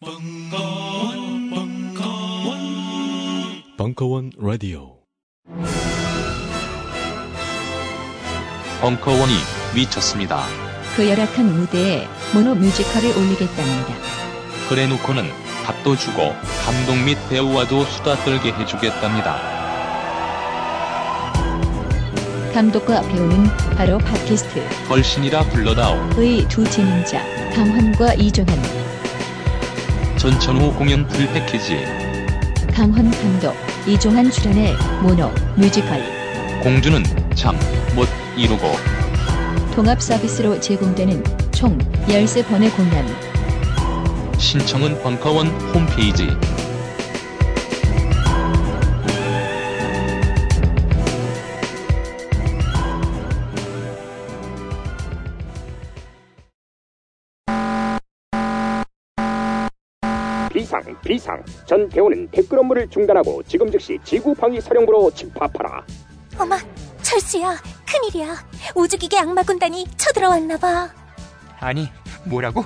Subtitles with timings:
[0.00, 2.58] 벙커원, 벙커원,
[3.76, 4.98] 벙커원 라디오.
[8.80, 9.32] 벙커원이
[9.74, 10.44] 미쳤습니다.
[10.94, 13.94] 그 열악한 무대에 모노 뮤지컬을 올리겠답니다.
[14.68, 15.24] 그래놓고는
[15.66, 16.32] 밥도 주고
[16.64, 19.58] 감독 및 배우와도 수다 떨게 해주겠답니다.
[22.54, 23.44] 감독과 배우는
[23.76, 25.96] 바로 팟캐스트 걸신이라 불러다오.
[26.16, 27.20] 의 두 진행자
[27.54, 28.56] 강환과 이종환,
[30.18, 31.84] 전천후 공연 풀패키지.
[32.74, 33.54] 강환 감독,
[33.86, 36.02] 이종환 출연의 모노 뮤지컬
[36.62, 37.02] 공주는
[37.34, 37.56] 참
[37.94, 38.62] 못 이루고
[39.74, 41.76] 통합 서비스로 제공되는 총
[42.06, 43.06] 13번의 공연
[44.38, 46.28] 신청은 벙커원 홈페이지.
[60.68, 65.82] 비상 비상 전 대원은 댓글 업무를 중단하고 지금 즉시 지구 방위 사령부로 집합하라
[66.38, 66.56] 어머,
[67.02, 68.36] 철수야, 큰일이야.
[68.76, 70.88] 우주기계 악마 군단이 쳐들어왔나 봐.
[71.58, 71.88] 아니,
[72.26, 72.64] 뭐라고?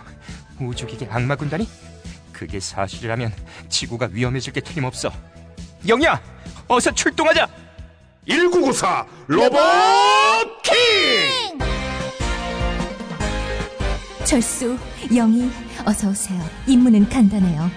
[0.61, 1.67] 우주기계 악마 군단이?
[2.33, 3.33] 그게 사실이라면
[3.71, 5.11] 지구가 위험해질 게 틀림없어.
[5.89, 6.21] 영희야,
[6.69, 7.49] 어서 출동하자.
[8.29, 9.59] 1994 로봇
[10.63, 11.59] 킹
[14.25, 14.77] 철수,
[15.15, 15.51] 영희,
[15.87, 16.43] 어서 오세요.
[16.67, 17.71] 임무는 간단해요.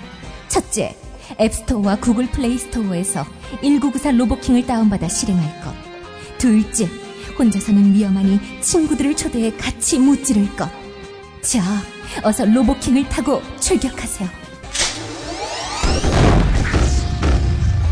[0.56, 0.96] 첫째,
[1.38, 3.26] App Store와 Google Play Store에서
[3.62, 5.74] 1994 로보킹을 다운받아 실행할 것.
[6.38, 6.88] 둘째,
[7.38, 10.70] 혼자서는 위험하니 친구들을 초대해 같이 무찌를 것.
[11.42, 11.62] 자,
[12.24, 14.30] 어서 로보킹을 타고 출격하세요.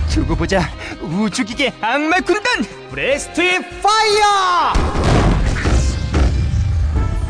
[0.09, 0.61] 두고 보자.
[1.02, 3.41] 우주기계 악마 군단 breast
[3.81, 5.22] fire!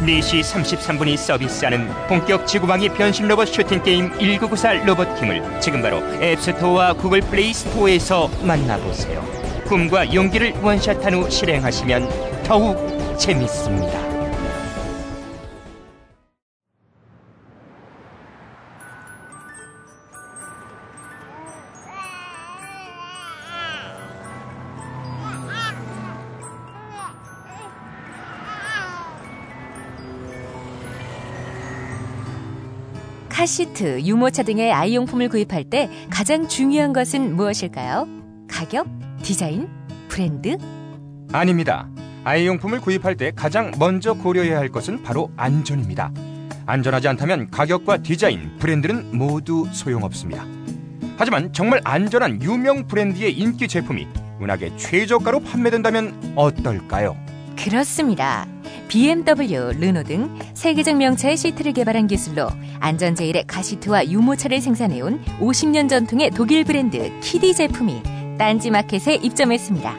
[0.05, 6.93] 4시 33분이 서비스하는 본격 지구방위 변신 로봇 슈팅 게임 1994 로보킹을 지금 바로 App Store와
[6.93, 9.23] Google Play Store에서 만나보세요.
[9.67, 14.12] 꿈과 용기를 원샷한 후 실행하시면 더욱 재밌습니다.
[33.43, 38.07] 카시트, 유모차 등의 아이용품을 구입할 때 가장 중요한 것은 무엇일까요?
[38.47, 38.87] 가격?
[39.21, 39.67] 디자인?
[40.07, 40.57] 브랜드?
[41.33, 41.89] 아닙니다.
[42.23, 46.13] 아이용품을 구입할 때 가장 먼저 고려해야 할 것은 바로 안전입니다.
[46.65, 50.45] 안전하지 않다면 가격과 디자인, 브랜드는 모두 소용없습니다.
[51.17, 54.07] 하지만 정말 안전한 유명 브랜드의 인기 제품이
[54.41, 57.17] 은하계 최저가로 판매된다면 어떨까요?
[57.57, 58.47] 그렇습니다.
[58.87, 62.47] BMW, 르노 등 세계적 명차의 시트를 개발한 기술로
[62.79, 68.03] 안전 제일의 가시트와 유모차를 생산해온 50년 전통의 독일 브랜드 키디 제품이
[68.37, 69.95] 딴지 마켓에 입점했습니다.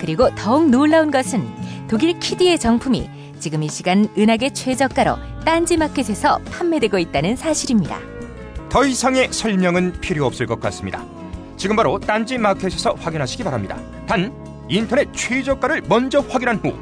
[0.00, 1.46] 그리고 더욱 놀라운 것은
[1.88, 7.98] 독일 키디의 정품이 지금 이 시간 은하계 최저가로 딴지 마켓에서 판매되고 있다는 사실입니다.
[8.70, 11.04] 더 이상의 설명은 필요 없을 것 같습니다.
[11.56, 13.78] 지금 바로 딴지 마켓에서 확인하시기 바랍니다.
[14.06, 14.32] 단
[14.72, 16.72] 인터넷 최저가를 먼저 확인한 후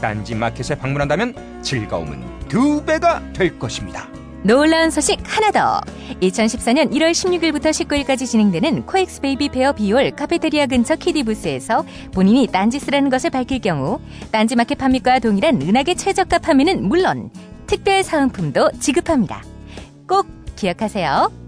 [0.00, 4.08] 딴지 마켓에 방문한다면 즐거움은 두 배가 될 것입니다.
[4.42, 5.80] 놀라운 소식 하나 더.
[6.20, 13.10] 2014년 1월 16일부터 19일까지 진행되는 코엑스 베이비 페어 B홀 카페테리아 근처 키디 부스에서 본인이 딴지스라는
[13.10, 14.00] 것을 밝힐 경우
[14.32, 17.30] 딴지 마켓 판매가 동일한 은하계 최저가 판매는 물론
[17.66, 19.42] 특별 사은품도 지급합니다.
[20.08, 20.26] 꼭
[20.56, 21.45] 기억하세요.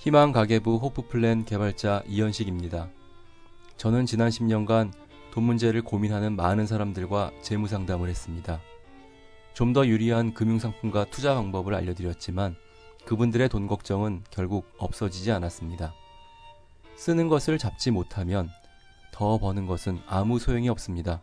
[0.00, 2.88] 희망 가계부 호프플랜 개발자 이현식입니다.
[3.76, 4.92] 저는 지난 10년간
[5.30, 8.62] 돈 문제를 고민하는 많은 사람들과 재무 상담을 했습니다.
[9.52, 12.56] 좀 더 유리한 금융상품과 투자 방법을 알려드렸지만
[13.04, 15.92] 그분들의 돈 걱정은 결국 없어지지 않았습니다.
[16.96, 18.48] 쓰는 것을 잡지 못하면
[19.12, 21.20] 더 버는 것은 아무 소용이 없습니다.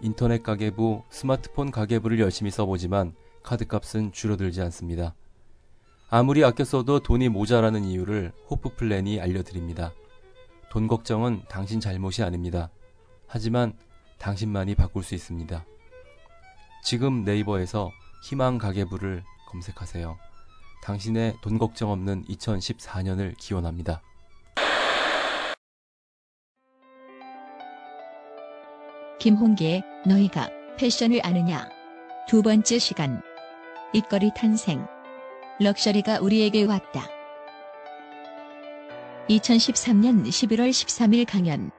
[0.00, 3.14] 인터넷 가계부, 스마트폰 가계부를 열심히 써보지만
[3.44, 5.14] 카드값은 줄어들지 않습니다.
[6.10, 9.92] 아무리 아껴 써도 돈이 모자라는 이유를 호프 플랜이 알려드립니다.
[10.70, 12.70] 돈 걱정은 당신 잘못이 아닙니다.
[13.26, 13.74] 하지만
[14.18, 15.66] 당신만이 바꿀 수 있습니다.
[16.82, 17.90] 지금 네이버에서
[18.24, 20.16] 희망 가계부를 검색하세요.
[20.82, 24.00] 당신의 돈 걱정 없는 2014년을 기원합니다.
[29.20, 31.68] 김홍기의 너희가 패션을 아느냐
[32.28, 33.20] 두 번째 시간
[33.92, 34.86] 입거리 탄생
[35.60, 37.08] 럭셔리가 우리에게 왔다.
[39.28, 41.70] 2013년 11월 13일 강연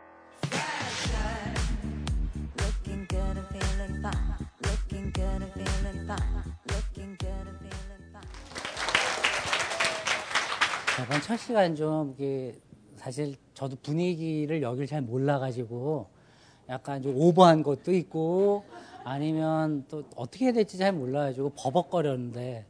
[11.02, 12.60] 이번 첫 시간 좀 이게
[12.98, 16.08] 사실 저도 분위기를 여길 잘 몰라가지고
[16.68, 18.66] 약간 좀 오버한 것도 있고
[19.06, 22.66] 아니면 또 어떻게 해야 될지 잘 몰라가지고 버벅거렸는데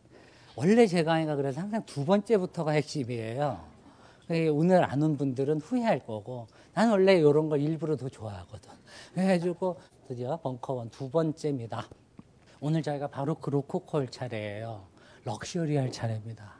[0.60, 3.64] 원래 제 강의가 그래서 항상 두 번째부터가 핵심이에요.
[4.52, 8.70] 오늘 안 온 분들은 후회할 거고 난 원래 이런 걸 일부러 더 좋아하거든.
[9.14, 9.78] 그래가지고
[10.10, 11.88] 드디어 벙커원 두 번째입니다.
[12.60, 14.86] 오늘 저희가 바로 그 로코콜 차례예요.
[15.24, 16.54] 럭셔리할 차례입니다.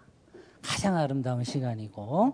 [0.62, 2.34] 가장 아름다운 시간이고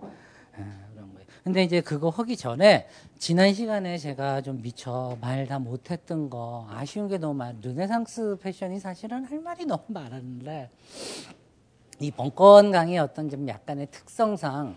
[0.58, 0.64] 예,
[0.94, 1.26] 그런 거예요.
[1.42, 2.86] 근데 이제 그거 하기 전에
[3.18, 7.58] 지난 시간에 제가 좀 미처 말 다 못했던 거 아쉬운 게 너무 많.
[7.60, 10.70] 르네상스 패션이 사실은 할 말이 너무 많았는데
[12.00, 14.76] 이 벙커원 강의 어떤 좀 약간의 특성상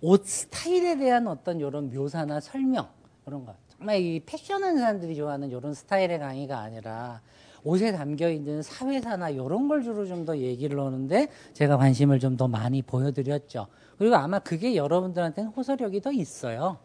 [0.00, 2.88] 옷 스타일에 대한 어떤 이런 묘사나 설명
[3.24, 7.20] 그런 거 정말 이 패션하는 사람들이 좋아하는 이런 스타일의 강의가 아니라
[7.64, 12.46] 옷에 담겨 있는 사회사나 이런 걸 주로 좀 더 얘기를 하는데 제가 관심을 좀 더
[12.48, 13.66] 많이 보여드렸죠.
[13.98, 16.78] 그리고 아마 그게 여러분들한테는 호소력이 더 있어요.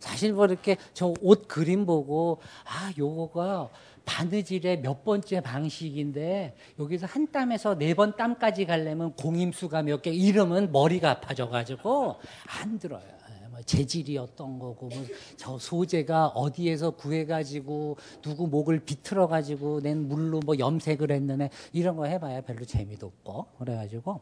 [0.00, 3.68] 사실 뭐 이렇게 저 옷 그림 보고 아 요거가
[4.04, 10.70] 바느질의 몇 번째 방식인데 여기서 한 땀에서 네 번 땀까지 가려면 공임수가 몇 개 이러면
[10.72, 12.16] 머리가 아파져가지고
[12.60, 13.02] 안 들어요.
[13.42, 15.04] 예, 뭐 재질이 어떤 거고 뭐
[15.36, 22.40] 저 소재가 어디에서 구해가지고 누구 목을 비틀어가지고 낸 물로 뭐 염색을 했느네 이런 거 해봐야
[22.42, 24.20] 별로 재미도 없고 그래가지고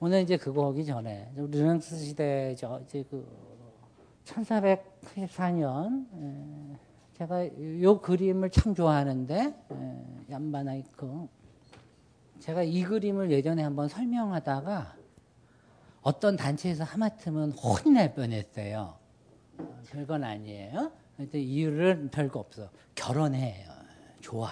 [0.00, 3.26] 오늘 이제 그거 하기 전에 르네상스 시대 저 이제 그
[4.24, 6.06] 1494년
[7.14, 7.46] 제가
[7.82, 9.54] 요 그림을 참 좋아하는데
[10.30, 11.28] 얀바나이크
[12.40, 14.96] 제가 이 그림을 예전에 한번 설명하다가
[16.02, 18.96] 어떤 단체에서 하마터면 혼이 날 뻔했어요.
[19.90, 20.90] 별건 아니에요.
[21.16, 22.70] 근데 이유는 별거 없어.
[22.96, 23.70] 결혼해요.
[24.20, 24.50] 좋아.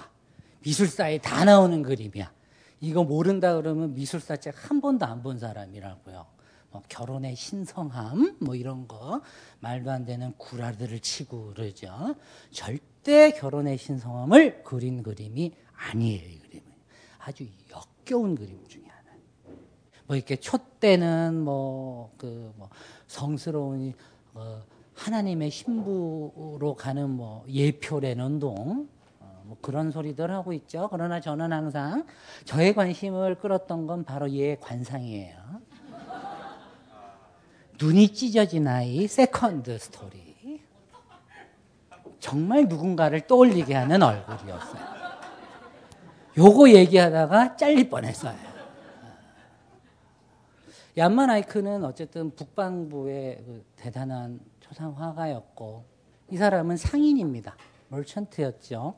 [0.61, 2.31] 미술사에 다 나오는 그림이야.
[2.81, 6.27] 이거 모른다 그러면 미술사 책 한 번도 안 본 사람이라고요.
[6.71, 9.23] 뭐 결혼의 신성함 뭐 이런 거
[9.61, 12.15] 말도 안 되는 구라들을 치고 그러죠.
[12.51, 15.55] 절대 결혼의 신성함을 그린 그림이
[15.91, 16.29] 아니에요.
[16.29, 16.65] 이 그림은
[17.19, 19.11] 아주 역겨운 그림 중에 하나.
[20.07, 22.69] 뭐 이렇게 촛대는 뭐 그 뭐
[23.07, 23.93] 성스러운
[24.35, 24.63] 어
[24.95, 28.89] 하나님의 신부로 가는 뭐 예표라는 운동
[29.45, 30.89] 뭐 그런 소리들 하고 있죠.
[30.93, 32.07] 그러나 저는 항상
[32.45, 35.37] 저의 관심을 끌었던 건 바로 얘 관상이에요.
[37.81, 40.61] 눈이 찢어진 아이 second story.
[42.19, 44.91] 정말 누군가를 떠올리게 하는 얼굴이었어요.
[46.37, 48.37] 요거 얘기하다가 잘릴 뻔했어요.
[50.99, 55.85] 얀 반 아이크는 어쨌든 북방부의 그 대단한 초상 화가였고
[56.31, 57.57] 이 사람은 상인입니다.
[57.89, 58.95] 멀천트였죠.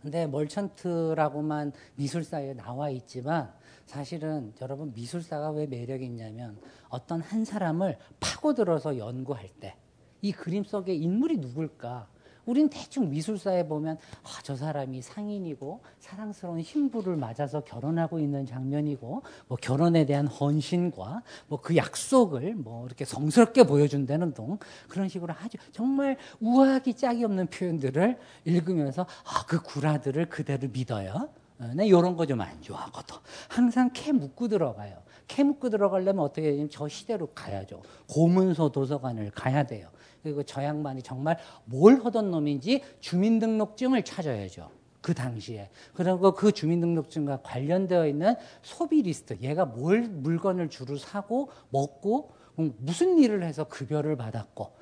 [0.00, 3.52] 근데 멀천트라고만 미술사에 나와 있지만
[3.92, 6.58] 사실은 여러분 미술사가 왜 매력이 있냐면
[6.88, 9.76] 어떤 한 사람을 파고들어서 연구할 때
[10.22, 12.06] 이 그림 속의 인물이 누굴까?
[12.44, 19.58] 우린 대충 미술사에 보면 아, 저 사람이 상인이고 사랑스러운 신부를 맞아서 결혼하고 있는 장면이고 뭐
[19.60, 26.16] 결혼에 대한 헌신과 뭐 그 약속을 뭐 이렇게 성스럽게 보여준다는 동 그런 식으로 아주 정말
[26.40, 31.28] 우아하기 짝이 없는 표현들을 읽으면서 아, 그 구라들을 그대로 믿어요.
[31.74, 33.16] 네, 이런 거 좀 안 좋아하거든.
[33.48, 35.02] 항상 캐 묶고 들어가요.
[35.28, 37.82] 캐 묶고 들어가려면 어떻게 되냐면 저 시대로 가야죠.
[38.08, 39.88] 고문서 도서관을 가야 돼요.
[40.22, 44.70] 그리고 저 양반이 정말 뭘 하던 놈인지 주민등록증을 찾아야죠.
[45.00, 45.70] 그 당시에.
[45.94, 49.36] 그리고 그 주민등록증과 관련되어 있는 소비 리스트.
[49.40, 54.72] 얘가 뭘 물건을 주로 사고 먹고 무슨 일을 해서 급여를 받았고.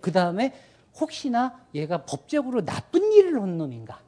[0.00, 0.52] 그 다음에
[1.00, 4.00] 혹시나 얘가 법적으로 나쁜 일을 한 놈인가.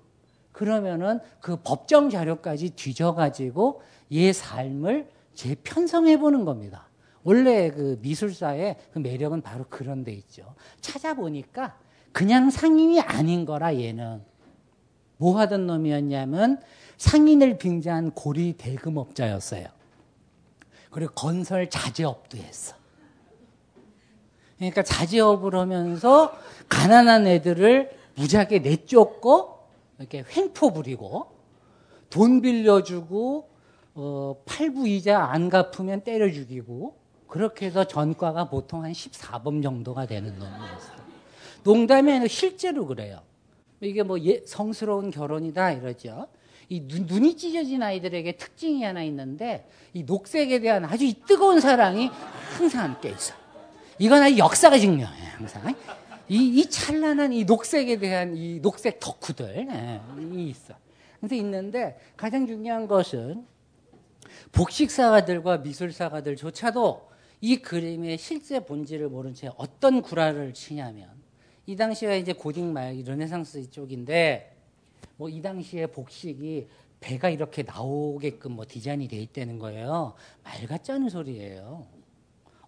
[0.52, 3.82] 그러면은 그 법정 자료까지 뒤져가지고
[4.12, 6.88] 얘 삶을 재편성해 보는 겁니다.
[7.24, 10.54] 원래 그 미술사의 그 매력은 바로 그런 데 있죠.
[10.80, 11.78] 찾아보니까
[12.12, 14.22] 그냥 상인이 아닌 거라 얘는.
[15.16, 16.60] 뭐 하던 놈이었냐면
[16.98, 19.66] 상인을 빙자한 고리 대금업자였어요.
[20.90, 22.76] 그리고 건설 자재업도 했어.
[24.56, 26.36] 그러니까 자재업을 하면서
[26.68, 29.61] 가난한 애들을 무지하게 내쫓고
[30.02, 31.28] 이렇게 횡포 부리고
[32.10, 33.48] 돈 빌려주고
[33.94, 36.96] 어, 팔부 이자 안 갚으면 때려 죽이고
[37.28, 41.02] 그렇게 해서 전과가 보통 한 14번 정도가 되는 놈이었어요.
[42.12, 43.20] 아니라 실제로 그래요.
[43.80, 46.28] 이게 뭐 예, 성스러운 결혼이다 이러죠.
[46.68, 52.10] 이 눈, 눈이 찢어진 아이들에게 특징이 하나 있는데 이 녹색에 대한 아주 뜨거운 사랑이
[52.56, 53.34] 항상 함께 있어.
[53.98, 55.74] 이건 아주 역사가 증명해 항상.
[56.28, 60.74] 이, 이 찬란한 이 녹색에 대한 이 녹색 덕후들 예, 이 있어.
[61.18, 63.46] 그래서 있는데 가장 중요한 것은
[64.52, 67.10] 복식사가들과 미술사가들조차도
[67.40, 71.10] 이 그림의 실제 본질을 모른 채 어떤 구라를 치냐면
[71.66, 74.56] 이 당시가 이제 고딕 말 르네상스 쪽인데
[75.16, 76.68] 뭐 이 당시에 복식이
[77.00, 80.14] 배가 이렇게 나오게끔 뭐 디자인이 돼 있다는 거예요.
[80.44, 81.86] 말 같지 않은 소리예요.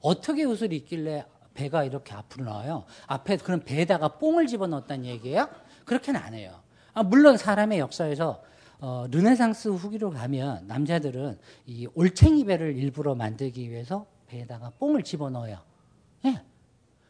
[0.00, 2.84] 어떻게 옷을 입길래 배가 이렇게 앞으로 나와요?
[3.06, 5.48] 앞에 그럼 배에다가 뽕을 집어넣었다는 얘기예요?
[5.84, 6.60] 그렇게는 안 해요.
[6.92, 8.42] 아, 물론 사람의 역사에서
[8.80, 15.58] 어, 르네상스 후기로 가면 남자들은 이 올챙이 배를 일부러 만들기 위해서 배에다가 뽕을 집어넣어요.
[16.26, 16.42] 예.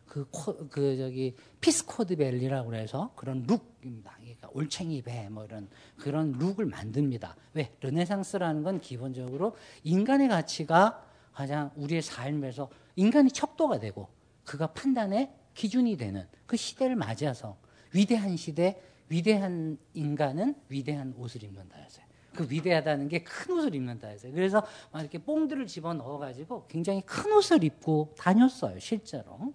[0.06, 4.16] 그, 코, 그, 저기, peascod belly라고 그래서 그런 look입니다.
[4.20, 7.34] 그러니까 올챙이 배, 뭐 이런, 그런 look을 만듭니다.
[7.54, 7.72] 왜?
[7.80, 14.08] 르네상스라는 건 기본적으로 인간의 가치가 가장 우리의 삶에서 인간이 척도가 되고
[14.44, 17.56] 그가 판단의 기준이 되는 그 시대를 맞이해서
[17.92, 22.04] 위대한 시대, 위대한 인간은 위대한 옷을 입는다 했어요.
[22.34, 24.32] 그 위대하다는 게 큰 옷을 입는다 했어요.
[24.34, 29.52] 그래서 막 이렇게 뽕들을 집어 넣어가지고 굉장히 큰 옷을 입고 다녔어요, 실제로.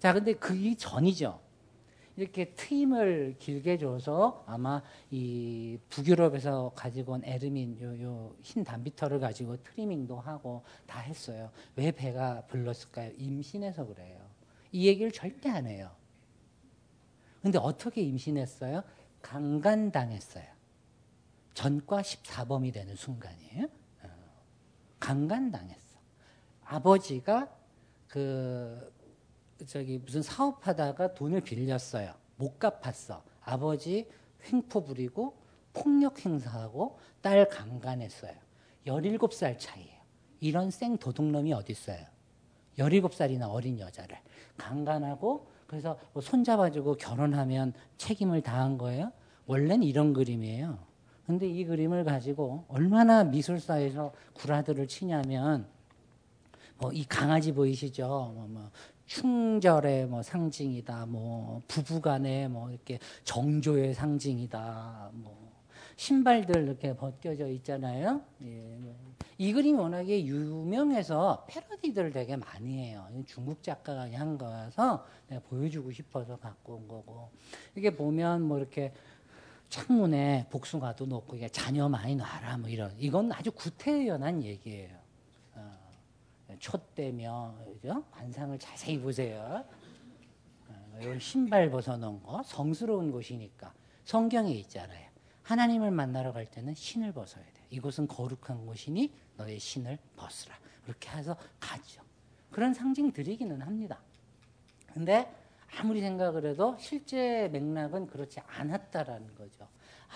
[0.00, 1.40] 자, 근데 그 전이죠.
[2.20, 9.56] 이렇게 트임을 길게 줘서 아마 이 북유럽에서 가지고 온 에르민 요, 요 흰 단비터를 가지고
[9.62, 11.50] 트리밍도 하고 다 했어요.
[11.76, 13.12] 왜 배가 불렀을까요?
[13.16, 14.18] 임신해서 그래요.
[14.72, 15.90] 이 얘기를 절대 안 해요.
[17.40, 18.82] 근데 어떻게 임신했어요?
[19.22, 20.44] 강간당했어요.
[21.54, 23.64] 전과 14범이 되는 순간이에요.
[24.02, 24.08] 어.
[24.98, 25.98] 강간당했어.
[26.64, 27.48] 아버지가
[28.08, 28.92] 그
[29.66, 32.12] 저기 무슨 사업하다가 돈을 빌렸어요.
[32.36, 33.22] 못 갚았어.
[33.42, 34.08] 아버지
[34.44, 35.36] 횡포 부리고
[35.72, 38.32] 폭력 행사하고 딸 강간했어요.
[38.86, 40.00] 17살 차이예요.
[40.40, 42.04] 이런 생 도둑놈이 어디 있어요?
[42.78, 44.16] 17살이나 어린 여자를
[44.56, 49.12] 강간하고 그래서 뭐 손잡아주고 결혼하면 책임을 다한 거예요.
[49.46, 50.78] 원래는 이런 그림이에요.
[51.26, 55.68] 근데 이 그림을 가지고 얼마나 미술사에서 구라들을 치냐면
[56.78, 58.08] 뭐 이 강아지 보이시죠?
[58.08, 58.70] 뭐, 뭐
[59.10, 61.06] 충절의 뭐 상징이다.
[61.06, 65.10] 뭐 부부간의 뭐 이렇게 정조의 상징이다.
[65.14, 65.50] 뭐
[65.96, 68.22] 신발들 이렇게 벗겨져 있잖아요.
[68.42, 68.78] 예.
[69.36, 73.08] 이 그림이 워낙에 유명해서 패러디들을 되게 많이 해요.
[73.26, 77.30] 중국 작가가 한 거라서 내가 보여주고 싶어서 갖고 온 거고.
[77.74, 78.92] 이게 보면 뭐 이렇게
[79.70, 82.94] 창문에 복숭아도 놓고 자녀 많이 놔라 뭐 이런.
[82.96, 84.99] 이건 아주 구태연한 얘기예요.
[86.50, 88.04] 어, 촛대며 그죠?
[88.10, 89.64] 관상을 자세히 보세요.
[90.68, 93.72] 어, 이런 신발 벗어놓은 거 성스러운 곳이니까
[94.04, 95.08] 성경에 있잖아요.
[95.42, 97.64] 하나님을 만나러 갈 때는 신을 벗어야 돼.
[97.70, 100.58] 이곳은 거룩한 곳이니 너의 신을 벗으라.
[100.84, 102.02] 그렇게 해서 가죠.
[102.50, 104.00] 그런 상징들이기는 합니다.
[104.92, 105.32] 근데
[105.78, 109.68] 아무리 생각을 해도 실제 맥락은 그렇지 않았다라는 거죠.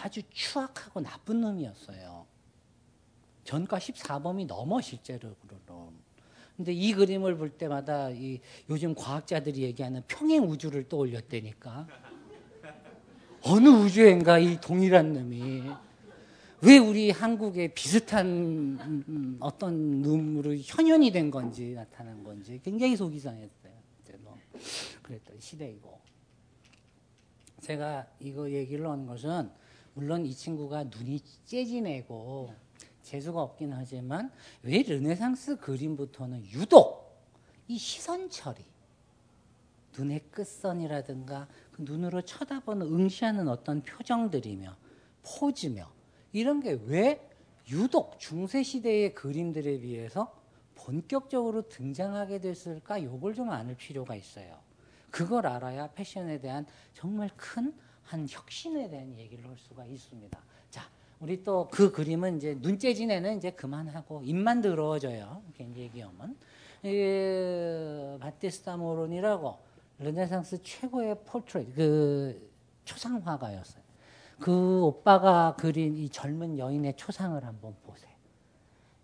[0.03, 2.26] 아주 추악하고 나쁜 놈이었어요.
[3.45, 6.03] 전과 14범이 넘어 실제로는.
[6.56, 11.87] 근데 이 그림을 볼 때마다 이 요즘 과학자들이 얘기하는 평행 우주를 떠올렸다니까.
[13.42, 15.62] 어느 우주인가 이 동일한 놈이
[16.62, 23.75] 왜 우리 한국에 비슷한 어떤 놈으로 현현이 된 건지 나타난 건지 굉장히 속이 상했어요.
[24.20, 24.38] 뭐
[25.02, 26.00] 그랬던 시대이고
[27.61, 29.50] 제가 이거 얘기를 하는 것은
[29.92, 32.54] 물론 이 친구가 눈이 째지내고
[33.04, 34.32] 재수가 없긴 하지만
[34.62, 37.23] 왜 르네상스 그림부터는 유독
[37.68, 38.64] 이 시선 처리
[39.96, 44.76] 눈의 끝선이라든가 그 눈으로 쳐다보는 응시하는 어떤 표정들이며
[45.23, 45.88] 포즈며
[46.32, 47.30] 이런 게 왜
[47.70, 50.34] 유독 중세 시대의 그림들에 비해서
[50.75, 53.02] 본격적으로 등장하게 됐을까?
[53.02, 54.58] 요걸 좀 아는 필요가 있어요.
[55.11, 57.73] 그걸 알아야 패션에 대한 정말 큰
[58.04, 60.38] 한 혁신에 대한 얘기를 할 수가 있습니다.
[61.25, 65.43] 자, 우리 또 그 그림은 이제 눈째진 애는 이제 그만하고 입만 더러워져요.
[65.59, 66.37] 얘기하면.
[66.83, 69.59] 이 바티스타 모로니라고
[70.00, 72.50] 르네상스 최고의 portrait 그
[72.85, 73.83] 초상화가였어요.
[74.38, 78.12] 그 오빠가 그린 이 젊은 여인의 초상을 한번 보세요.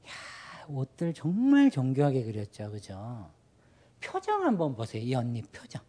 [0.07, 2.71] 야, 옷들 정말 정교하게 그렸죠.
[2.71, 3.31] 그죠?
[4.00, 5.03] 표정 한번 보세요.
[5.03, 5.81] 이 언니 표정.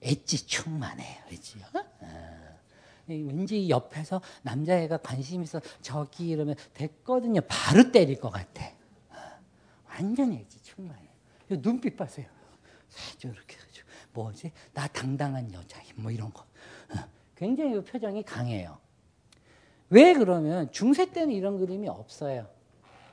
[0.00, 1.24] 엣지 충만해요.
[1.28, 1.58] 그죠?
[2.00, 2.39] 어.
[3.06, 7.40] 왠지 옆에서 남자애가 관심 있어 저기 이러면 됐거든요.
[7.48, 8.64] 바로 때릴 것 같아.
[9.10, 9.16] 어.
[9.88, 11.10] 완전 엣지 충만해요.
[11.48, 12.26] 눈빛 봐세요.
[12.88, 14.52] 살짝 이렇게 해가지고 뭐지?
[14.72, 16.42] 나 당당한 여자 뭐 이런 거.
[16.42, 17.08] 어.
[17.34, 18.78] 굉장히 그 표정이 강해요.
[19.88, 22.46] 왜 그러면 중세 때는 이런 그림이 없어요.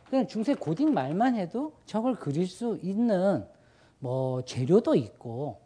[0.09, 3.45] 그냥 중세 고딕 말만 해도 저걸 그릴 수 있는
[3.99, 5.61] 뭐 재료도 있고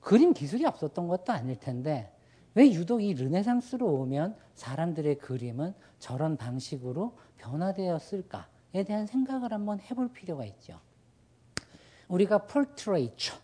[0.00, 2.12] 그림 기술이 없었던 것도 아닐 텐데
[2.54, 10.44] 왜 유독 이 르네상스로 오면 사람들의 그림은 저런 방식으로 변화되었을까에 대한 생각을 한번 해볼 필요가
[10.44, 10.80] 있죠.
[12.08, 13.36] 우리가 폴트레이처,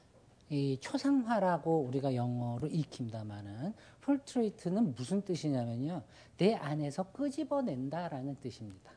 [0.50, 6.02] 이 초상화라고 우리가 영어로 익힙니다만은 폴트레이트는 무슨 뜻이냐면요.
[6.36, 8.92] 내 안에서 끄집어낸다라는 뜻입니다.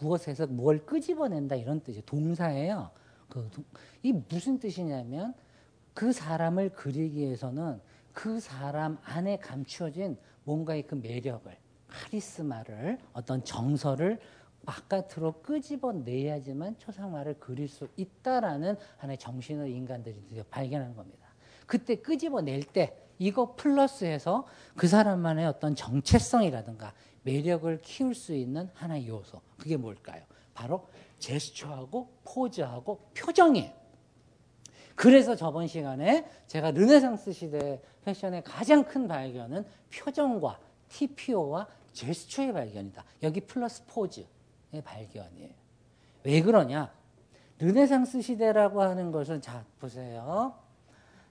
[0.00, 2.02] 무엇에서 뭘 끄집어낸다 이런 뜻이에요.
[2.04, 2.90] 동사예요.
[3.28, 3.48] 그,
[4.02, 5.34] 이 무슨 뜻이냐면
[5.94, 7.80] 그 사람을 그리기 위해서는
[8.18, 11.56] 그 사람 안에 감추어진 뭔가의 그 매력을,
[11.86, 14.18] 카리스마를, 어떤 정서를
[14.66, 20.16] 바깥으로 끄집어내야지만 초상화를 그릴 수 있다라는 하나의 정신을 인간들이
[20.50, 21.28] 발견한 겁니다.
[21.64, 29.40] 그때 끄집어낼 때 이거 플러스해서 그 사람만의 어떤 정체성이라든가 매력을 키울 수 있는 하나의 요소.
[29.56, 30.24] 그게 뭘까요?
[30.54, 30.88] 바로
[31.20, 33.78] 제스처하고 포즈하고 표정이에요.
[34.98, 43.04] 그래서 저번 시간에 제가 르네상스 시대 패션의 가장 큰 발견은 표정과 TPO와 제스처의 발견이다.
[43.22, 44.26] 여기 플러스 포즈의
[44.82, 45.52] 발견이에요.
[46.24, 46.90] 왜 그러냐?
[47.58, 50.54] 르네상스 시대라고 하는 것은 자 보세요.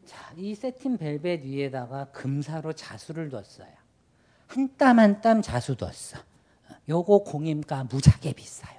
[0.05, 3.73] 자, 이 세틴 벨벳 위에다가 금사로 자수를 뒀어요.
[4.47, 5.91] 한 땀 한 땀 자수 뒀어.
[6.87, 8.77] 요거 공임가 무지하게 비싸요.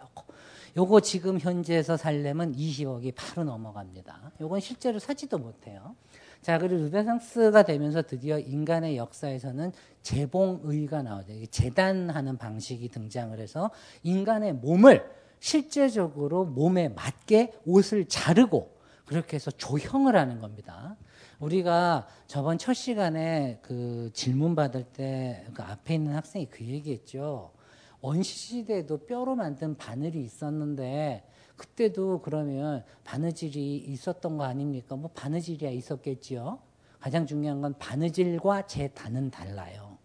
[0.76, 4.32] 요거 지금 현지에서 살려면 20억이 바로 넘어갑니다.
[4.40, 5.96] 요건 실제로 사지도 못해요.
[6.42, 11.46] 자, 그리고 르네상스가 되면서 드디어 인간의 역사에서는 재봉의가 나오죠.
[11.50, 13.70] 재단하는 방식이 등장을 해서
[14.02, 15.04] 인간의 몸을
[15.40, 18.76] 실제적으로 몸에 맞게 옷을 자르고
[19.06, 20.96] 그렇게 해서 조형을 하는 겁니다.
[21.38, 27.52] 우리가 저번 첫 시간에 그 질문 받을 때 그 앞에 있는 학생이 그 얘기했죠.
[28.00, 31.24] 원시시대에도 뼈로 만든 바늘이 있었는데
[31.58, 34.96] 그때도 그러면 바느질이 있었던 거 아닙니까?
[34.96, 36.60] 뭐 바느질이야 있었겠지요.
[37.00, 39.98] 가장 중요한 건 바느질과 재단은 달라요.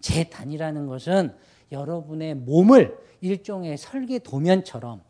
[0.00, 1.34] 재단이라는 것은
[1.72, 5.02] 여러분의 몸을 일종의 설계 도면처럼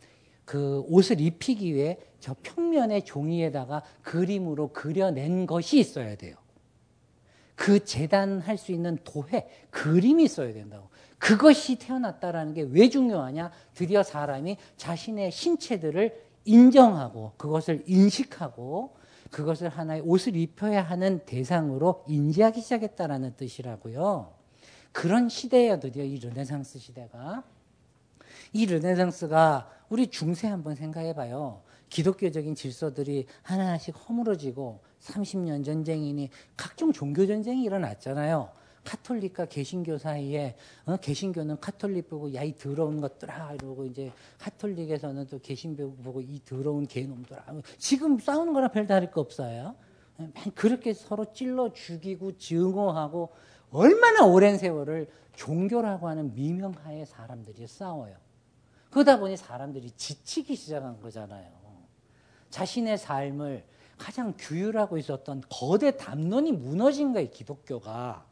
[0.44, 6.36] 그 옷을 입히기 위해 저 평면의 종이에다가 그림으로 그려낸 것이 있어야 돼요.
[7.56, 10.88] 그 재단할 수 있는 도회, 그림이 있어야 된다고.
[11.20, 13.52] 그것이 태어났다라는 게 왜 중요하냐?
[13.74, 18.96] 드디어 사람이 자신의 신체들을 인정하고 그것을 인식하고
[19.30, 24.32] 그것을 하나의 옷을 입혀야 하는 대상으로 인지하기 시작했다라는 뜻이라고요.
[24.92, 27.44] 그런 시대예요, 드디어 이 르네상스 시대가.
[28.52, 31.62] 이 르네상스가 우리 중세 한번 생각해 봐요.
[31.90, 38.50] 기독교적인 질서들이 하나하나씩 허물어지고 30년 전쟁이니 각종 종교 전쟁이 일어났잖아요.
[38.90, 40.96] 카톨릭과 개신교 사이에 어?
[40.96, 46.86] 개신교는 카톨릭 보고 야 이 더러운 것들아 이러고 이제 카톨릭에서는 또 개신교 보고 이 더러운
[46.86, 47.44] 개놈들아
[47.78, 49.76] 지금 싸우는 거랑 별 다를 거 없어요.
[50.54, 53.30] 그렇게 서로 찔러 죽이고 증오하고
[53.70, 58.16] 얼마나 오랜 세월을 종교라고 하는 미명하에 사람들이 싸워요.
[58.90, 61.48] 그러다 보니 사람들이 지치기 시작한 거잖아요.
[62.50, 63.64] 자신의 삶을
[63.96, 68.29] 가장 규율하고 있었던 거대 담론이 무너진 거예요, 기독교가.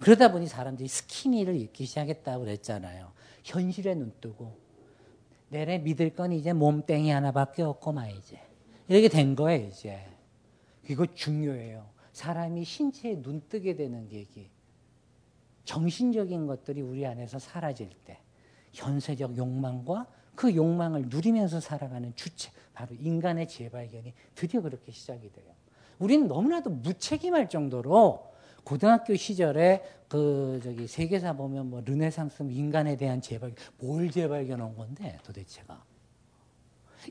[0.00, 3.12] 그러다 보니 사람들이 스키니를 입기 시작했다고 그랬잖아요.
[3.44, 4.56] 현실에 눈 뜨고
[5.50, 8.40] 내래 믿을 건 이제 몸땡이 하나밖에 없고 막 이제
[8.88, 10.00] 이렇게 된 거예요 이제.
[10.88, 11.86] 이거 중요해요.
[12.12, 14.50] 사람이 신체에 눈 뜨게 되는 얘기.
[15.64, 18.18] 정신적인 것들이 우리 안에서 사라질 때
[18.72, 25.52] 현세적 욕망과 그 욕망을 누리면서 살아가는 주체 바로 인간의 재발견이 드디어 그렇게 시작이 돼요.
[25.98, 28.29] 우리는 너무나도 무책임할 정도로
[28.64, 35.82] 고등학교 시절에 그 저기 세계사 보면 뭐 르네상스 인간에 대한 재발 뭘 재발견한 건데 도대체가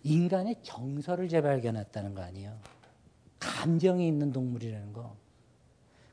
[0.03, 2.57] 인간의 정서를 재발견했다는 거 아니에요.
[3.39, 5.15] 감정이 있는 동물이라는 거.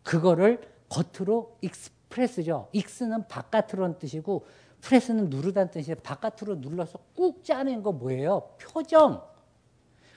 [0.03, 2.69] 그거를 겉으로 express죠.
[2.73, 4.47] ex는 바깥으로는 뜻이고
[4.81, 5.97] press는 누르다는 뜻이에요.
[6.03, 8.51] 바깥으로 눌러서 꾹 짜낸 거 뭐예요?
[8.61, 9.23] 표정.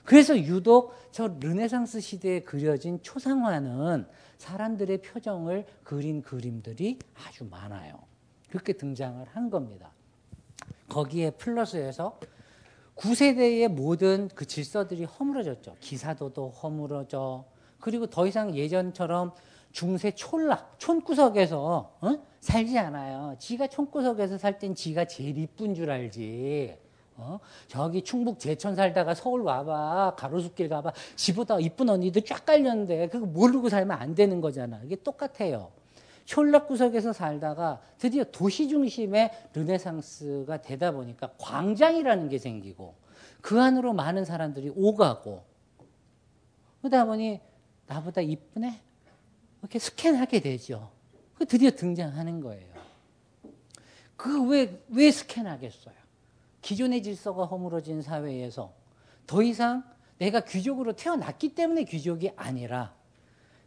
[0.04, 4.06] 그래서 유독 저 르네상스 시대에 그려진 초상화는
[4.38, 7.98] 사람들의 표정을 그린 그림들이 아주 많아요.
[8.48, 9.92] 그렇게 등장을 한 겁니다.
[10.88, 12.18] 거기에 플러스해서
[12.96, 15.76] 구세대의 모든 그 질서들이 허물어졌죠.
[15.80, 17.44] 기사도도 허물어져.
[17.78, 19.32] 그리고 더 이상 예전처럼
[19.72, 22.26] 중세 촌락, 촌구석에서 어?
[22.40, 23.36] 살지 않아요.
[23.38, 26.76] 지가 촌구석에서 살 땐 지가 제일 이쁜 줄 알지.
[27.20, 27.40] 어?
[27.68, 30.14] 저기 충북 제천 살다가 서울 와봐.
[30.16, 30.92] 가로수길 가봐.
[31.16, 34.80] 지보다 이쁜 언니들 쫙 깔렸는데 그거 모르고 살면 안 되는 거잖아.
[34.84, 35.70] 이게 똑같아요.
[36.24, 42.94] 촌락구석에서 살다가 드디어 도시 중심의 르네상스가 되다 보니까 광장이라는 게 생기고
[43.40, 45.42] 그 안으로 많은 사람들이 오가고
[46.80, 47.40] 그러다 보니
[47.86, 48.80] 나보다 이쁘네?
[49.60, 50.90] 이렇게 스캔하게 되죠.
[51.34, 52.70] 그 드디어 등장하는 거예요.
[54.16, 55.99] 그 왜, 왜 스캔하겠어요?
[56.62, 58.72] 기존의 질서가 허물어진 사회에서
[59.26, 59.84] 더 이상
[60.18, 62.94] 내가 귀족으로 태어났기 때문에 귀족이 아니라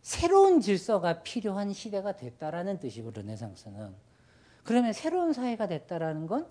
[0.02, 3.94] 새로운 질서가 필요한 시대가 됐다라는 뜻이고 르네상스는
[4.64, 6.48] 그러면 새로운 사회가 됐다라는 건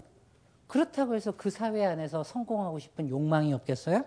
[0.67, 4.05] 그렇다고 해서 그 사회 안에서 성공하고 싶은 욕망이 없겠어요?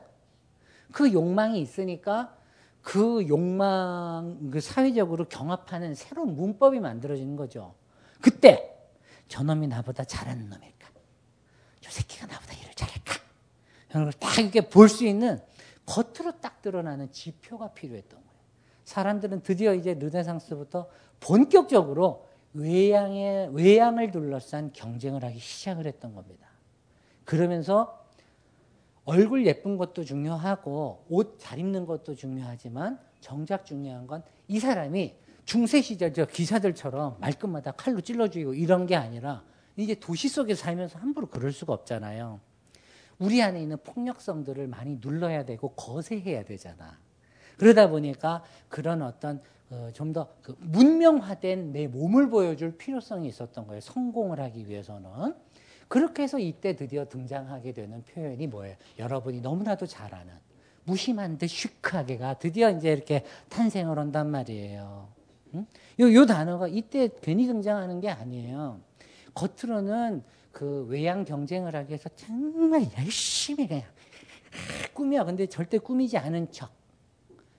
[0.91, 2.35] 그 욕망이 있으니까
[2.81, 7.75] 그 욕망, 그 사회적으로 경합하는 새로운 문법이 만들어지는 거죠.
[8.21, 8.75] 그때
[9.27, 10.74] 저놈이 나보다 잘하는 놈일까?
[11.85, 13.13] 저 새끼가 나보다 일을 잘할까?
[13.91, 15.39] 이런 걸 딱 이렇게 볼 수 있는
[15.85, 18.35] 겉으로 딱 드러나는 지표가 필요했던 거예요.
[18.85, 26.47] 사람들은 드디어 이제 르네상스부터 본격적으로 외양의, 외양을 둘러싼 경쟁을 하기 시작을 했던 겁니다.
[27.23, 28.03] 그러면서
[29.03, 35.81] 얼굴 예쁜 것도 중요하고 옷 잘 입는 것도 중요하지만 정작 중요한 건 이 사람이 중세
[35.81, 39.43] 시절 저 기사들처럼 말끝마다 칼로 찔러 죽이고 이런 게 아니라
[39.77, 42.39] 이제 도시 속에 살면서 함부로 그럴 수가 없잖아요.
[43.19, 46.97] 우리 안에 있는 폭력성들을 많이 눌러야 되고 거세해야 되잖아.
[47.57, 53.81] 그러다 보니까 그런 어떤 어, 좀더 그 문명화된 내 몸을 보여줄 필요성이 있었던 거예요.
[53.81, 55.35] 성공을 하기 위해서는.
[55.87, 58.75] 그렇게 해서 이때 드디어 등장하게 되는 표현이 뭐예요?
[58.99, 60.33] 여러분이 너무나도 잘 아는
[60.83, 65.07] 무심한 듯 시크하게가 드디어 이제 이렇게 탄생을 한단 말이에요.
[65.55, 65.65] 응?
[65.99, 68.79] 요, 요 단어가 이때 괜히 등장하는 게 아니에요.
[69.35, 73.83] 겉으로는 그 외양 경쟁을 하기 위해서 정말 열심히 그냥
[74.93, 75.25] 꾸며.
[75.25, 76.71] 근데 절대 꾸미지 않은 척.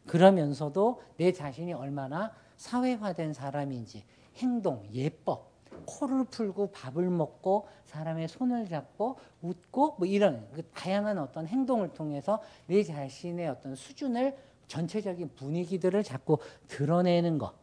[0.06, 4.04] 그러면서도 내 자신이 얼마나 사회화된 사람인지
[4.36, 5.52] 행동, 예법,
[5.84, 12.40] 코를 풀고 밥을 먹고 사람의 손을 잡고 웃고 뭐 이런 그 다양한 어떤 행동을 통해서
[12.66, 14.36] 내 자신의 어떤 수준을
[14.68, 17.54] 전체적인 분위기들을 자꾸 드러내는 것.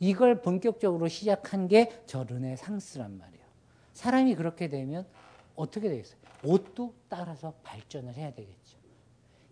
[0.00, 3.41] 이걸 본격적으로 시작한 게 저 르네상스란 말이에요.
[4.02, 5.06] 사람이 그렇게 되면
[5.54, 6.18] 어떻게 되겠어요?
[6.42, 8.76] 옷도 따라서 발전을 해야 되겠죠.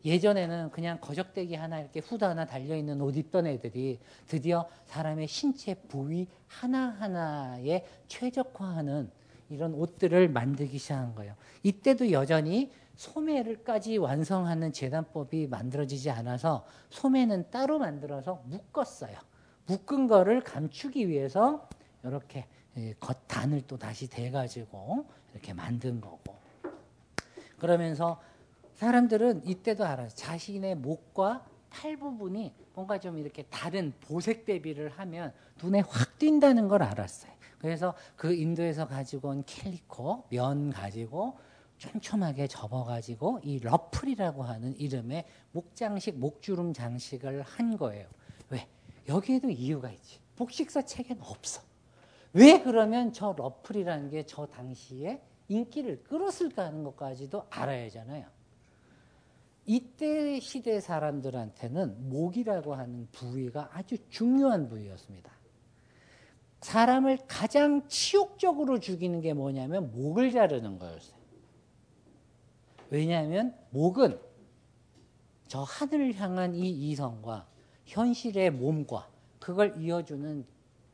[0.05, 6.27] 예전에는 그냥 거적대기 하나 이렇게 후드 하나 달려있는 옷 입던 애들이 드디어 사람의 신체 부위
[6.49, 9.13] 하나하나에 최적화하는
[9.51, 11.37] 이런 옷들을 만들기 시작한 거예요.
[11.63, 19.17] 이때도 여전히 소매를까지 완성하는 재단법이 만들어지지 않아서 소매는 따로 만들어서 묶었어요.
[19.67, 21.69] 묶은 거를 감추기 위해서
[22.03, 22.47] 이렇게
[23.01, 26.37] 겉단을 또 다시 대가지고 이렇게 만든 거고.
[27.59, 28.21] 그러면서
[28.75, 30.09] 사람들은 이때도 알아요.
[30.09, 36.83] 자신의 목과 팔 부분이 뭔가 좀 이렇게 다른 보색 대비를 하면 눈에 확 띈다는 걸
[36.83, 37.33] 알았어요.
[37.59, 41.39] 그래서 그 인도에서 가지고 온 캘리코 면 가지고
[41.77, 48.07] 촘촘하게 접어가지고 이 러플이라고 하는 이름의 목장식 목주름 장식을 한 거예요.
[48.49, 48.67] 왜?
[49.09, 50.21] 여기에도 이유가 있지.
[50.37, 51.63] 복식사 책에는 없어.
[52.33, 58.27] 왜 그러면 저 러플이라는 게 저 당시에 인기를 끌었을까 하는 것까지도 알아야 하잖아요.
[59.67, 65.33] 이때 시대 사람들한테는 목이라고 하는 부위가 아주 중요한 부위였습니다.
[66.61, 71.19] 사람을 가장 치욕적으로 죽이는 게 뭐냐면 목을 자르는 거였어요.
[72.91, 74.21] 왜냐하면 목은
[75.49, 77.47] 저 하늘을 향한 이 이성과
[77.87, 79.09] 현실의 몸과
[79.41, 80.45] 그걸 이어주는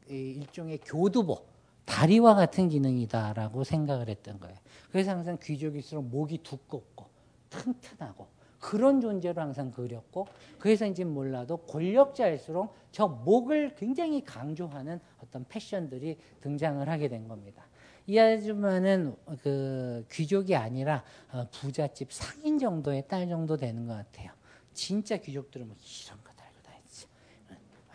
[0.09, 1.45] 일종의 교두보,
[1.85, 4.57] 다리와 같은 기능이다라고 생각을 했던 거예요.
[4.90, 7.07] 그래서 항상 귀족일수록 목이 두껍고
[7.51, 8.27] 튼튼하고
[8.59, 10.27] 그런 존재로 항상 그렸고
[10.59, 17.64] 그래서인지 몰라도 권력자일수록 저 목을 굉장히 강조하는 어떤 패션들이 등장을 하게 된 겁니다.
[18.09, 24.31] 이 아줌마는 그 귀족이 아니라 어, 부잣집 상인 정도의 딸 정도 되는 것 같아요.
[24.73, 26.25] 진짜 귀족들은 뭐 이런.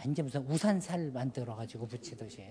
[0.04, 2.44] 완전 무슨 우산살 만들어 가지고 붙이듯이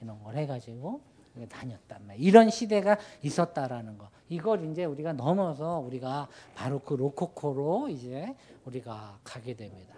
[0.00, 1.00] 이런 걸 해가지고
[1.48, 2.28] 다녔단 말이에요.
[2.28, 4.08] 이런 시대가 있었다라는 거.
[4.28, 8.34] 이걸 이제 우리가 넘어서 우리가 바로 그 로코코로 이제
[8.64, 9.96] 우리가 가게 됩니다.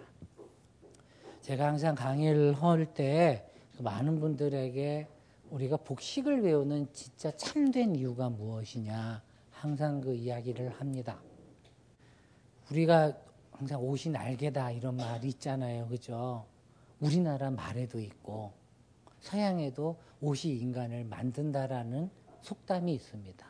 [1.42, 5.06] 제가 항상 강의를 할때 그 많은 분들에게
[5.50, 11.20] 우리가 복식을 외우는 진짜 참된 이유가 무엇이냐 항상 그 이야기를 합니다.
[12.70, 13.12] 우리가
[13.52, 15.86] 항상 옷이 날개다 이런 말이 있잖아요.
[15.88, 16.46] 그죠?
[17.00, 18.52] 우리나라 말에도 있고
[19.20, 22.10] 서양에도 옷이 인간을 만든다라는
[22.42, 23.46] 속담이 있습니다.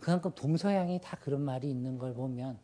[0.00, 2.58] 그만큼 동서양이 다 그런 말이 있는 걸 보면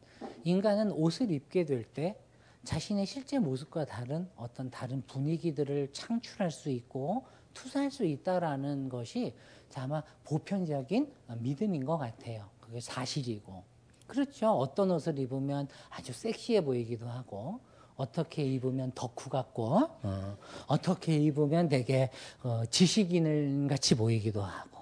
[0.44, 2.16] 인간은 옷을 입게 될 때
[2.64, 9.34] 자신의 실제 모습과 다른 어떤 다른 분위기들을 창출할 수 있고 투사할 수 있다라는 것이
[9.74, 12.48] 아마 보편적인 믿음인 것 같아요.
[12.60, 13.64] 그게 사실이고.
[14.06, 14.50] 그렇죠.
[14.50, 17.60] 어떤 옷을 입으면 아주 섹시해 보이기도 하고,
[18.02, 22.10] 어떻게 입으면 덕후 같고, 어, 떻게 입으면 되게
[22.42, 24.80] 어, 지식인 같이 보이기도 하고.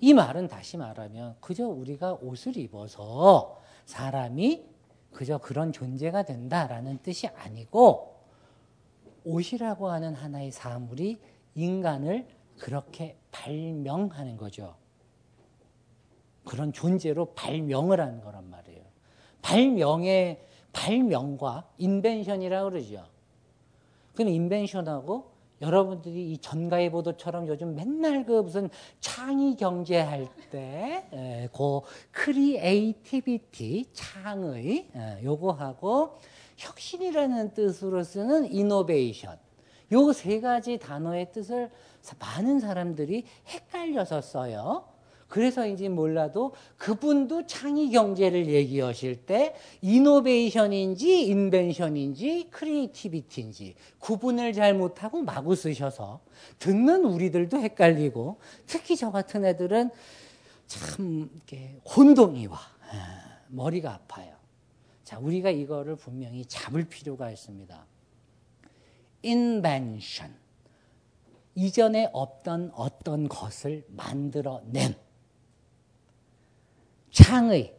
[0.00, 4.64] 이 말은 다시 말하면 그저 우리가 옷을 입어서 사람이
[5.12, 8.14] 그저 그런 존재가 된다라는 뜻이 아니고
[9.24, 11.18] 옷이라고 하는 하나의 사물이
[11.54, 12.26] 인간을
[12.58, 14.76] 그렇게 발명하는 거죠.
[16.44, 18.82] 그런 존재로 발명을 하는 거란 말이에요.
[19.42, 20.40] 발명의
[20.74, 23.06] 발명과 invention이라고 그러죠.
[24.14, 28.68] 그럼 invention하고 여러분들이 이 전가의 보도처럼 요즘 맨날 그 무슨
[29.00, 31.80] 창의 경제 할 때 그
[32.10, 34.88] creativity 창의
[35.22, 36.18] 요거하고
[36.56, 39.38] 혁신이라는 뜻으로 쓰는 innovation
[39.92, 41.70] 요 세 가지 단어의 뜻을
[42.18, 44.84] 많은 사람들이 헷갈려서 써요.
[45.34, 56.20] 그래서인지 몰라도 그분도 창의 경제를 얘기하실 때 innovation인지 invention인지 creativity인지 구분을 잘 못하고 마구 쓰셔서
[56.60, 59.90] 듣는 우리들도 헷갈리고 특히 저 같은 애들은
[60.68, 64.36] 참 이렇게 혼동이와 아, 머리가 아파요.
[65.02, 67.86] 자, 우리가 이거를 분명히 잡을 필요가 있습니다.
[69.24, 70.32] invention.
[71.56, 74.94] 이전에 없던 어떤 것을 만들어낸
[77.14, 77.72] 창의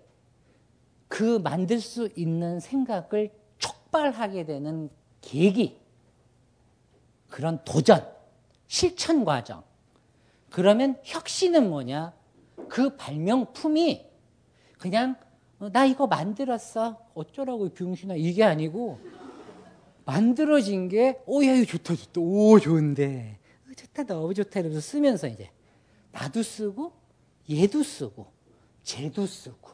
[1.10, 5.78] 그 만들 수 있는 생각을 촉발하게 되는 계기.
[7.28, 8.08] 그런 도전
[8.68, 9.64] 실천 과정.
[10.50, 12.14] 그러면 혁신은 뭐냐?
[12.70, 14.06] 그 발명품이
[14.80, 15.18] 그냥
[15.60, 16.98] 어, 나 이거 만들었어.
[17.14, 18.16] 어쩌라고 병신아.
[18.16, 19.00] 이게 아니고
[20.06, 22.22] 만들어진 게 오야 이거 좋다 좋다.
[22.22, 23.38] 오 좋은데.
[23.68, 25.52] 어, 좋다 너무 좋다 이러면서 쓰면서 이제
[26.14, 26.94] 나도 쓰고
[27.50, 28.35] 얘도 쓰고
[28.86, 29.72] 쟤도 쓰고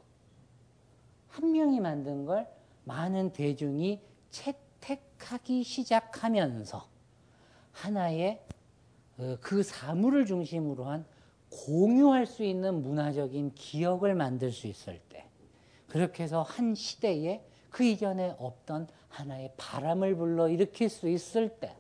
[1.27, 2.47] 한 명이 만든 걸
[2.85, 6.89] 많은 대중이 채택하기 시작하면서
[7.73, 8.41] 하나의
[9.17, 11.05] 어, 그 사물을 중심으로 한
[11.49, 15.27] 공유할 수 있는 문화적인 기억을 만들 수 있을 때
[15.87, 21.75] 그렇게 해서 한 시대에 그 이전에 없던 하나의 바람을 불러 일으킬 수 있을 때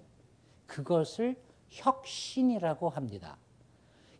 [0.67, 1.35] 그것을
[1.69, 3.37] 혁신이라고 합니다.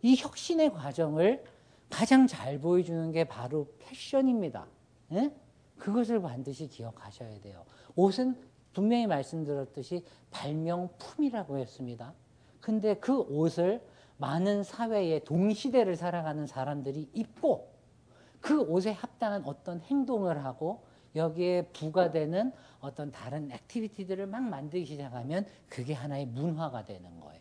[0.02, 1.43] 이 혁신의 과정을
[1.91, 4.65] 가장 잘 보여주는 게 바로 패션입니다.
[5.12, 5.32] 예?
[5.77, 7.63] 그것을 반드시 기억하셔야 돼요.
[7.95, 8.36] 옷은
[8.73, 12.13] 분명히 말씀드렸듯이 발명품이라고 했습니다.
[12.62, 13.86] 근데 그 옷을
[14.17, 17.71] 많은 사회의 동시대를 살아가는 사람들이 입고
[18.39, 20.84] 그 옷에 합당한 어떤 행동을 하고
[21.15, 27.40] 여기에 부과되는 어떤 다른 액티비티들을 막 만들기 시작하면 그게 하나의 문화가 되는 거예요.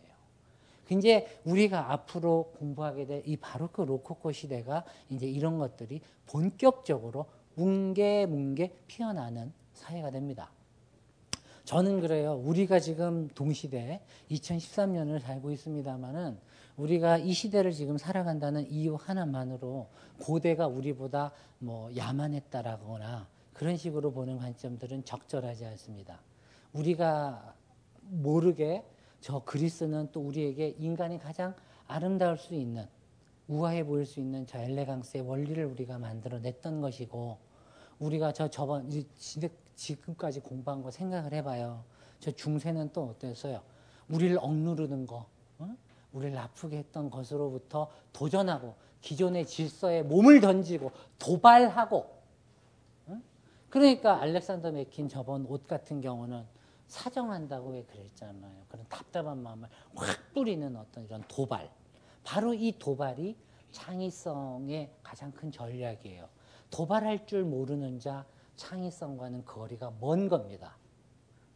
[0.91, 7.25] 이제 우리가 앞으로 공부하게 될 이 바로크 로코코 시대가 이제 이런 것들이 본격적으로
[7.55, 10.51] 뭉게뭉게 피어나는 사회가 됩니다.
[11.63, 12.33] 저는 그래요.
[12.43, 14.01] 우리가 지금 동시대
[14.31, 16.37] 2013년을 살고 있습니다만은
[16.77, 19.87] 우리가 이 시대를 지금 살아간다는 이유 하나만으로
[20.19, 26.19] 고대가 우리보다 뭐 야만했다라거나 그런 식으로 보는 관점들은 적절하지 않습니다.
[26.73, 27.53] 우리가
[28.01, 28.83] 모르게
[29.21, 31.55] 저 그리스는 또 우리에게 인간이 가장
[31.87, 32.87] 아름다울 수 있는
[33.47, 37.37] 우아해 보일 수 있는 저 엘레강스의 원리를 우리가 만들어냈던 것이고
[37.99, 38.89] 우리가 저 저번
[39.75, 41.83] 지금까지 공부한 거 생각을 해봐요.
[42.19, 43.61] 저 중세는 또 어땠어요?
[44.09, 45.25] 우리를 억누르는 거,
[45.59, 45.75] 어?
[46.13, 52.09] 우리를 아프게 했던 것으로부터 도전하고 기존의 질서에 몸을 던지고 도발하고
[53.07, 53.21] 어?
[53.69, 56.43] 그러니까 알렉산더 맥킨 저번 옷 같은 경우는
[56.91, 58.65] 사정한다고 왜 그랬잖아요.
[58.67, 61.71] 그런 답답한 마음을 확 뿌리는 어떤 이런 도발.
[62.23, 63.37] 바로 이 도발이
[63.71, 66.27] 창의성의 가장 큰 전략이에요.
[66.69, 68.25] 도발할 줄 모르는 자
[68.57, 70.75] 창의성과는 거리가 먼 겁니다.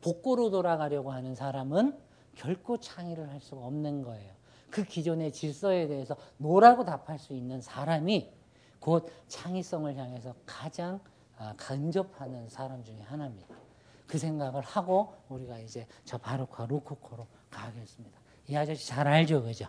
[0.02, 2.00] 복고로 돌아가려고 하는 사람은
[2.36, 4.34] 결코 창의를 할 수가 없는 거예요.
[4.69, 8.32] 그 기존의 질서에 대해서 no라고 답할 수 있는 사람이
[8.80, 11.02] 곧 창의성을 향해서 가장
[11.38, 13.64] 아, 간접하는 사람 중에 하나입니다.
[14.08, 18.20] 그 생각을 하고 우리가 이제 저 바로크와 로코코로 가겠습니다.
[18.48, 19.68] 이 아저씨 잘 알죠, 그죠?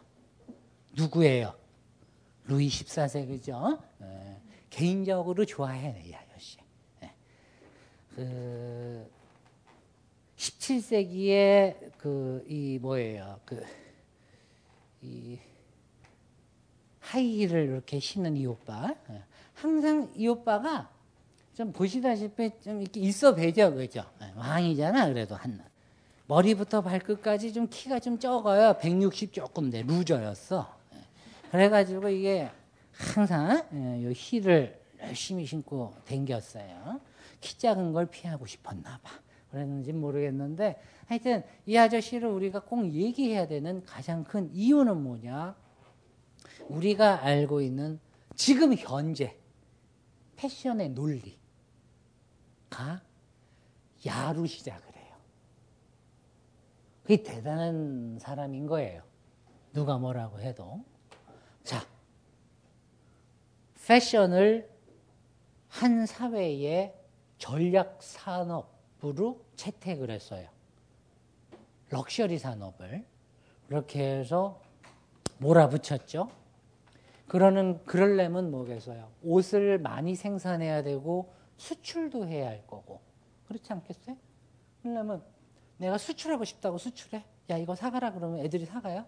[0.92, 1.54] 누구예요?
[2.44, 3.82] 루이 14세, 그죠?
[3.98, 4.40] 네.
[4.70, 6.58] 개인적으로 좋아해, 이 아저씨.
[7.00, 7.14] 네.
[8.14, 9.10] 그
[10.36, 13.40] 17세기에 그 이 뭐예요?
[13.44, 13.64] 그
[15.02, 15.38] 이
[17.00, 18.94] 하이힐을 이렇게 신는 이 오빠.
[19.08, 19.22] 네.
[19.54, 20.90] 항상 이 오빠가
[21.56, 24.04] 좀 보시다시피 좀 이렇게 있어 뵈죠, 그죠?
[24.20, 25.58] 네, 왕이잖아, 그래도 한
[26.26, 28.76] 머리부터 발끝까지 좀 키가 좀 적어요.
[28.78, 30.76] 160 조금 돼, 루저였어.
[30.92, 30.98] 네.
[31.50, 32.50] 그래가지고 이게
[32.92, 37.00] 항상 예, 요 힐을 열심히 신고 댕겼어요.
[37.40, 39.12] 키 작은 걸 피하고 싶었나 봐.
[39.50, 45.56] 그랬는지 모르겠는데 하여튼 이 아저씨를 우리가 꼭 얘기해야 되는 가장 큰 이유는 뭐냐?
[46.68, 47.98] 우리가 알고 있는
[48.34, 49.38] 지금 현재
[50.36, 51.38] 패션의 논리
[52.70, 53.00] 가
[54.04, 55.16] 야로 시작을 해요.
[57.02, 59.02] 그게 대단한 사람인 거예요.
[59.72, 60.84] 누가 뭐라고 해도.
[61.62, 61.84] 자,
[63.86, 64.68] 패션을
[65.68, 66.94] 한 사회의
[67.38, 70.48] 전략 산업으로 채택을 했어요.
[71.90, 73.04] 럭셔리 산업을.
[73.68, 74.60] 그렇게 해서
[75.38, 76.30] 몰아붙였죠.
[77.28, 79.08] 그러는, 그럴려면 뭐겠어요?
[79.22, 83.00] 옷을 많이 생산해야 되고 수출도 해야 할 거고.
[83.48, 84.16] 그렇지 않겠어요?
[84.82, 85.22] 그러려면
[85.78, 87.24] 내가 수출하고 싶다고 수출해?
[87.50, 89.06] 야, 이거 사가라 그러면 애들이 사가요?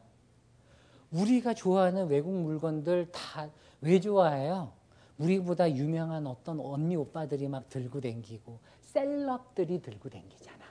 [1.11, 4.72] 우리가 좋아하는 외국 물건들 다 왜 좋아해요?
[5.18, 10.64] 우리보다 유명한 어떤 언니 오빠들이 막 들고 댕기고 셀럽들이 들고 댕기잖아.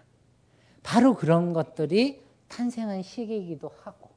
[0.83, 4.09] 바로 그런 것들이 탄생한 시기이기도 하고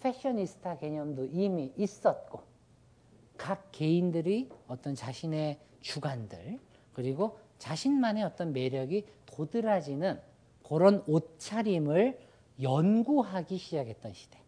[0.00, 2.40] 패셔니스타 개념도 이미 있었고
[3.36, 6.58] 각 개인들이 어떤 자신의 주관들
[6.96, 10.18] 그리고 자신만의 어떤 매력이 도드라지는
[10.66, 12.18] 그런 옷차림을
[12.62, 14.38] 연구하기 시작했던 시대.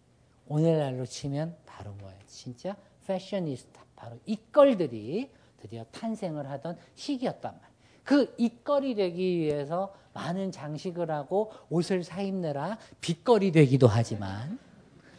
[0.47, 2.19] 오늘날로 치면 바로 뭐예요?
[2.27, 2.75] 진짜
[3.07, 5.31] 패셔니스타, 바로 이걸들이
[5.61, 7.73] 드디어 탄생을 하던 시기였단 말이에요.
[8.03, 14.59] 그 이거리 되기 위해서 많은 장식을 하고 옷을 사입느라 빚거리 되기도 하지만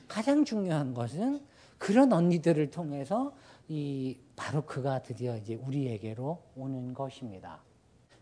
[0.08, 1.46] 가장 중요한 것은
[1.78, 3.34] 그런 언니들을 통해서
[3.70, 7.60] 이 바로 그가 드디어 이제 우리에게로 오는 것입니다.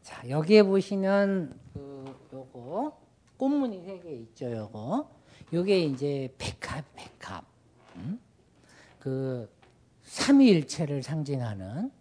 [0.02, 2.98] 자, 여기에 보시면 그 요거
[3.38, 5.10] 꽃무늬 세 개 있죠, 요거.
[5.54, 7.46] 요게 이제 백합, 백합.
[7.96, 8.20] 음?
[9.00, 9.50] 그
[10.04, 11.92] 삼위일체를 상징하는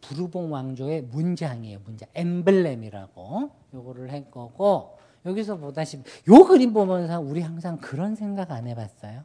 [0.00, 1.80] 부르봉 왕조의 문장이에요.
[1.84, 2.08] 문장.
[2.14, 9.24] 엠블렘이라고 요거를 한 거고 여기서 보다시피 요 그림 보면서 우리 항상 그런 생각 안 해봤어요?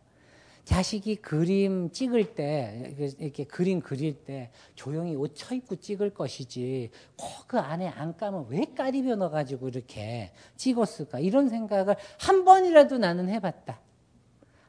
[0.70, 7.58] 자식이 그림 찍을 때 이렇게 그림 그릴 때 조용히 옷 쳐입고 찍을 것이지 꼭 그
[7.58, 13.80] 안에 안 까면 왜 까리벼 넣어가지고 이렇게 찍었을까 이런 생각을 한 번이라도 나는 해봤다.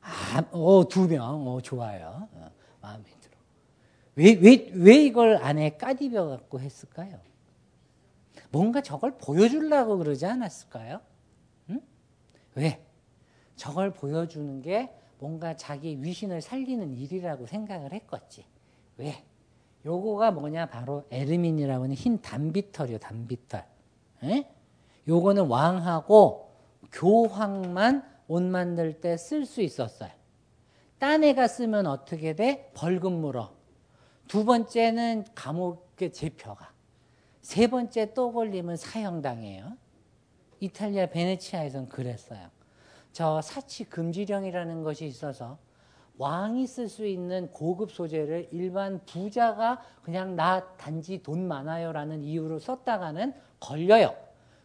[0.01, 2.27] 아, 어, 두 명, 어, 좋아요.
[2.33, 3.37] 어, 마음에 들어.
[4.15, 7.21] 왜, 왜, 왜 이걸 안에 까디벼 갖고 했을까요?
[8.51, 11.03] 뭔가 저걸 보여주려고 그러지 않았을까요?
[11.69, 11.83] 응?
[12.55, 12.83] 왜?
[13.57, 14.89] 저걸 보여주는 게
[15.21, 18.47] 뭔가 자기 위신을 살리는 일이라고 생각을 했겠지.
[18.97, 19.23] 왜?
[19.85, 20.67] 요거가 뭐냐?
[20.67, 23.65] 바로 에르민이라고 하는 흰 단비털이요, 단비털.
[24.25, 24.49] 에?
[25.07, 26.51] 요거는 왕하고
[26.91, 30.11] 교황만 옷 만들 때 쓸 수 있었어요.
[30.99, 32.71] 딴 애가 쓰면 어떻게 돼?
[32.75, 33.53] 벌금 물어.
[34.27, 36.73] 두 번째는 감옥에 잡혀가.
[37.43, 39.77] 세 번째 또 걸리면 사형당해요.
[40.61, 42.49] 이탈리아 베네치아에선 그랬어요.
[43.13, 45.59] 저 사치 금지령이라는 것이 있어서
[46.19, 53.33] 왕이 쓸 수 있는 고급 소재를 일반 부자가 그냥 나 단지 돈 많아요라는 이유로 썼다가는
[53.59, 54.15] 걸려요.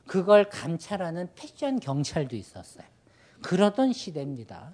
[0.05, 2.86] 그걸 감찰하는 패션 경찰도 있었어요.
[3.41, 4.73] 그러던 시대입니다.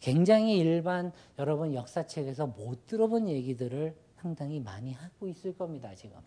[0.00, 6.18] 굉장히 일반 여러분 역사책에서 못 들어본 얘기들을 상당히 많이 하고 있을 겁니다, 지금.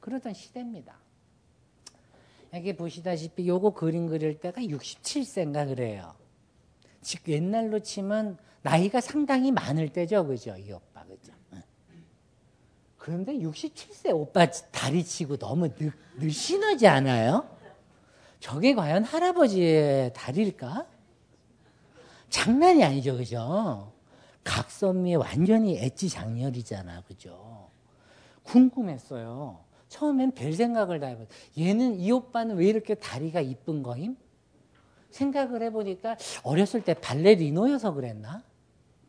[0.00, 0.96] 그러던 시대입니다.
[2.52, 6.14] 여기 보시다시피 요거 그림 그릴 때가 67세인가 그래요.
[7.00, 10.26] 즉 옛날로 치면 나이가 상당히 많을 때죠.
[10.26, 10.56] 그죠?
[10.56, 11.04] 이 오빠.
[11.04, 11.32] 그죠?
[12.98, 17.48] 그런데 67세 오빠 다리 치고 너무 늘, 늘씬하지 않아요?
[18.38, 20.86] 저게 과연 할아버지의 다리일까?
[22.30, 23.16] 장난이 아니죠.
[23.16, 23.92] 그죠?
[24.44, 27.02] 각선미 완전히 엣지 장렬이잖아.
[27.02, 27.70] 그죠?
[28.44, 29.58] 궁금했어요.
[29.92, 31.28] 처음엔 별 생각을 다 해봤어요.
[31.58, 34.16] 얘는 이 오빠는 왜 이렇게 다리가 이쁜 거임?
[35.10, 38.42] 생각을 해보니까 어렸을 때 발레리노여서 그랬나?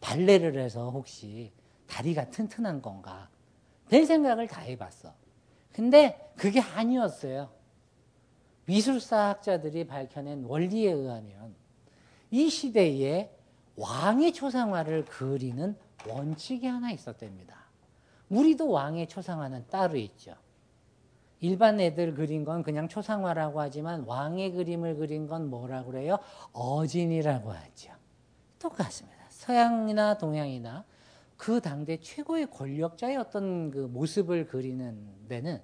[0.02, 1.54] 발레를 해서 혹시
[1.88, 3.30] 다리가 튼튼한 건가?
[3.90, 5.14] 별 생각을 다 해봤어.
[5.72, 7.50] 근데 그게 아니었어요.
[8.66, 11.56] 미술사 학자들이 밝혀낸 원리에 의하면
[12.30, 13.32] 이 시대에
[13.78, 17.56] 왕의 초상화를 그리는 원칙이 하나 있었답니다.
[18.28, 20.36] 우리도 왕의 초상화는 따로 있죠.
[21.44, 26.18] 일반 애들 그린 건 그냥 초상화라고 하지만 왕의 그림을 그린 건 뭐라고 그래요?
[26.54, 27.92] 어진이라고 하죠.
[28.58, 29.26] 똑같습니다.
[29.28, 30.86] 서양이나 동양이나
[31.36, 35.62] 그 당대 최고의 권력자의 어떤 그 모습을 그리는 데는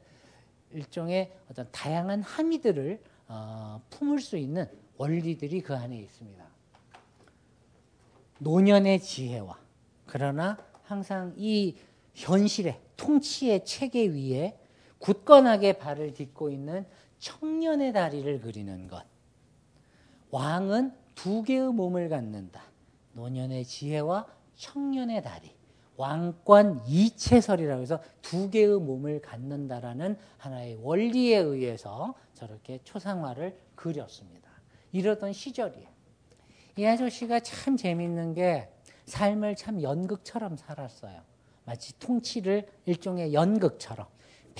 [0.71, 6.45] 일종의 어떤 다양한 함의들을 어, 품을 수 있는 원리들이 그 안에 있습니다.
[8.39, 9.57] 노년의 지혜와
[10.05, 11.77] 그러나 항상 이
[12.15, 14.58] 현실의 통치의 체계 위에
[14.99, 16.85] 굳건하게 발을 딛고 있는
[17.19, 19.03] 청년의 다리를 그리는 것.
[20.31, 22.63] 왕은 두 개의 몸을 갖는다.
[23.13, 25.59] 노년의 지혜와 청년의 다리.
[25.97, 34.49] 왕권 이체설이라고 해서 두 개의 몸을 갖는다라는 하나의 원리에 의해서 저렇게 초상화를 그렸습니다.
[34.93, 35.89] 이러던 시절이에요.
[36.77, 38.69] 이 아저씨가 참 재밌는 게
[39.07, 41.21] 삶을 참 연극처럼 살았어요.
[41.65, 44.07] 마치 통치를 일종의 연극처럼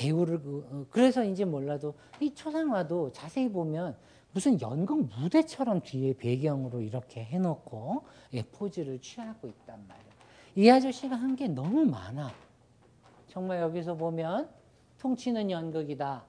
[0.04, 3.98] 배우를 그, 어, 그래서인지 몰라도 이 초상화도 자세히 보면
[4.32, 10.10] 무슨 연극 무대처럼 뒤에 배경으로 이렇게 해놓고 예, 포즈를 취하고 있단 말이에요.
[10.56, 12.32] 이 아저씨가 한 게 너무 많아.
[13.28, 14.50] 정말 여기서 보면
[15.00, 16.24] 통치는 연극이다.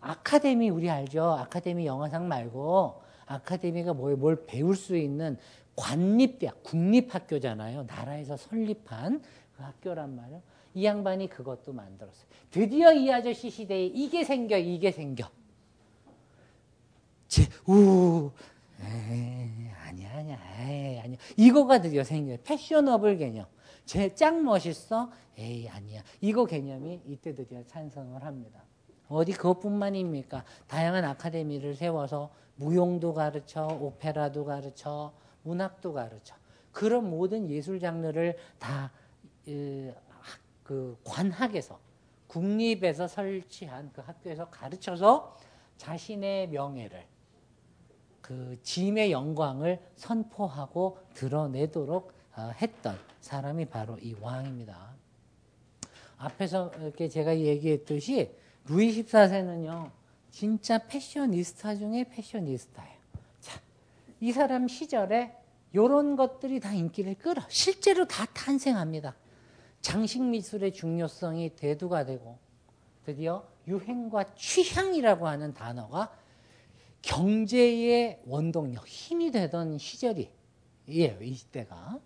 [0.00, 1.24] 아카데미 우리 알죠?
[1.24, 5.36] 아카데미 영화상 말고 아카데미가 뭘, 뭘 배울 수 있는
[5.76, 7.84] 관립대학, 국립학교잖아요.
[7.84, 9.22] 나라에서 설립한
[9.56, 10.42] 그 학교란 말이에요.
[10.74, 12.26] 이 양반이 그것도 만들었어요.
[12.50, 15.28] 드디어 이 아저씨 시대에 이게 생겨, 이게 생겨.
[17.28, 18.30] 제, 우,
[18.80, 21.18] 에이, 아니야, 아니야, 에이, 아니야.
[21.36, 22.38] 이거가 드디어 생겨요.
[22.44, 23.46] 패셔너블 개념.
[23.84, 25.10] 제 짱 멋있어?
[25.38, 26.02] 에이, 아니야.
[26.20, 28.62] 이거 개념이 이때 드디어 찬성을 합니다.
[29.08, 30.44] 어디 그것뿐만입니까?
[30.66, 35.12] 다양한 아카데미를 세워서 무용도 가르쳐, 오페라도 가르쳐,
[35.42, 36.34] 문학도 가르쳐.
[36.70, 38.90] 그런 모든 예술 장르를 다
[40.62, 41.78] 그 관학에서
[42.26, 45.36] 국립에서 설치한 그 학교에서 가르쳐서
[45.76, 47.04] 자신의 명예를
[48.20, 54.94] 그 짐의 영광을 선포하고 드러내도록 어, 했던 사람이 바로 이 왕입니다.
[56.16, 58.34] 앞에서 이렇게 제가 얘기했듯이
[58.66, 59.90] 루이 14세는요,
[60.30, 62.96] 진짜 패셔니스타 중에 패셔니스타예요.
[63.40, 63.60] 자,
[64.20, 65.36] 이 사람 시절에
[65.72, 67.42] 이런 것들이 다 인기를 끌어.
[67.48, 69.14] 실제로 다 탄생합니다.
[69.82, 72.38] 장식 미술의 중요성이 대두가 되고
[73.04, 76.16] 드디어 유행과 취향이라고 하는 단어가
[77.02, 80.30] 경제의 원동력, 힘이 되던 시절이에요.
[80.88, 81.98] 이 시대가.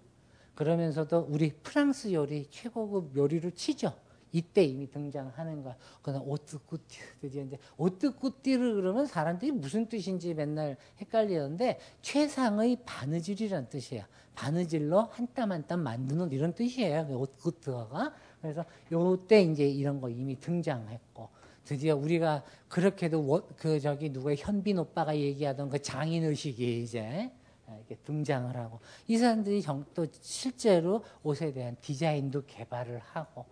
[0.55, 3.95] 그러면서도 우리 프랑스 요리 최고급 요리로 치죠.
[4.37, 5.74] 이때 이미 등장하는 거야.
[6.03, 14.05] 그다음 오뜨꾸띠 드디어 이제 오뜨꾸띠를 그러면 사람들이 무슨 뜻인지 맨날 헷갈리는데 최상의 바느질이란 뜻이에요.
[14.34, 17.07] 바느질로 한 땀 한 땀 만드는 이런 뜻이에요.
[17.11, 18.12] 오뜨꾸트가
[18.43, 21.30] 그래서 요때 이제 이런 거 이미 등장했고
[21.64, 27.32] 드디어 우리가 그렇게도 그 저기 누구의 현빈 오빠가 얘기하던 그 장인 의식이 이제
[27.68, 29.62] 이렇게 등장을 하고 이 사람들이
[29.95, 33.47] 또 실제로 옷에 대한 디자인도 개발을 하고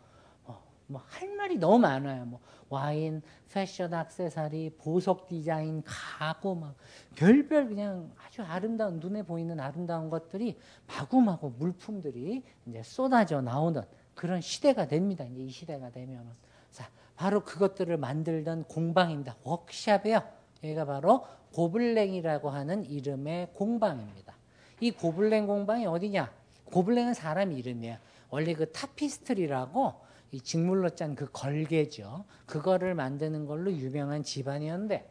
[0.87, 2.24] 뭐 할 말이 너무 많아요.
[2.26, 3.22] 뭐 와인,
[3.53, 6.74] 패션, 악세사리, 보석 디자인, 가구 막
[7.14, 13.82] 별별 그냥 아주 아름다운 눈에 보이는 아름다운 것들이 마구마구 물품들이 이제 쏟아져 나오는
[14.14, 15.24] 그런 시대가 됩니다.
[15.24, 16.32] 이제 이 시대가 되면은
[16.70, 19.37] 자 바로 그것들을 만들던 공방입니다.
[19.43, 20.22] 워크샵이요.
[20.62, 24.35] 여기가 바로 고블랭이라고 하는 이름의 공방입니다.
[24.80, 26.32] 이 고블랭 공방이 어디냐?
[26.66, 27.99] 고블랭은 사람 이름이에요.
[28.30, 32.25] 원래 그 타피스트리라고 이 직물로 짠 그 걸개죠.
[32.47, 35.11] 그거를 만드는 걸로 유명한 집안이었는데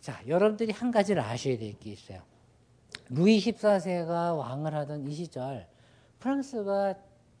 [0.00, 2.22] 자, 여러분들이 한 가지를 아셔야 될 게 있어요.
[3.08, 5.68] 루이 14세가 왕을 하던 이 시절
[6.18, 6.94] 프랑스가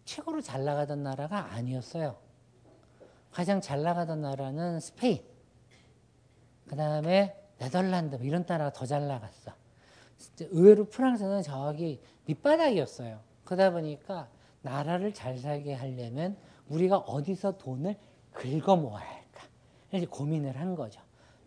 [0.04, 2.16] 최고로 잘 나가던 나라가 아니었어요.
[3.30, 5.22] 가장 잘 나가던 나라는 스페인,
[6.68, 9.52] 그 다음에 네덜란드 뭐 이런 나라가 더 잘 나갔어.
[10.40, 13.20] 의외로 프랑스는 저기 밑바닥이었어요.
[13.44, 14.28] 그러다 보니까
[14.62, 16.36] 나라를 잘 살게 하려면
[16.68, 17.96] 우리가 어디서 돈을
[18.32, 19.46] 긁어 모아야 할까?
[19.92, 21.00] 이제 고민을 한 거죠.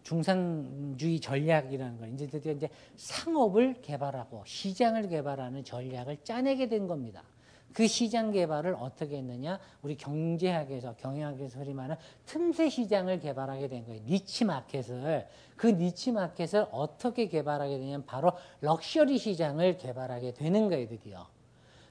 [0.03, 7.24] 중상주의 전략이라는 걸 이제 드디어 이제 상업을 개발하고 시장을 개발하는 전략을 짜내게 된 겁니다.
[7.74, 9.59] 그 시장 개발을 어떻게 했느냐?
[9.82, 14.01] 우리 경제학에서 경영학에서 흔히 말하는 틈새 시장을 개발하게 된 거예요.
[14.05, 21.28] niche market을 그 niche market을 어떻게 개발하게 되냐면 바로 럭셔리 시장을 개발하게 되는 거예요, 드디어.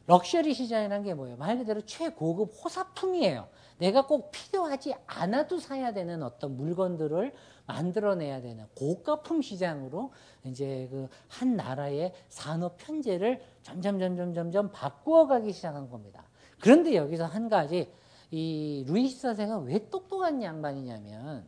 [0.06, 1.36] 럭셔리 시장이라는 게 뭐예요?
[1.36, 3.48] 말 그대로 최고급 호사품이에요.
[3.78, 7.32] 내가 꼭 필요하지 않아도 사야 되는 어떤 물건들을
[7.66, 10.12] 만들어내야 되는 고가품 시장으로
[10.44, 16.24] 이제 그 한 나라의 산업 편제를 점점 점점 점점 바꾸어가기 시작한 겁니다.
[16.60, 17.92] 그런데 여기서 한 가지
[18.30, 21.46] 이 루이 십사세가 왜 똑똑한 양반이냐면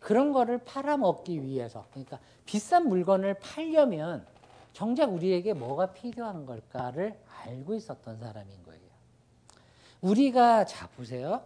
[0.00, 4.26] 그런 거를 팔아먹기 위해서 그러니까 비싼 물건을 팔려면
[4.76, 8.82] 정작 우리에게 뭐가 필요한 걸까를 알고 있었던 사람인 거예요.
[10.02, 11.42] 우리가 자 보세요.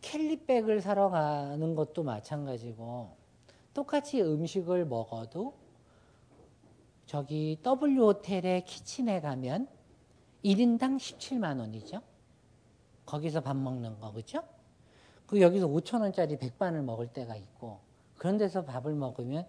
[0.00, 3.16] 캘리백을 사러 가는 것도 마찬가지고
[3.74, 5.54] 똑같이 음식을 먹어도
[7.04, 9.66] 저기 W 호텔의 키친에 가면
[10.44, 12.00] 1인당 17만 원이죠.
[13.06, 14.44] 거기서 밥 먹는 거 그죠?
[15.26, 17.80] 그 여기서 5천 원짜리 백반을 먹을 때가 있고
[18.14, 19.44] 그런 데서 밥을 먹으면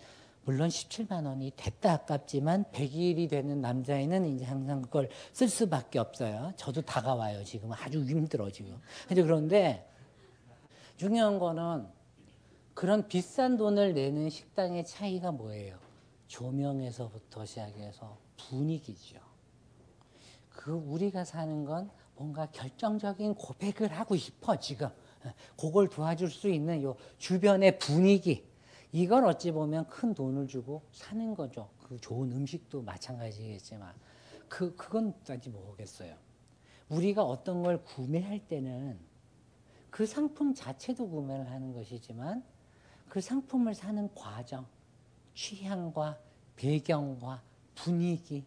[0.47, 6.53] 물론 17만 원이 됐다 아깝지만 100일이 되는 남자애는 이제 항상 그걸 쓸 수밖에 없어요.
[6.55, 7.43] 저도 다가와요.
[7.43, 8.79] 지금 아주 힘들어 지금.
[9.09, 9.91] 근데 그런데
[10.95, 11.85] 중요한 거는
[12.73, 15.77] 그런 비싼 돈을 내는 식당의 차이가 뭐예요?
[16.27, 19.19] 조명에서부터 시작해서 분위기죠.
[20.47, 24.87] 그 우리가 사는 건 뭔가 결정적인 고백을 하고 싶어 지금.
[25.59, 28.47] 그걸 도와줄 수 있는 요 주변의 분위기
[28.97, 31.69] 이걸 어찌 보면 큰 돈을 주고 사는 거죠.
[31.83, 33.93] 그 좋은 음식도 마찬가지겠지만
[34.49, 36.15] 그 그건 따지 모르겠어요.
[36.89, 38.97] 우리가 어떤 걸 구매할 때는
[39.91, 42.43] 그 상품 자체도 구매를 하는 것이지만
[43.07, 44.65] 그 상품을 사는 과정,
[45.35, 46.17] 취향과
[46.55, 47.43] 배경과
[47.75, 48.45] 분위기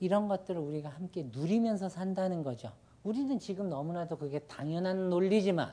[0.00, 2.72] 이런 것들을 우리가 함께 누리면서 산다는 거죠.
[3.04, 5.72] 우리는 지금 너무나도 그게 당연한 논리지만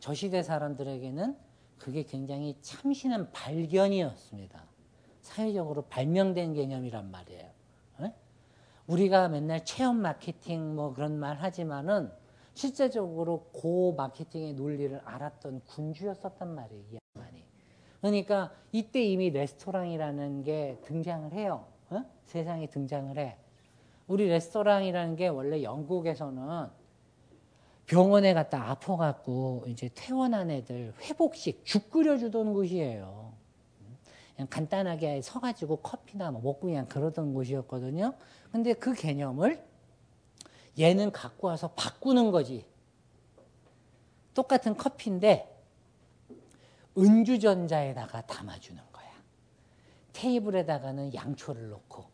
[0.00, 1.47] 저 시대 사람들에게는
[1.78, 4.64] 그게 굉장히 참신한 발견이었습니다.
[5.20, 7.50] 사회적으로 발명된 개념이란 말이에요.
[8.02, 8.14] 에?
[8.86, 12.10] 우리가 맨날 체험 마케팅 뭐 그런 말 하지만은
[12.54, 16.82] 실제적으로 고 마케팅의 논리를 알았던 군주였었단 말이에요.
[16.90, 17.44] 이 양반이.
[18.00, 21.66] 그러니까 이때 이미 레스토랑이라는 게 등장을 해요.
[21.90, 22.04] 어?
[22.24, 23.36] 세상에 등장을 해.
[24.08, 26.68] 우리 레스토랑이라는 게 원래 영국에서는
[27.88, 33.32] 병원에 갔다 아파갖고 이제 퇴원한 애들 회복식 죽 끓여주던 곳이에요.
[34.36, 38.12] 그냥 간단하게 서가지고 커피나 뭐 먹고 그냥 그러던 곳이었거든요.
[38.52, 39.64] 근데 그 개념을
[40.78, 42.66] 얘는 갖고 와서 바꾸는 거지.
[44.34, 45.48] 똑같은 커피인데
[46.96, 49.08] 은주전자에다가 담아주는 거야.
[50.12, 52.04] 테이블에다가는 양초를 놓고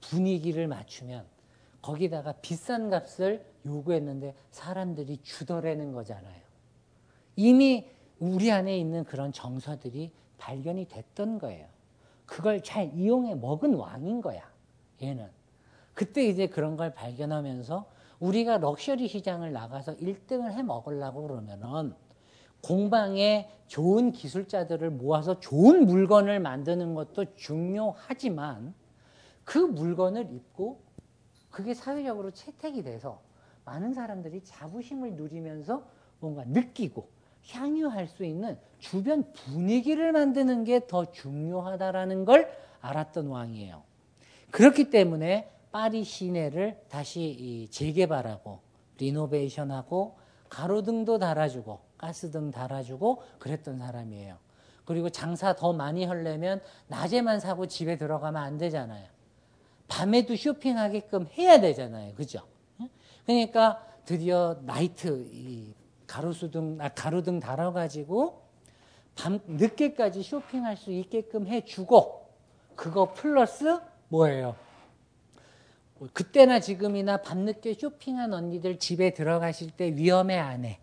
[0.00, 1.24] 분위기를 맞추면
[1.82, 6.40] 거기다가 비싼 값을 요구했는데 사람들이 주더라는 거잖아요.
[7.36, 11.66] 이미 우리 안에 있는 그런 정서들이 발견이 됐던 거예요.
[12.24, 14.42] 그걸 잘 이용해 먹은 왕인 거야.
[15.02, 15.28] 얘는.
[15.94, 17.86] 그때 이제 그런 걸 발견하면서
[18.20, 21.94] 우리가 럭셔리 시장을 나가서 1등을 해 먹으려고 그러면은
[22.62, 28.74] 공방에 좋은 기술자들을 모아서 좋은 물건을 만드는 것도 중요하지만
[29.44, 30.80] 그 물건을 입고
[31.50, 33.20] 그게 사회적으로 채택이 돼서
[33.66, 35.84] 많은 사람들이 자부심을 누리면서
[36.20, 37.08] 뭔가 느끼고
[37.48, 42.50] 향유할 수 있는 주변 분위기를 만드는 게 더 중요하다라는 걸
[42.80, 43.82] 알았던 왕이에요.
[44.50, 48.60] 그렇기 때문에 파리 시내를 다시 재개발하고
[48.98, 50.16] 리노베이션하고
[50.48, 54.38] 가로등도 달아주고 가스등 달아주고 그랬던 사람이에요.
[54.84, 59.06] 그리고 장사 더 많이 하려면 낮에만 사고 집에 들어가면 안 되잖아요.
[59.88, 62.14] 밤에도 쇼핑하게끔 해야 되잖아요.
[62.14, 62.40] 그죠?
[63.26, 65.74] 그러니까 드디어 나이트
[66.06, 68.42] 가로수등 아, 가로등 달아가지고
[69.16, 72.26] 밤 늦게까지 쇼핑할 수 있게끔 해주고
[72.76, 74.54] 그거 플러스 뭐예요?
[76.12, 80.78] 그때나 지금이나 밤늦게 쇼핑한 언니들 집에 들어가실 때 위험해 안 해?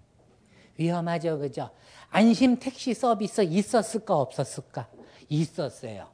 [0.77, 1.69] 위험하죠, 그죠?
[2.09, 4.87] 안심 택시 서비스 있었을까 없었을까?
[5.29, 6.12] 있었어요.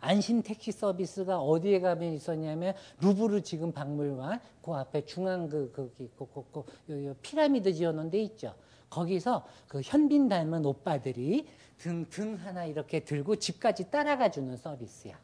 [0.00, 6.26] 안심 택시 서비스가 어디에 가면 있었냐면 루브르 지금 박물관 그 앞에 중앙 그 거기 그,
[6.32, 8.54] 그, 그, 그, 피라미드 지어놓은 데 있죠.
[8.90, 11.46] 거기서 그 현빈 닮은 오빠들이
[11.78, 15.18] 등, 등 하나 이렇게 들고 집까지 따라가 주는 서비스야.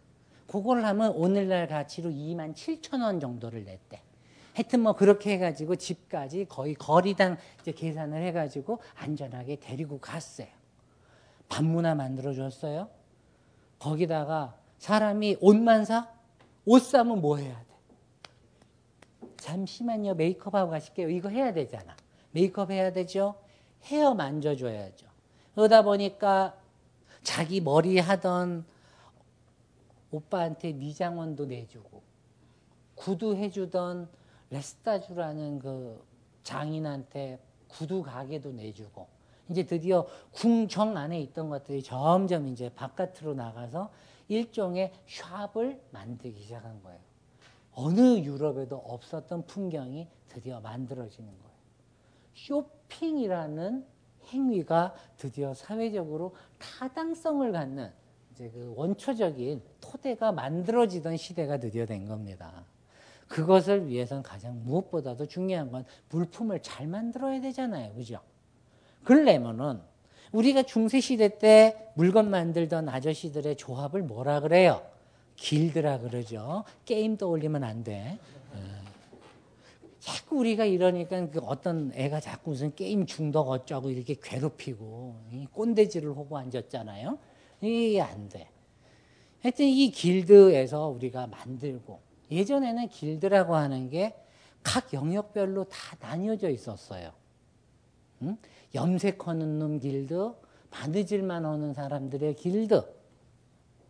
[0.47, 4.01] 그걸 하면 오늘날 가치로 2만 7천 원 정도를 냈대.
[4.55, 10.47] 하여튼 뭐 그렇게 해가지고 집까지 거의 거리당 이제 계산을 해가지고 안전하게 데리고 갔어요.
[11.49, 12.89] 반문화 만들어줬어요.
[13.81, 16.13] 거기다가 사람이 옷만 사?
[16.67, 19.29] 옷 사면 뭐 해야 돼?
[19.39, 20.15] 잠시만요.
[20.15, 21.09] 메이크업하고 가실게요.
[21.09, 21.97] 이거 해야 되잖아.
[22.33, 23.35] 메이크업 해야 되죠?
[23.85, 25.07] 헤어 만져줘야죠.
[25.55, 26.55] 그러다 보니까
[27.23, 28.67] 자기 머리 하던
[30.11, 32.03] 오빠한테 미장원도 내주고
[32.95, 34.07] 구두 해주던
[34.51, 36.05] 레스타주라는 그
[36.43, 39.07] 장인한테 구두 가게도 내주고
[39.49, 43.91] 이제 드디어 궁정 안에 있던 것들이 점점 이제 바깥으로 나가서
[44.29, 47.01] 일종의 샵을 만들기 시작한 거예요.
[47.73, 51.55] 어느 유럽에도 없었던 풍경이 드디어 만들어지는 거예요.
[52.35, 53.85] 쇼핑이라는
[54.27, 57.93] 행위가 드디어 사회적으로 타당성을 갖는
[58.33, 62.65] 이제 그 원초적인 토대가 만들어지던 시대가 드디어 된 겁니다.
[63.29, 67.95] 그것을 위해선 가장 무엇보다도 중요한 건 물품을 잘 만들어야 되잖아요.
[67.95, 68.21] 그죠?
[69.03, 69.81] 그러려면은
[70.35, 74.83] 우리가 중세시대 때 물건 만들던 아저씨들의 조합을 뭐라 그래요?
[75.37, 76.65] 길드라 그러죠.
[76.85, 78.19] 게임 떠올리면 안 돼.
[78.53, 78.59] 어.
[80.01, 85.17] 자꾸 우리가 이러니까 그 어떤 애가 자꾸 무슨 게임 중독 어쩌고 이렇게 괴롭히고
[85.53, 87.19] 꼰대질을 하고 앉았잖아요.
[87.61, 88.49] 이게 안 돼.
[89.43, 94.15] 하여튼 이 길드에서 우리가 만들고 예전에는 길드라고 하는 게
[94.65, 97.13] 각 영역별로 다 나뉘어져 있었어요.
[98.23, 98.37] 응?
[98.75, 100.33] 염색하는 놈 길드,
[100.71, 102.83] 바느질만 하는 사람들의 길드,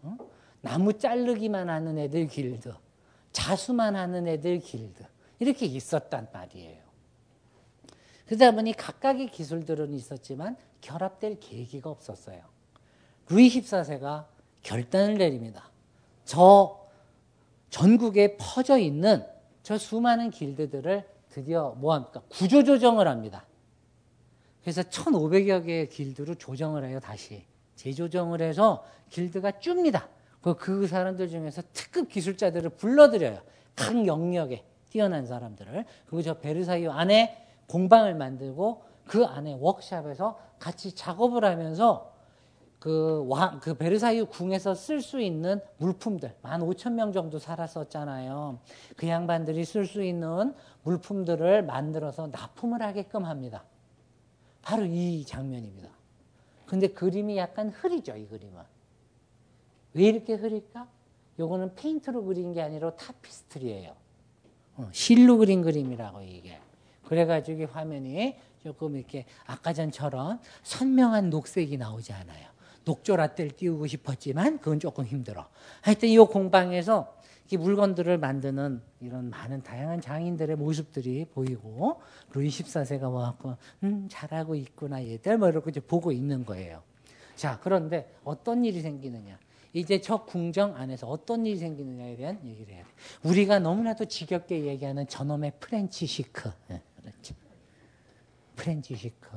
[0.05, 0.19] 응?
[0.61, 2.75] 나무 자르기만 하는 애들 길드,
[3.33, 5.05] 자수만 하는 애들 길드
[5.39, 6.83] 이렇게 있었단 말이에요.
[8.27, 12.43] 그러다 보니 각각의 기술들은 있었지만 결합될 계기가 없었어요.
[13.29, 14.27] 루이 14세가
[14.63, 15.71] 결단을 내립니다.
[16.25, 16.89] 저
[17.71, 19.25] 전국에 퍼져 있는
[19.63, 22.23] 저 수많은 길드들을 드디어 뭐합니까?
[22.29, 23.45] 구조조정을 합니다.
[24.65, 27.45] 그래서 1,500여 개의 길드로 조정을 해요, 다시.
[27.77, 30.09] 재조정을 해서 길드가 줍니다.
[30.41, 33.41] 그, 그 사람들 중에서 특급 기술자들을 불러들여요.
[33.77, 35.85] 각 영역에 뛰어난 사람들을.
[36.07, 42.15] 그리고 저 베르사유 안에 공방을 만들고 그 안에 워크샵에서 같이 작업을 하면서
[42.79, 48.59] 그, 왕, 그 베르사유 궁에서 쓸 수 있는 물품들, 만 오천 명 정도 살았었잖아요.
[48.97, 53.65] 그 양반들이 쓸 수 있는 물품들을 만들어서 납품을 하게끔 합니다.
[54.65, 55.91] 바로 이 장면입니다.
[56.65, 58.63] 근데 그림이 약간 흐리죠, 이 그림은.
[59.93, 60.89] 왜 이렇게 흐릴까?
[61.39, 63.95] 요거는 페인트로 그린 게 아니라 타피스트리예요.
[64.77, 66.59] 어, 실로 그린 그림이라고 이게.
[67.05, 72.49] 그래가지고 이 화면이 조금 이렇게 아까 전처럼 선명한 녹색이 나오지 않아요.
[72.87, 75.47] 녹조라떼를 띄우고 싶었지만 그건 조금 힘들어.
[75.83, 77.15] 하여튼 이 공방에서
[77.51, 82.01] 이 물건들을 만드는 이런 많은 다양한 장인들의 모습들이 보이고
[82.33, 86.83] 루이 14세가 와갖고 음 잘하고 있구나 얘들 뭐 이렇게 이제 보고 있는 거예요.
[87.37, 89.39] 자 그런데 어떤 일이 생기느냐?
[89.75, 92.91] 이제 저 궁정 안에서 어떤 일이 생기느냐에 대한 얘기를 해야 돼.
[93.25, 96.51] 우리가 너무나도 지겹게 얘기하는 저놈의 French chic.
[96.69, 97.35] 네, 그렇죠.
[98.55, 99.29] French chic.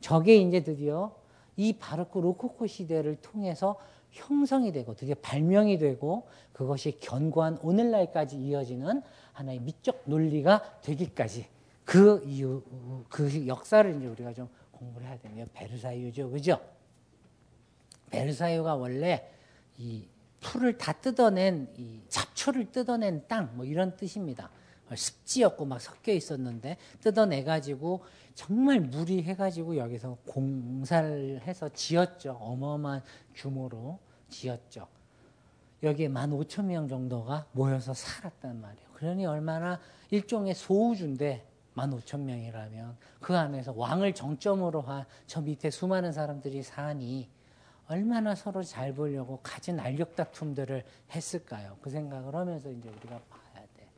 [0.00, 1.12] 저게 이제 드디어
[1.56, 3.76] 이 바로크 로코코 시대를 통해서
[4.16, 9.02] 형성이 되고 드디어 발명이 되고 그것이 견고한 오늘날까지 이어지는
[9.32, 11.46] 하나의 미적 논리가 되기까지
[11.84, 12.62] 그 이유
[13.08, 15.46] 그 역사를 이제 우리가 좀 공부를 해야 되네요.
[15.52, 16.60] 베르사유죠, 그죠?
[18.10, 19.30] 베르사유가 원래
[19.78, 20.06] 이
[20.40, 24.50] 풀을 다 뜯어낸 이 잡초를 뜯어낸 땅 뭐 이런 뜻입니다.
[24.94, 28.04] 습지였고 막 섞여 있었는데 뜯어내 가지고
[28.34, 32.38] 정말 무리해 가지고 여기서 공사를 해서 지었죠.
[32.40, 33.02] 어마어마한
[33.34, 33.98] 규모로
[34.28, 34.86] 지었죠.
[35.82, 38.88] 여기에 만 오천 명 정도가 모여서 살았단 말이에요.
[38.94, 39.78] 그러니 얼마나
[40.10, 47.28] 일종의 소우주인데 만 오천 명이라면 그 안에서 왕을 정점으로 한 저 밑에 수많은 사람들이 사니
[47.88, 50.82] 얼마나 서로 잘 보려고 가진 알력 다툼들을
[51.14, 51.76] 했을까요?
[51.82, 53.88] 그 생각을 하면서 이제 우리가 봐야 돼.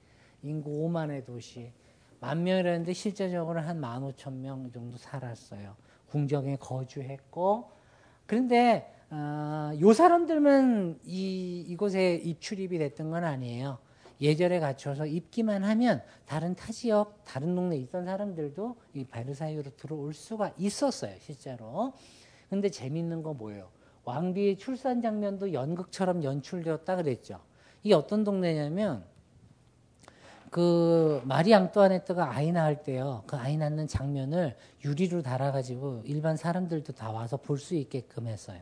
[0.43, 1.73] 인구 5만의 도시.
[2.21, 5.77] 만 명이라는데 실제적으로 한 15,000명 정도 살았어요.
[6.11, 7.71] 궁정에 거주했고.
[8.27, 13.79] 그런데, 어, 요 사람들만 이, 이곳에 입출입이 됐던 건 아니에요.
[14.21, 20.53] 예절에 갖춰서 입기만 하면 다른 타 지역, 다른 동네에 있던 사람들도 이 베르사유로 들어올 수가
[20.59, 21.93] 있었어요, 실제로.
[22.51, 23.69] 근데 재밌는 거 뭐예요?
[24.05, 27.41] 왕비의 출산 장면도 연극처럼 연출되었다 그랬죠.
[27.83, 29.05] 이게 어떤 동네냐면
[30.51, 33.23] 그 마리 앙뚜아네트가 아이 낳을 때요.
[33.27, 38.61] 그 아이 낳는 장면을 유리로 달아가지고 일반 사람들도 다 와서 볼 수 있게끔 했어요.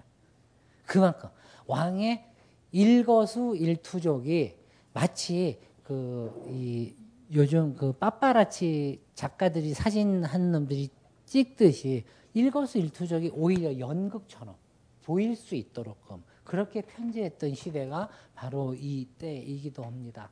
[0.87, 1.29] 그만큼
[1.67, 2.25] 왕의
[2.73, 4.55] 일거수 일투족이
[4.93, 6.95] 마치 그 이
[7.33, 10.91] 요즘 그 빠빠라치 작가들이 사진 한 놈들이
[11.25, 14.55] 찍듯이 일거수 일투족이 오히려 연극처럼
[15.03, 20.31] 보일 수 있도록끔 그렇게 편지했던 시대가 바로 이때이기도 합니다.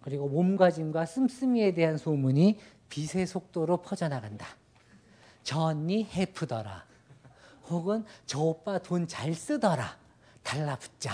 [0.00, 2.58] 그리고 몸가짐과 씀씀이에 대한 소문이
[2.90, 4.46] 빛의 속도로 퍼져나간다.
[5.42, 6.84] 저 언니 해프더라.
[7.70, 9.96] 혹은 저 오빠 돈 잘 쓰더라.
[10.42, 11.12] 달라붙자.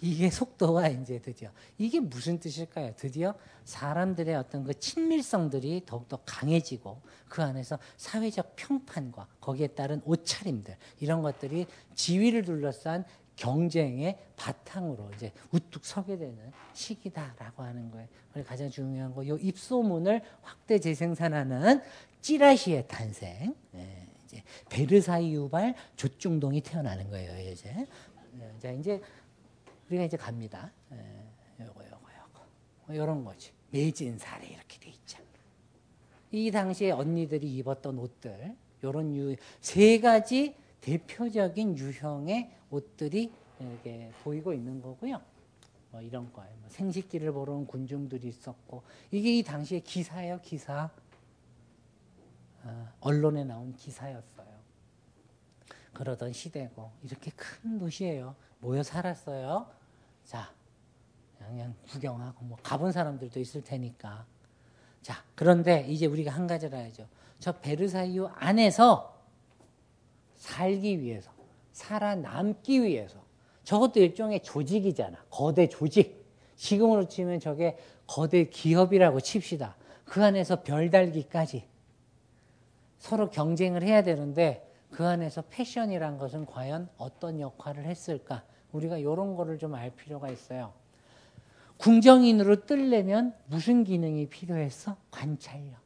[0.00, 2.94] 이게 속도가 이제 드디어 이게 무슨 뜻일까요?
[2.96, 3.34] 드디어
[3.64, 11.66] 사람들의 어떤 그 친밀성들이 더욱더 강해지고 그 안에서 사회적 평판과 거기에 따른 옷차림들 이런 것들이
[11.96, 18.06] 지위를 둘러싼 경쟁의 바탕으로 이제 우뚝 서게 되는 시기다라고 하는 거예요.
[18.32, 21.82] 그리고 가장 중요한 거, 요 입소문을 확대 재생산하는
[22.20, 23.54] 찌라시의 탄생.
[23.72, 27.50] 네, 이제 베르사유 유발 조중동이 태어나는 거예요.
[27.50, 27.86] 이제
[28.32, 29.00] 네, 자 이제
[29.88, 30.70] 우리가 이제 갑니다.
[30.90, 30.98] 네,
[31.60, 31.96] 요거 요거
[32.86, 33.52] 요거 이런 거지.
[33.70, 35.18] 매진 사례 이렇게 돼 있죠.
[36.30, 38.54] 이 당시에 언니들이 입었던 옷들,
[38.84, 45.20] 요런 유 세 가지 대표적인 유형의 옷들이 이렇게 보이고 있는 거고요.
[45.90, 46.54] 뭐 이런 거예요.
[46.60, 50.90] 뭐 생식기를 보러 온 군중들이 있었고 이게 이 당시의 기사예요, 기사.
[52.64, 54.48] 어, 언론에 나온 기사였어요.
[55.92, 58.34] 그러던 시대고 이렇게 큰 도시예요.
[58.60, 59.68] 모여 살았어요.
[60.24, 60.52] 자,
[61.38, 64.26] 그냥 구경하고 뭐 가본 사람들도 있을 테니까.
[65.02, 67.08] 자, 그런데 이제 우리가 한 가지를 알죠.
[67.38, 69.16] 저 베르사유 안에서
[70.36, 71.30] 살기 위해서,
[71.72, 73.18] 살아남기 위해서.
[73.64, 75.24] 저것도 일종의 조직이잖아.
[75.30, 76.26] 거대 조직.
[76.56, 79.76] 지금으로 치면 저게 거대 기업이라고 칩시다.
[80.04, 81.68] 그 안에서 별달기까지
[82.98, 88.42] 서로 경쟁을 해야 되는데 그 안에서 패션이란 것은 과연 어떤 역할을 했을까?
[88.72, 90.72] 우리가 이런 거를 좀 알 필요가 있어요.
[91.78, 94.96] 궁정인으로 뜰려면 무슨 기능이 필요했어?
[95.10, 95.78] 관찰력.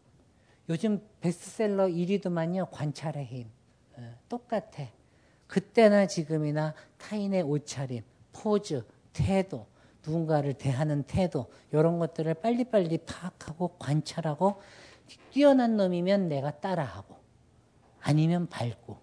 [0.68, 2.68] 요즘 베스트셀러 1위도만요.
[2.70, 3.50] 관찰의 힘.
[3.98, 4.86] 예, 똑같아.
[5.46, 8.02] 그때나 지금이나 타인의 옷차림,
[8.32, 8.82] 포즈,
[9.12, 9.66] 태도,
[10.04, 14.62] 누군가를 대하는 태도 이런 것들을 빨리빨리 파악하고 관찰하고
[15.30, 17.16] 뛰어난 놈이면 내가 따라하고
[18.00, 18.98] 아니면 밟고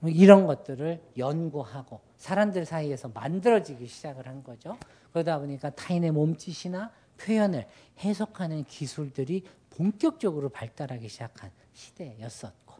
[0.00, 4.76] 뭐 이런 것들을 연구하고 사람들 사이에서 만들어지기 시작을 한 거죠.
[5.12, 7.66] 그러다 보니까 타인의 몸짓이나 표현을
[8.00, 12.74] 해석하는 기술들이 본격적으로 발달하기 시작한 시대였었고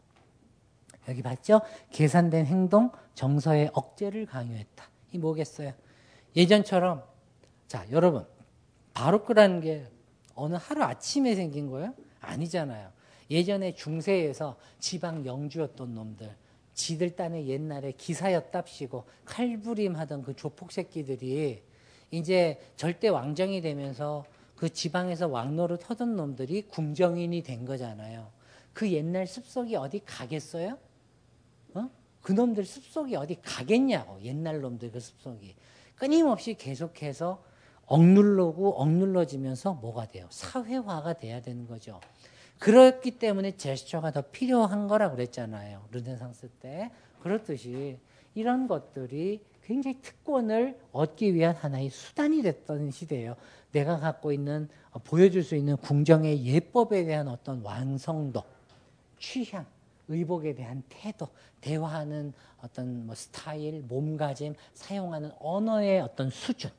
[1.07, 1.61] 여기 봤죠?
[1.91, 4.85] 계산된 행동, 정서의 억제를 강요했다.
[5.11, 5.73] 이 뭐겠어요?
[6.35, 7.03] 예전처럼
[7.67, 8.25] 자 여러분
[8.93, 9.87] 바로크라는 게
[10.35, 11.93] 어느 하루 아침에 생긴 거예요?
[12.25, 12.91] 아니잖아요.
[13.31, 16.35] 예전에 중세에서 지방 영주였던 놈들
[16.73, 21.63] 지들 딴에 옛날에 기사였답시고 칼부림하던 그 조폭 새끼들이
[22.11, 28.29] 이제 절대 왕정이 되면서 그 지방에서 왕노릇 하던 놈들이 궁정인이 된 거잖아요.
[28.73, 30.77] 그 옛날 습속이 어디 가겠어요?
[31.73, 31.89] 어?
[32.21, 35.55] 그 놈들 습속이 어디 가겠냐고 옛날 놈들 그 습속이
[35.95, 37.41] 끊임없이 계속해서
[37.87, 40.27] 억눌러고 억눌러지면서 뭐가 돼요?
[40.29, 41.99] 사회화가 돼야 되는 거죠.
[42.59, 45.85] 그렇기 때문에 제스처가 더 필요한 거라 그랬잖아요.
[45.91, 46.91] 르네상스 때.
[47.21, 47.97] 그렇듯이
[48.33, 53.35] 이런 것들이 굉장히 특권을 얻기 위한 하나의 수단이 됐던 시대예요.
[53.71, 58.43] 내가 갖고 있는 어, 보여줄 수 있는 궁정의 예법에 대한 어떤 완성도,
[59.19, 59.65] 취향,
[60.07, 61.27] 의복에 대한 태도,
[61.61, 62.31] 대화하는
[62.61, 66.69] 어떤 뭐 스타일, 몸가짐, 사용하는 언어의 어떤 수준.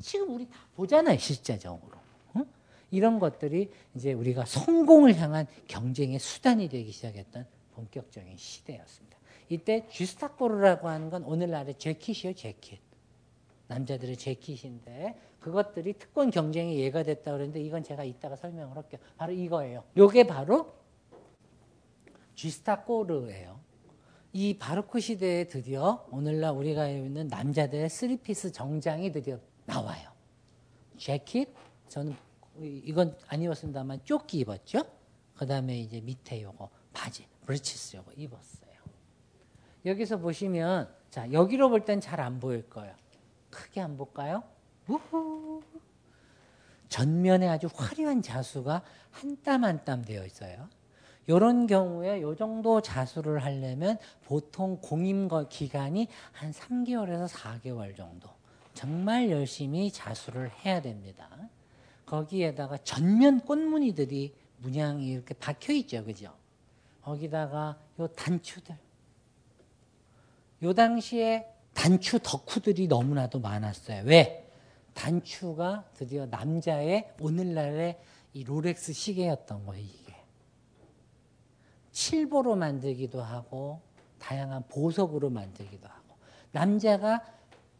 [0.00, 1.98] 지금 우리 다 보잖아요, 실제적으로.
[2.36, 2.46] 응?
[2.90, 9.16] 이런 것들이 이제 우리가 성공을 향한 경쟁의 수단이 되기 시작했던 본격적인 시대였습니다.
[9.48, 12.80] 이때 justaucorps라고 하는 건 오늘날의 재킷이요, 재킷.
[13.68, 19.00] 남자들의 재킷인데 그것들이 특권 경쟁의 예가 됐다 그러는데 이건 제가 이따가 설명을 할게요.
[19.16, 19.84] 바로 이거예요.
[19.96, 20.72] 요게 바로
[22.34, 23.60] justaucorps예요.
[24.32, 30.10] 이 바로크 시대에 드디어 오늘날 우리가 입는 남자들의 three-piece 정장이 드디어 나와요.
[30.96, 31.52] 재킷,
[31.88, 32.16] 저는
[32.58, 34.82] 이건 안 입었습니다만 조끼 입었죠.
[35.36, 38.66] 그 다음에 이제 밑에 요거 바지, 브리치스 요거 입었어요.
[39.84, 42.94] 여기서 보시면 자 여기로 볼 땐 잘 안 보일 거예요.
[43.50, 44.42] 크게 안 볼까요?
[44.88, 45.62] 우후.
[46.88, 50.68] 전면에 아주 화려한 자수가 한 땀 한 땀 되어 있어요.
[51.26, 58.30] 이런 경우에 이 정도 자수를 하려면 보통 공임 기간이 한 3개월에서 4개월 정도.
[58.76, 61.30] 정말 열심히 자수를 해야 됩니다.
[62.04, 66.04] 거기에다가 전면 꽃무늬들이 문양이 이렇게 박혀 있죠.
[66.04, 66.32] 그죠?
[67.02, 68.76] 거기다가 요 단추들.
[70.62, 74.02] 요 당시에 단추 덕후들이 너무나도 많았어요.
[74.04, 74.46] 왜?
[74.92, 77.98] 단추가 드디어 남자의 오늘날의
[78.34, 80.14] 이 롤렉스 시계였던 거예요, 이게.
[81.92, 83.80] 칠보로 만들기도 하고,
[84.18, 86.16] 다양한 보석으로 만들기도 하고,
[86.52, 87.22] 남자가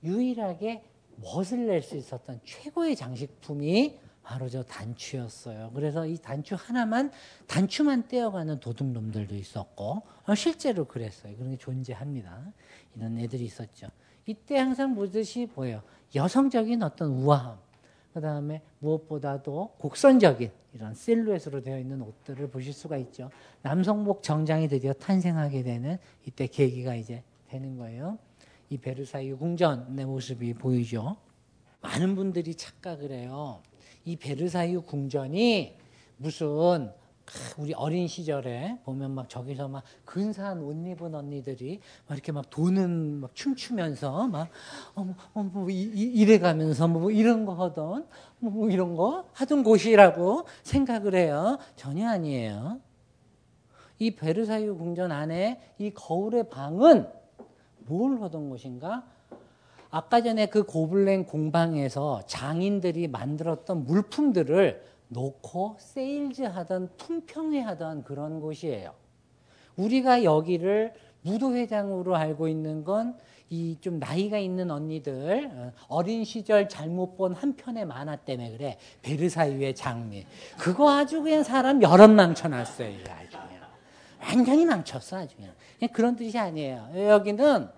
[0.02, 0.82] 유일하게
[1.16, 5.70] 멋을 낼 수 있었던 최고의 장식품이 바로 저 단추였어요.
[5.72, 7.12] 그래서 이 단추 하나만
[7.46, 11.34] 단추만 떼어가는 도둑놈들도 있었고 어, 실제로 그랬어요.
[11.36, 12.52] 그런 게 존재합니다.
[12.96, 13.86] 이런 애들이 있었죠.
[14.26, 15.82] 이때 항상 보듯이 보여요.
[16.14, 17.56] 여성적인 어떤 우아함,
[18.12, 23.30] 그 다음에 무엇보다도 곡선적인 이런 실루엣으로 되어 있는 옷들을 보실 수가 있죠.
[23.62, 28.18] 남성복 정장이 드디어 탄생하게 되는 이때 계기가 이제 되는 거예요.
[28.68, 31.16] 이 베르사유 궁전의 모습이 보이죠.
[31.80, 33.62] 많은 분들이 착각을 해요.
[34.04, 35.76] 이 베르사유 궁전이
[36.16, 36.90] 무슨
[37.58, 43.20] 우리 어린 시절에 보면 막 저기서 막 근사한 옷 입은 언니들이 막 이렇게 막 도는
[43.20, 44.48] 막 춤추면서 막
[44.94, 48.06] 어머 어머 뭐 이래 가면서 뭐 이런 거 하던
[48.38, 51.58] 뭐 이런 거 하던 곳이라고 생각을 해요.
[51.74, 52.80] 전혀 아니에요.
[53.98, 57.08] 이 베르사유 궁전 안에 이 거울의 방은
[57.86, 59.04] 뭘 하던 곳인가?
[59.90, 68.92] 아까 전에 그 고블랭 공방에서 장인들이 만들었던 물품들을 놓고 세일즈 하던 품평회 하던 그런 곳이에요.
[69.76, 73.14] 우리가 여기를 무도회장으로 알고 있는 건
[73.48, 78.76] 이 좀 나이가 있는 언니들 어, 어린 시절 잘못 본 한 편의 만화 때문에 그래
[79.02, 80.26] 베르사유의 장미
[80.58, 83.62] 그거 아주 그냥 사람 여럿 망쳐놨어요 아주 그냥
[84.20, 85.52] 완전히 망쳤어 아주 그냥,
[85.92, 87.68] 그런 뜻이 아니에요 여기는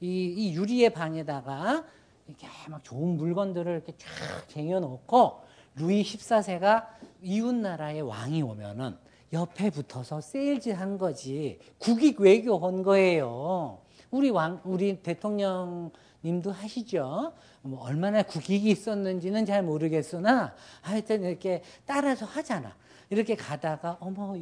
[0.00, 1.84] 이, 이 유리의 방에다가
[2.26, 5.42] 이렇게 막 좋은 물건들을 이렇게 쫙 쟁여놓고
[5.76, 6.86] 루이 14세가
[7.22, 8.96] 이웃 나라의 왕이 오면은
[9.32, 13.80] 옆에 붙어서 세일즈 한 거지 국익 외교 한 거예요.
[14.10, 17.32] 우리 왕 우리 대통령님도 하시죠.
[17.62, 22.76] 뭐 얼마나 국익이 있었는지는 잘 모르겠으나 하여튼 이렇게 따라서 하잖아.
[23.10, 24.36] 이렇게 가다가 어머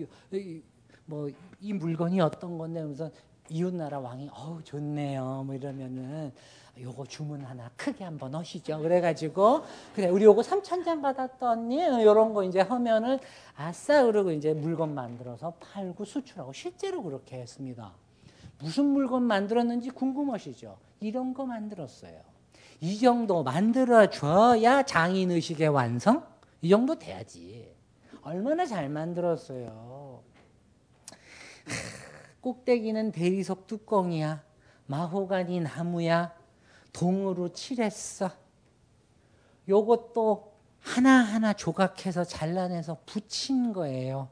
[1.06, 1.28] 뭐
[1.62, 3.08] 이 물건이 어떤 건데 무슨
[3.48, 5.44] 이웃 나라 왕이 어우 좋네요.
[5.46, 6.32] 뭐 이러면은
[6.80, 8.80] 요거 주문 하나 크게 한번 하시죠.
[8.80, 9.62] 그래가지고
[9.94, 13.20] 그래 우리 요거 3천 장 받았더니 요런 거 이제 하면은
[13.54, 17.92] 아싸 그러고 이제 물건 만들어서 팔고 수출하고 실제로 그렇게 했습니다.
[18.58, 20.76] 무슨 물건 만들었는지 궁금하시죠?
[20.98, 22.20] 이런 거 만들었어요.
[22.80, 26.26] 이 정도 만들어 줘야 장인 의식의 완성?
[26.60, 27.72] 이 정도 돼야지.
[28.22, 30.31] 얼마나 잘 만들었어요.
[32.40, 34.42] 꼭대기는 대리석 뚜껑이야.
[34.86, 36.34] 마호가니 나무야.
[36.92, 38.30] 동으로 칠했어.
[39.68, 44.28] 요것도 하나하나 조각해서 잘라내서 붙인 거예요.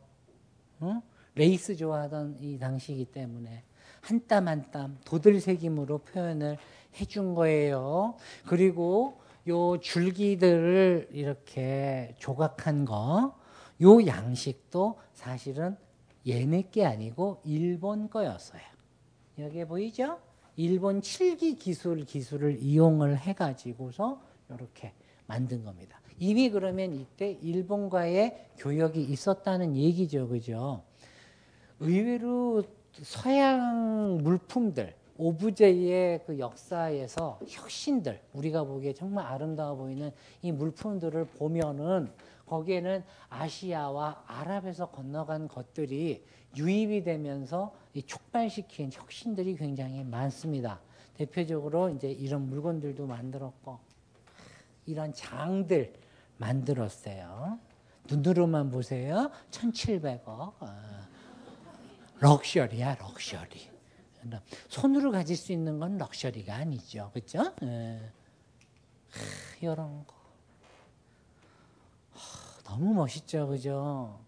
[0.83, 1.01] 응?
[1.37, 3.63] 레이스 좋아하던 이 당시이기 때문에
[4.01, 6.59] 한 땀 한 땀 도들새김으로 표현을
[7.01, 8.17] 해준 거예요.
[8.47, 13.39] 그리고 요 줄기들을 이렇게 조각한 거,
[13.83, 15.77] 요 양식도 사실은
[16.27, 18.61] 얘네 게 아니고 일본 거였어요.
[19.39, 20.19] 여기 보이죠?
[20.57, 24.93] 일본 칠기 기술 기술을 이용을 해가지고서 이렇게
[25.27, 26.01] 만든 겁니다.
[26.19, 30.83] 이미 그러면 이때 일본과의 교역이 있었다는 얘기죠, 그죠?
[31.79, 32.63] 의외로
[32.93, 40.11] 서양 물품들, 오브제의 그 역사에서 혁신들, 우리가 보기에 정말 아름다워 보이는
[40.43, 42.11] 이 물품들을 보면은
[42.51, 46.25] 거기에는 아시아와 아랍에서 건너간 것들이
[46.57, 47.73] 유입이 되면서
[48.07, 50.81] 촉발시킨 혁신들이 굉장히 많습니다.
[51.15, 53.79] 대표적으로 이제 이런 물건들도 만들었고
[54.87, 55.93] 이런 장들
[56.39, 57.61] 만들었어요.
[58.11, 59.31] 눈으로만 보세요.
[59.53, 60.55] 1,700억.
[60.59, 61.09] 아,
[62.19, 63.71] 럭셔리야, 럭셔리.
[64.69, 67.11] 손으로 가질 수 있는 건 럭셔리가 아니죠.
[67.13, 67.55] 그렇죠?
[69.61, 70.20] 이런 거.
[72.71, 73.49] 너무 멋있죠.
[73.49, 74.21] 그죠?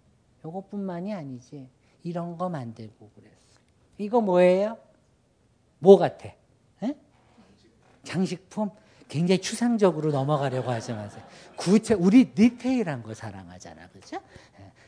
[0.45, 1.69] 요것뿐만이 아니지.
[2.03, 3.61] 이런 거 만들고 그랬어.
[3.99, 4.77] 이거 뭐예요?
[5.79, 6.29] 뭐 같아?
[6.83, 6.97] 에?
[8.03, 8.71] 장식품?
[9.09, 11.23] 굉장히 추상적으로 넘어가려고 하지 마세요.
[11.57, 13.89] 구체, 우리 디테일한 거 사랑하잖아.
[13.91, 14.19] 그죠?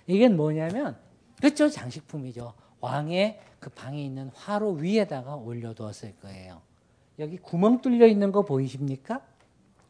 [0.08, 0.96] 이게 뭐냐면,
[1.36, 1.68] 그렇죠?
[1.68, 2.54] 장식품이죠.
[2.80, 6.60] 왕의 그 방에 있는 화로 위에다가 올려두었을 거예요.
[7.20, 9.20] 여기 구멍 뚫려 있는 거 보이십니까?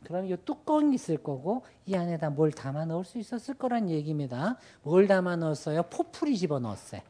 [0.05, 4.57] 그럼 이 뚜껑이 있을 거고 이 안에다 뭘 담아 넣을 수 있었을 거란 얘기입니다.
[4.82, 5.84] 뭘 담아 넣었어요?
[5.84, 7.00] 포풀이 집어 넣었어요.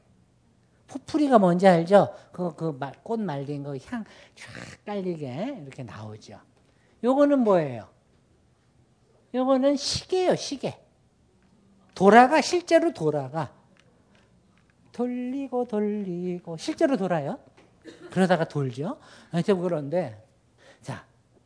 [0.87, 2.15] 포풀이가 뭔지 알죠?
[2.33, 6.39] 그그꽃 말린 거 향 쫙 깔리게 이렇게 나오죠.
[7.03, 7.89] 요거는 뭐예요?
[9.35, 10.79] 요거는 시계요, 시계.
[11.95, 13.53] 돌아가 실제로 돌아가.
[14.93, 17.39] 돌리고 돌리고 실제로 돌아요.
[18.11, 18.99] 그러다가 돌죠.
[19.31, 20.24] 하여튼 그런데 자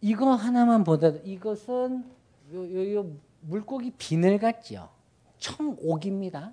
[0.00, 2.04] 이거 하나만 보더라도 이것은
[2.52, 4.90] 요, 요, 요 물고기 비늘 같죠.
[5.38, 6.52] 청옥입니다.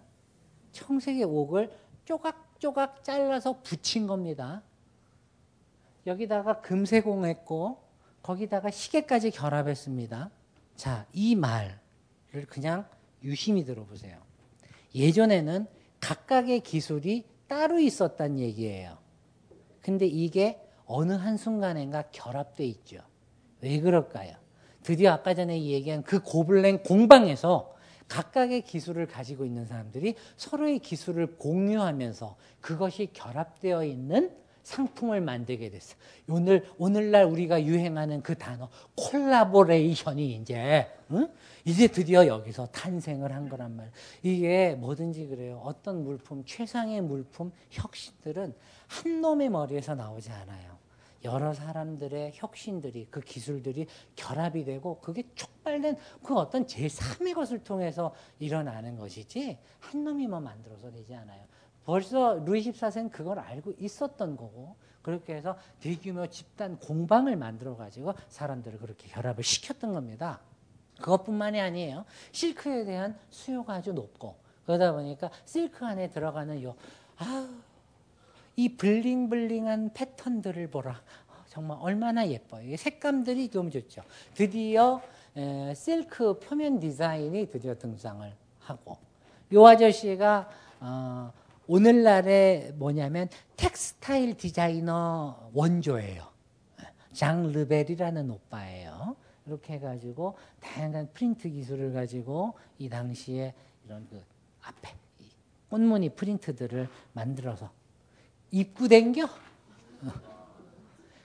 [0.71, 1.71] 청색의 옥을
[2.05, 4.61] 쪼각쪼각 잘라서 붙인 겁니다.
[6.05, 7.79] 여기다가 금세공했고
[8.21, 10.29] 거기다가 시계까지 결합했습니다.
[10.75, 11.79] 자, 이 말을
[12.47, 12.87] 그냥
[13.23, 14.17] 유심히 들어보세요.
[14.93, 15.67] 예전에는
[15.99, 18.97] 각각의 기술이 따로 있었단 얘기예요.
[19.81, 23.01] 근데 이게 어느 한순간인가 결합돼 있죠.
[23.65, 24.35] 왜 그럴까요?
[24.83, 27.73] 드디어 아까 전에 얘기한 그 고블랭 공방에서
[28.07, 35.95] 각각의 기술을 가지고 있는 사람들이 서로의 기술을 공유하면서 그것이 결합되어 있는 상품을 만들게 됐어.
[36.29, 41.27] 오늘 오늘날 우리가 유행하는 그 단어 콜라보레이션이 이제 응?
[41.65, 43.91] 이제 드디어 여기서 탄생을 한 거란 말.
[44.21, 45.61] 이게 뭐든지 그래요.
[45.63, 48.53] 어떤 물품 최상의 물품 혁신들은
[48.87, 50.74] 한 놈의 머리에서 나오지 않아요.
[51.23, 58.97] 여러 사람들의 혁신들이 그 기술들이 결합이 되고 그게 촉발된 그 어떤 제3의 것을 통해서 일어나는
[58.97, 61.43] 것이지 한 놈이 뭐 만들어서 되지 않아요.
[61.85, 68.79] 벌써 루이 14세는 그걸 알고 있었던 거고 그렇게 해서 대규모 집단 공방을 만들어 가지고 사람들을
[68.79, 70.41] 그렇게 결합을 시켰던 겁니다.
[70.99, 72.05] 그것뿐만이 아니에요.
[72.31, 74.35] 실크에 대한 수요가 아주 높고
[74.65, 76.75] 그러다 보니까 실크 안에 들어가는 요
[77.17, 77.47] 아,
[78.55, 81.01] 이 블링블링한 패턴들을 보라.
[81.47, 82.75] 정말 얼마나 예뻐요.
[82.75, 84.01] 색감들이 너무 좋죠.
[84.33, 85.01] 드디어
[85.37, 88.97] 에, 실크 표면 디자인이 드디어 등장을 하고
[89.53, 90.49] 요 아저씨가
[90.81, 91.31] 어,
[91.67, 96.27] 오늘날의 뭐냐면 textile 디자이너 원조예요.
[97.13, 99.15] 장 르벨이라는 오빠예요.
[99.45, 103.53] 이렇게 해가지고 다양한 프린트 기술을 가지고 이 당시에
[103.85, 104.21] 이런 그
[104.61, 104.93] 앞에
[105.69, 107.71] 꽃무늬 프린트들을 만들어서
[108.55, 109.27] 입고 댕겨?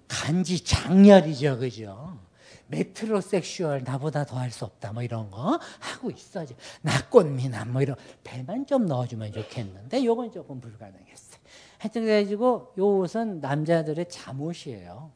[0.09, 2.19] 간지 장렬이죠, 그죠?
[2.67, 8.67] 메트로섹슈얼 나보다 더 할 수 없다 뭐 이런 거 하고 있어지 낙꽃미남 뭐 이런 배만
[8.67, 11.41] 좀 넣어주면 좋겠는데 요건 조금 불가능했어요.
[11.79, 15.11] 하여튼 그래가지고 요 옷은 남자들의 잠옷이에요.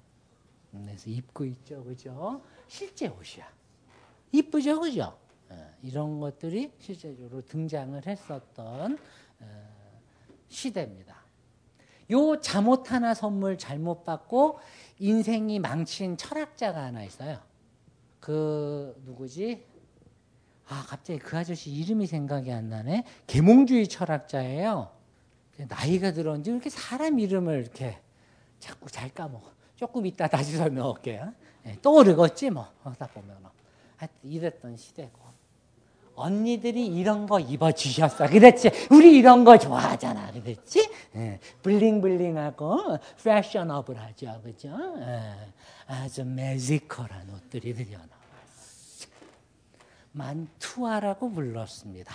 [0.72, 2.40] 그래서 입고 있죠, 그죠?
[2.68, 3.46] 실제 옷이야.
[4.32, 5.16] 이쁘죠, 그죠?
[5.48, 8.98] 어, 이런 것들이 실제적으로 등장을 했었던
[9.40, 9.68] 어,
[10.48, 11.13] 시대입니다.
[12.10, 14.58] 요 잠옷 하나 선물 잘못 받고
[14.98, 17.38] 인생이 망친 철학자가 하나 있어요.
[18.20, 19.64] 그 누구지?
[20.66, 23.04] 아 갑자기 그 아저씨 이름이 생각이 안 나네.
[23.26, 24.90] 계몽주의 철학자예요.
[25.68, 27.98] 나이가 들었는지 이렇게 사람 이름을 이렇게
[28.58, 29.52] 자꾸 잘 까먹어.
[29.76, 31.32] 조금 이따 다시 설명할게요.
[31.64, 33.36] 네, 떠오르겠지 뭐 하다 보면
[33.96, 35.23] 하여튼 이랬던 시대고
[36.16, 38.28] 언니들이 이런 거 입어주셨어.
[38.28, 38.70] 그랬지.
[38.90, 40.32] 우리 이런 거 좋아하잖아.
[40.32, 40.90] 그랬지.
[41.16, 44.40] 예, 블링블링하고 패셔너블하죠.
[44.42, 44.68] 그죠?
[45.00, 45.34] 예,
[45.86, 48.14] 아주 매지컬한 옷들이 들여나왔어.
[50.12, 52.14] 만투아라고 불렀습니다.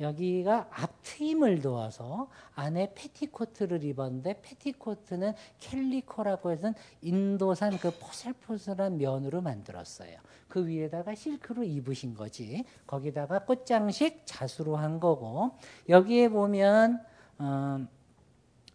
[0.00, 6.72] 여기가 앞트임을 도와서 안에 패티코트를 입었는데 패티코트는 캘리코라고 해서
[7.02, 10.18] 인도산 그 포슬포슬한 면으로 만들었어요.
[10.48, 12.64] 그 위에다가 실크로 입으신 거지.
[12.86, 15.52] 거기다가 꽃장식 자수로 한 거고
[15.88, 17.02] 여기에 보면
[17.38, 17.86] 어,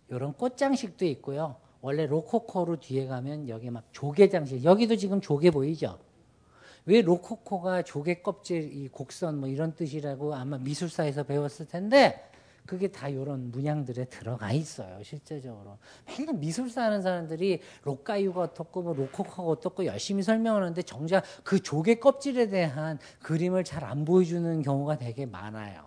[0.09, 1.55] 이런 꽃장식도 있고요.
[1.81, 5.99] 원래 로코코로 뒤에 가면 여기 막 조개 장식 여기도 지금 조개 보이죠?
[6.85, 12.29] 왜 로코코가 조개 껍질 이 곡선 뭐 이런 뜻이라고 아마 미술사에서 배웠을 텐데
[12.65, 15.77] 그게 다 이런 문양들에 들어가 있어요 실제적으로.
[16.07, 22.47] 맨날 미술사 하는 사람들이 로카유가 어떻고 뭐 로코코가 어떻고 열심히 설명하는데 정작 그 조개 껍질에
[22.49, 25.85] 대한 그림을 잘 안 보여주는 경우가 되게 많아요.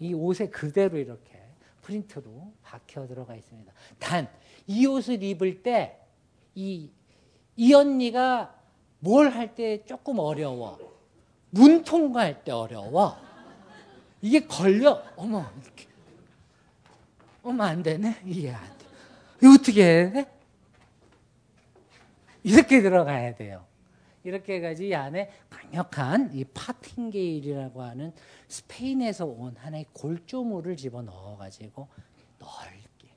[0.00, 1.40] 이 옷에 그대로 이렇게
[1.82, 3.72] 프린트로 박혀 들어가 있습니다.
[3.98, 4.28] 단
[4.66, 5.98] 이 옷을 입을 때
[6.54, 6.90] 이
[7.56, 8.54] 이 언니가
[9.00, 10.78] 뭘 할 때 조금 어려워.
[11.50, 13.16] 문 통과할 때 어려워.
[14.20, 15.02] 이게 걸려.
[15.16, 15.86] 어머, 이렇게.
[17.42, 18.20] 어머, 안 되네.
[18.26, 18.84] 이게 안 돼.
[19.42, 20.26] 이거 어떻게 해야 돼?
[22.42, 23.64] 이렇게 들어가야 돼요.
[24.24, 28.12] 이렇게 해가지고 이 안에 강력한 이 파팅게일이라고 하는
[28.48, 31.88] 스페인에서 온 하나의 골조물을 집어 넣어가지고
[32.38, 33.08] 넓게,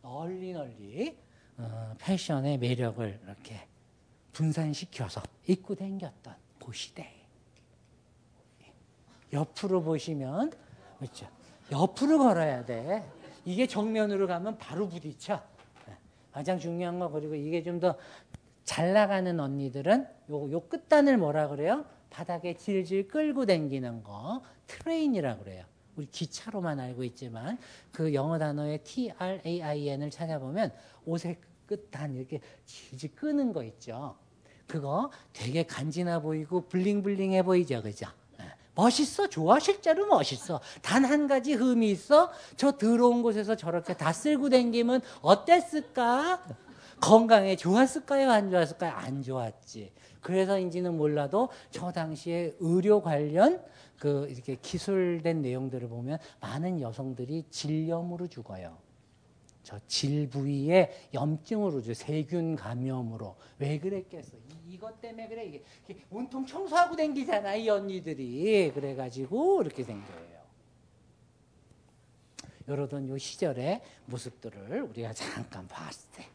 [0.00, 1.18] 널리 널리
[1.58, 3.60] 어, 패션의 매력을 이렇게
[4.32, 7.12] 분산시켜서 입고 댕겼던 그 시대.
[9.32, 10.52] 옆으로 보시면
[10.98, 11.26] 그렇죠.
[11.70, 13.04] 옆으로 걸어야 돼.
[13.44, 15.42] 이게 정면으로 가면 바로 부딪혀.
[16.32, 17.96] 가장 중요한 거 그리고 이게 좀 더
[18.64, 21.84] 잘 나가는 언니들은 요, 요 끝단을 뭐라 그래요?
[22.10, 25.64] 바닥에 질질 끌고 댕기는 거 트레인이라 그래요.
[25.96, 27.58] 우리 기차로만 알고 있지만
[27.90, 30.72] 그 영어 단어의 T R A I N을 찾아보면
[31.04, 31.38] 옷의
[31.76, 34.16] 끝단 이렇게 질질 끄는 거 있죠.
[34.66, 38.06] 그거 되게 간지나 보이고 블링블링해 보이죠, 그죠?
[38.74, 40.58] 멋있어, 좋아, 실제로 멋있어.
[40.80, 42.30] 단 한 가지 흠이 있어.
[42.56, 46.42] 저 더러운 곳에서 저렇게 다 쓸고 댕기면 어땠을까?
[47.00, 48.30] 건강에 좋았을까요?
[48.30, 48.92] 안 좋았을까요?
[48.92, 49.92] 안 좋았지.
[50.22, 53.62] 그래서인지는 몰라도 저 당시에 의료 관련
[53.98, 58.78] 그 이렇게 기술된 내용들을 보면 많은 여성들이 질염으로 죽어요.
[59.62, 64.36] 저 질 부위에 염증으로 죠 세균 감염으로 왜 그랬겠어?
[64.66, 70.42] 이, 것 때문에 그래 이게, 온통 청소하고 댕기잖아 이 언니들이 그래가지고 이렇게 된 거예요.
[72.68, 76.26] 여러분 요 시절의 모습들을 우리가 잠깐 봤을 때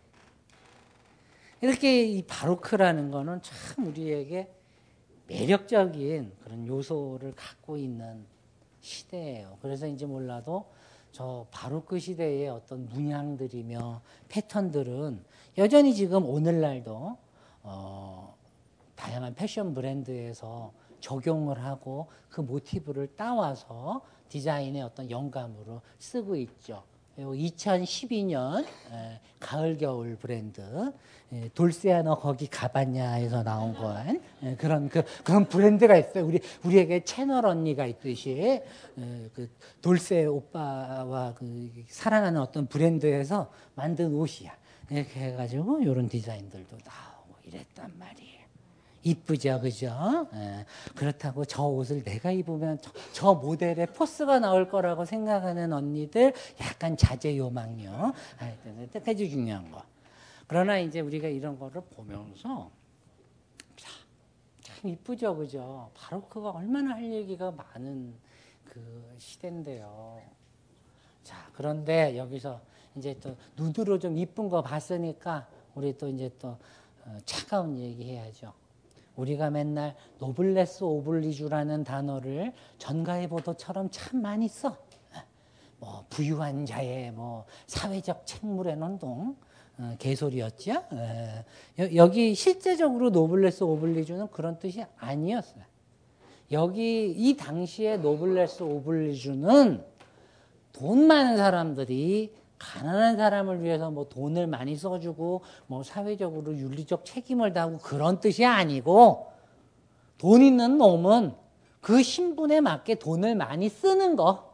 [1.62, 4.54] 이렇게 이 바로크라는 거는 참 우리에게
[5.28, 8.26] 매력적인 그런 요소를 갖고 있는
[8.82, 9.58] 시대예요.
[9.62, 10.77] 그래서인지 몰라도
[11.18, 15.26] 저 바로크 시대의 어떤 문양들이며 패턴들은
[15.58, 17.18] 여전히 지금 오늘날도
[17.64, 18.36] 어,
[18.96, 26.84] 다양한 패션 브랜드에서 적용을 하고 그 모티브를 따와서 디자인의 어떤 영감으로 쓰고 있죠.
[27.18, 28.66] 2012년
[29.40, 30.62] 가을 겨울 브랜드
[31.54, 34.22] 돌세아너 거기 가봤냐에서 나온 건
[34.58, 36.26] 그런 그 그런 브랜드가 있어요.
[36.26, 38.62] 우리 우리에게 채널 언니가 있듯이
[39.34, 39.50] 그
[39.82, 44.56] 돌세 오빠와 그 사랑하는 어떤 브랜드에서 만든 옷이야.
[44.90, 48.37] 이렇게 해가지고 이런 디자인들도 나오고 이랬단 말이에요.
[49.08, 50.28] 이쁘죠, 그죠?
[50.34, 50.66] 예.
[50.96, 57.38] 그렇다고 저 옷을 내가 입으면 저, 저, 모델의 포스가 나올 거라고 생각하는 언니들 약간 자제
[57.38, 58.14] 요망요.
[58.36, 59.82] 하여튼 아주 중요한 거.
[60.48, 62.70] 그러나 이제 우리가 이런 거를 보면서
[63.78, 63.94] 참,
[64.62, 65.90] 참 이쁘죠, 그죠?
[65.96, 68.14] 바로크가 얼마나 할 얘기가 많은
[68.66, 70.22] 그 시대인데요.
[71.24, 72.60] 자, 그런데 여기서
[72.96, 76.58] 이제 또 눈으로 좀 이쁜 거 봤으니까 우리 또 이제 또
[77.06, 78.54] 어, 차가운 얘기 해야죠.
[79.18, 84.78] 우리가 맨날 노블레스 오블리주라는 단어를 전가의 보도처럼 참 많이 써.
[85.80, 89.36] 뭐 부유한 자의 뭐 사회적 책무의 논동
[89.78, 90.72] 어, 개소리였죠.
[91.78, 95.64] 에, 여기 실제적으로 노블레스 오블리주는 그런 뜻이 아니었어요.
[96.52, 99.84] 여기 이 당시에 노블레스 오블리주는
[100.72, 107.78] 돈 많은 사람들이 가난한 사람을 위해서 뭐 돈을 많이 써주고 뭐 사회적으로 윤리적 책임을 다하고
[107.80, 109.32] 그런 뜻이 아니고
[110.18, 111.34] 돈 있는 놈은
[111.82, 114.54] 그 신분에 맞게 돈을 많이 쓰는 거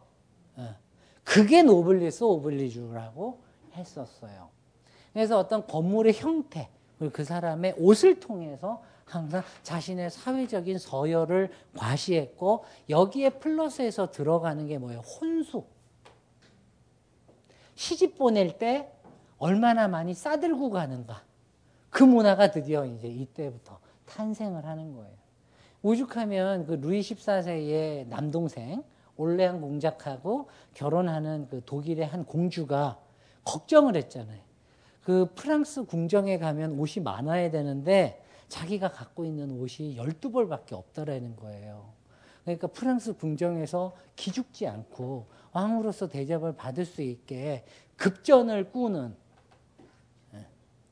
[0.58, 0.76] 예.
[1.24, 3.40] 그게 노블리스 오블리주라고
[3.74, 4.50] 했었어요.
[5.14, 6.70] 그래서 어떤 건물의 형태
[7.12, 15.00] 그 사람의 옷을 통해서 항상 자신의 사회적인 서열을 과시했고 여기에 플러스해서 들어가는 게 뭐예요?
[15.00, 15.64] 혼수.
[17.76, 18.92] 시집 보낼 때
[19.38, 21.24] 얼마나 많이 싸들고 가는가.
[21.90, 25.14] 그 문화가 드디어 이제 이때부터 탄생을 하는 거예요.
[25.82, 28.84] 오죽하면 그 루이 14세의 남동생
[29.18, 33.00] 올레앙 공작하고 결혼하는 그 독일의 한 공주가
[33.44, 34.42] 걱정을 했잖아요.
[35.04, 41.92] 그 프랑스 궁정에 가면 옷이 많아야 되는데 자기가 갖고 있는 옷이 12벌밖에 없다라는 거예요.
[42.44, 47.64] 그러니까 프랑스 궁정에서 기죽지 않고 왕으로서 대접을 받을 수 있게
[47.96, 49.16] 급전을 꾸는
[50.34, 50.46] 예,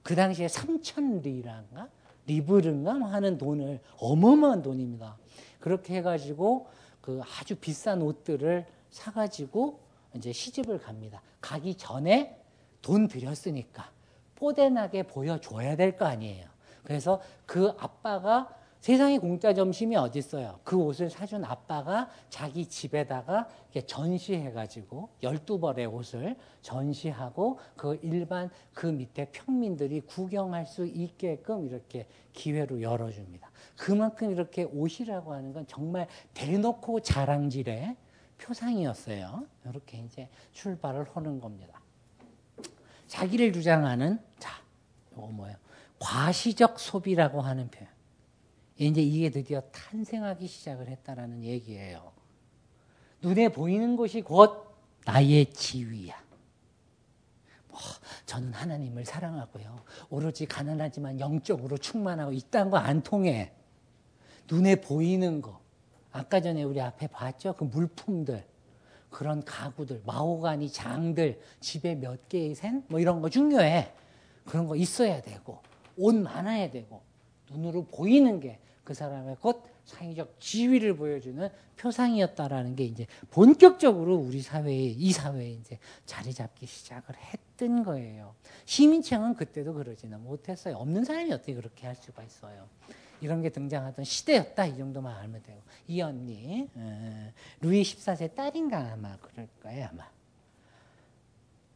[0.04, 1.90] 그 당시에 3천 리란가
[2.28, 5.18] 리브른가 뭐 하는 돈을 어마어마한 돈입니다.
[5.60, 6.68] 그렇게 해가지고
[7.02, 9.80] 그 아주 비싼 옷들을 사가지고
[10.16, 11.22] 이제 시집을 갑니다.
[11.42, 12.40] 가기 전에
[12.82, 13.90] 돈 들였으니까
[14.36, 16.46] 뽀대나게 보여줘야 될 거 아니에요.
[16.84, 20.60] 그래서 그 아빠가 세상에 공짜 점심이 어디 있어요?
[20.64, 23.48] 그 옷을 사준 아빠가 자기 집에다가
[23.86, 33.52] 전시해가지고 12벌의 옷을 전시하고 그 일반 그 밑에 평민들이 구경할 수 있게끔 이렇게 기회로 열어줍니다.
[33.78, 37.96] 그만큼 이렇게 옷이라고 하는 건 정말 대놓고 자랑질의
[38.40, 39.46] 표상이었어요.
[39.70, 41.80] 이렇게 이제 출발을 하는 겁니다.
[43.06, 44.54] 자기를 주장하는 자,
[45.12, 45.56] 이거 뭐예요?
[46.00, 47.91] 과시적 소비라고 하는 표현.
[48.88, 52.12] 이제 이게 드디어 탄생하기 시작을 했다라는 얘기예요.
[53.22, 54.76] 눈에 보이는 것이 곧
[55.06, 56.16] 나의 지위야.
[57.68, 57.80] 뭐,
[58.26, 59.84] 저는 하나님을 사랑하고요.
[60.10, 63.52] 오로지 가난하지만 영적으로 충만하고 이딴 거 안 통해.
[64.50, 65.62] 눈에 보이는 거.
[66.12, 67.54] 아까 전에 우리 앞에 봤죠?
[67.54, 68.46] 그 물품들.
[69.10, 72.84] 그런 가구들, 마호가니 장들, 집에 몇 개의 샌?
[72.88, 73.94] 뭐 이런 거 중요해.
[74.46, 75.62] 그런 거 있어야 되고,
[75.98, 77.02] 옷 많아야 되고,
[77.50, 78.58] 눈으로 보이는 게
[78.92, 85.80] 그 사람의 곧 사회적 지위를 보여주는 표상이었다라는 게 이제 본격적으로 우리 사회에 이 사회에 이제
[86.06, 88.36] 자리 잡기 시작을 했던 거예요.
[88.66, 90.76] 시민층은 그때도 그러지는 못했어요.
[90.76, 92.68] 없는 사람이 어떻게 그렇게 할 수가 있어요.
[93.22, 99.16] 이런 게 등장하던 시대였다 이 정도만 알면 되고 이 언니 에, 루이 14세 딸인가 아마
[99.20, 100.04] 그럴 거예요 아마.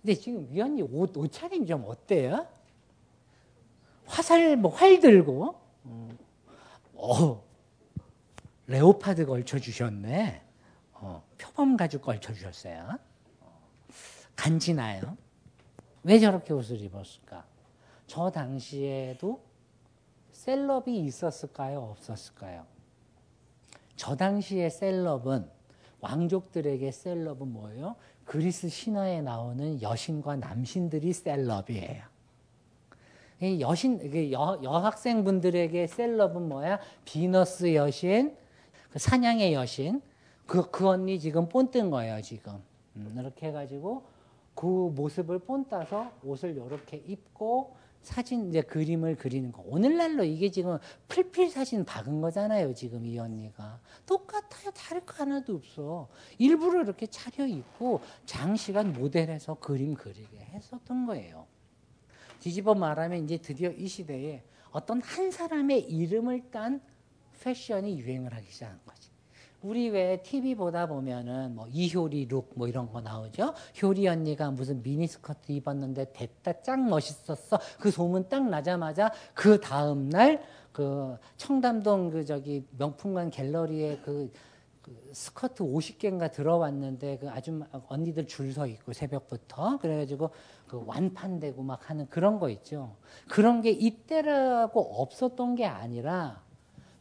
[0.01, 2.45] 근데 지금 이 언니 옷 옷차림 좀 어때요?
[4.05, 6.24] 화살 뭐 활 들고 음.
[6.95, 7.43] 어,
[8.67, 10.41] 레오파드 걸쳐 주셨네.
[10.93, 12.97] 어, 표범 가죽 걸쳐 주셨어요.
[13.41, 13.61] 어,
[14.35, 15.17] 간지나요?
[16.03, 17.45] 왜 저렇게 옷을 입었을까?
[18.07, 19.43] 저 당시에도
[20.31, 21.79] 셀럽이 있었을까요?
[21.81, 22.65] 없었을까요?
[23.95, 25.49] 저 당시의 셀럽은
[26.01, 27.95] 왕족들에게 셀럽은 뭐예요?
[28.25, 32.03] 그리스 신화에 나오는 여신과 남신들이 셀럽이에요.
[33.41, 36.79] 여신 여, 여학생분들에게 셀럽은 뭐야?
[37.03, 38.35] 비너스 여신,
[38.91, 40.01] 그 사냥의 여신.
[40.45, 42.61] 그, 그 언니 지금 뽐뜬 거예요, 지금.
[42.95, 44.03] 음, 이렇게 해가지고
[44.53, 49.63] 그 모습을 뽐따서 옷을 이렇게 입고 사진 이제 그림을 그리는 거.
[49.65, 50.77] 오늘날로 이게 지금
[51.09, 53.79] 필필 사진 박은 거잖아요, 지금 이 언니가.
[54.05, 54.71] 똑같아요.
[54.75, 56.07] 다를 거 하나도 없어.
[56.37, 61.47] 일부러 이렇게 차려 입고 장시간 모델해서 그림 그리게 했었던 거예요.
[62.45, 66.79] 뒤집어 말하면 이제 드디어 이 시대에 어떤 한 사람의 이름을 딴
[67.41, 69.09] 패션이 유행을 하기 시작한 거지.
[69.63, 73.55] 우리 왜 TV 보다 보면은 뭐 이효리 룩 뭐 이런 거 나오죠.
[73.81, 77.57] 효리 언니가 무슨 미니스커트 입었는데 됐다 짱 멋있었어.
[77.79, 80.39] 그 소문 딱 나자마자 그 다음 날
[80.71, 84.31] 그 청담동 그 저기 명품관 갤러리에 그,
[84.83, 90.29] 그 스커트 50개인가 들어왔는데 그 아줌마 언니들 줄 서 있고 새벽부터 그래가지고
[90.67, 92.95] 그 완판되고 막 하는 그런 거 있죠.
[93.29, 96.41] 그런 게 이때라고 없었던 게 아니라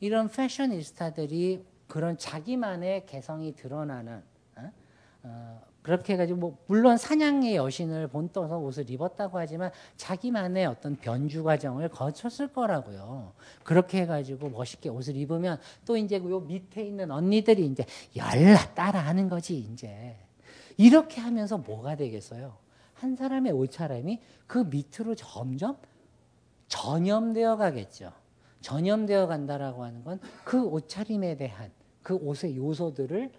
[0.00, 4.22] 이런 패셔니스타들이 그런 자기만의 개성이 드러나는
[4.56, 4.72] 어?
[5.22, 11.90] 어, 그렇게 해가지고 뭐 물론 사냥의 여신을 본떠서 옷을 입었다고 하지만 자기만의 어떤 변주 과정을
[11.90, 13.32] 거쳤을 거라고요.
[13.62, 17.84] 그렇게 해가지고 멋있게 옷을 입으면 또 이제 요 밑에 있는 언니들이 이제
[18.16, 20.16] 열라 따라하는 거지 이제
[20.76, 22.63] 이렇게 하면서 뭐가 되겠어요?
[23.04, 25.76] 한 사람의 옷차림이 그 밑으로 점점
[26.68, 28.12] 전염되어 가겠죠.
[28.62, 31.70] 전염되어 간다라고 하는 건 그 옷차림에 대한
[32.02, 33.30] 그 옷의 요소들을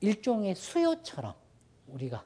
[0.00, 1.34] 일종의 수요처럼
[1.88, 2.24] 우리가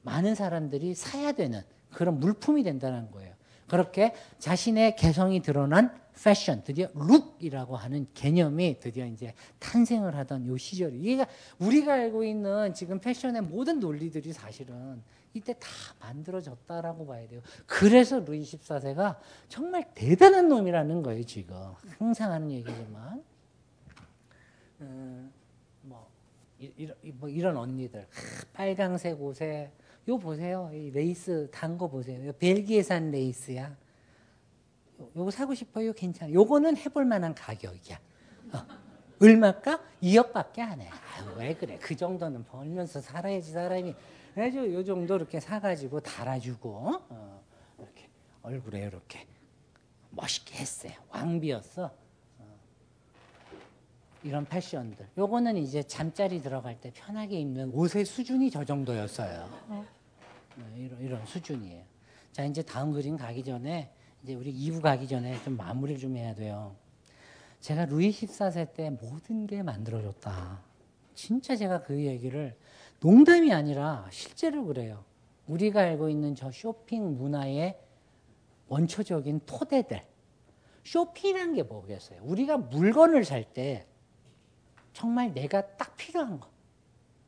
[0.00, 1.60] 많은 사람들이 사야 되는
[1.90, 3.34] 그런 물품이 된다는 거예요.
[3.68, 10.98] 그렇게 자신의 개성이 드러난 패션, 드디어 룩이라고 하는 개념이 드디어 이제 탄생을 하던 요 시절이.
[10.98, 11.26] 이게
[11.58, 15.02] 우리가 알고 있는 지금 패션의 모든 논리들이 사실은
[15.34, 15.68] 이때 다
[16.00, 17.40] 만들어졌다라고 봐야 돼요.
[17.66, 19.16] 그래서 루이 14세가
[19.48, 21.56] 정말 대단한 놈이라는 거예요, 지금.
[21.98, 23.24] 항상 하는 얘기지만.
[24.82, 25.32] 음,
[25.82, 26.10] 뭐,
[26.58, 28.06] 이런, 뭐 이런 언니들.
[28.52, 29.72] 빨강색 옷에,
[30.08, 30.70] 요 보세요.
[30.72, 32.32] 이 레이스 단 거 보세요.
[32.34, 33.74] 벨기에산 레이스야.
[35.16, 35.92] 요거 사고 싶어요?
[35.92, 36.32] 괜찮아.
[36.32, 37.98] 요거는 해볼 만한 가격이야.
[38.52, 38.66] 어.
[39.20, 39.80] 얼마까?
[40.02, 40.88] 2억밖에 안 해.
[40.88, 41.78] 아유, 왜 그래?
[41.80, 43.94] 그 정도는 벌면서 살아야지 사람이.
[44.34, 47.44] 그래가지고 요 정도 이렇게 사가지고 달아주고 어,
[47.78, 48.08] 이렇게
[48.42, 49.26] 얼굴에 이렇게
[50.10, 50.92] 멋있게 했어요.
[51.10, 51.90] 왕비였어.
[52.38, 52.58] 어.
[54.22, 55.06] 이런 패션들.
[55.18, 59.48] 요거는 이제 잠자리 들어갈 때 편하게 입는 옷의 수준이 저 정도였어요.
[59.68, 59.86] 어,
[60.76, 61.84] 이런, 이런 수준이에요.
[62.32, 63.92] 자, 이제 다음 그림 가기 전에
[64.22, 66.74] 이제 우리 2부 가기 전에 좀 마무리를 좀 해야 돼요.
[67.60, 70.60] 제가 루이 14세 때 모든 게 만들어졌다.
[71.14, 72.56] 진짜 제가 그 얘기를
[73.02, 75.04] 농담이 아니라 실제로 그래요.
[75.48, 77.76] 우리가 알고 있는 저 쇼핑 문화의
[78.68, 80.06] 원초적인 토대들.
[80.84, 82.20] 쇼핑이란 게 뭐겠어요?
[82.22, 83.86] 우리가 물건을 살 때
[84.92, 86.48] 정말 내가 딱 필요한 거.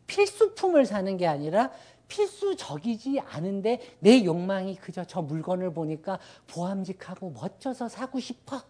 [0.07, 1.73] 필수품을 사는 게 아니라
[2.07, 8.63] 필수적이지 않은데 내 욕망이 그저 저 물건을 보니까 보암직하고 멋져서 사고 싶어.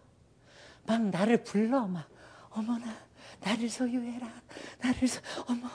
[0.87, 2.09] 막 나를 불러 막
[2.49, 2.95] 어머나
[3.41, 4.27] 나를 소유해라.
[4.81, 5.67] 나를 소, 어머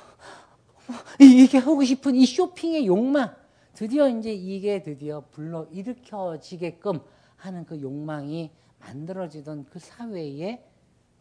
[1.21, 3.35] 이게 하고 싶은 이 쇼핑의 욕망
[3.75, 7.01] 드디어 이제 이게 드디어 불러 일으켜지게끔
[7.37, 8.51] 하는 그 욕망이
[8.81, 10.65] 만들어지던 그 사회에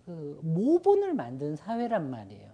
[0.05, 2.49] 그 모본을 만든 사회란 말이에요.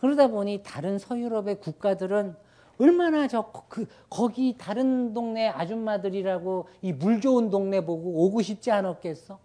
[0.00, 2.34] 그러다 보니 다른 서유럽의 국가들은
[2.78, 9.38] 얼마나 저 그 거기 다른 동네 아줌마들이라고 이 물 좋은 동네 보고 오고 싶지 않았겠어?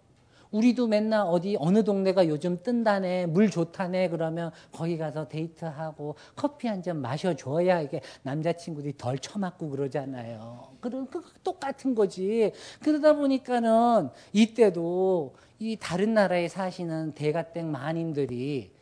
[0.50, 6.82] 우리도 맨날 어디 어느 동네가 요즘 뜬다네 물 좋다네 그러면 거기 가서 데이트하고 커피 한
[6.82, 10.76] 잔 마셔줘야 이게 남자친구들이 덜 처맞고 그러잖아요.
[10.80, 12.52] 그런 그 똑같은 거지.
[12.82, 18.72] 그러다 보니까는 이때도 이 다른 나라에 사시는 대가땡 마님들이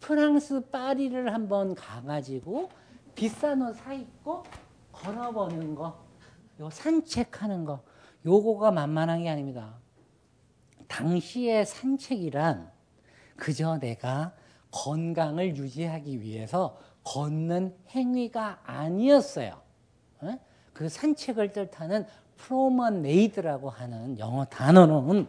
[0.00, 2.68] 프랑스 파리를 한번 가가지고
[3.14, 4.44] 비싼 옷 사 입고
[4.92, 5.98] 걸어보는 거,
[6.60, 7.80] 요 산책하는 거,
[8.26, 9.74] 요거가 만만한 게 아닙니다.
[10.88, 12.70] 당시의 산책이란
[13.36, 14.34] 그저 내가
[14.70, 19.60] 건강을 유지하기 위해서 걷는 행위가 아니었어요.
[20.72, 22.06] 그 산책을 뜻하는
[22.36, 25.28] 프로머네이드라고 하는 영어 단어는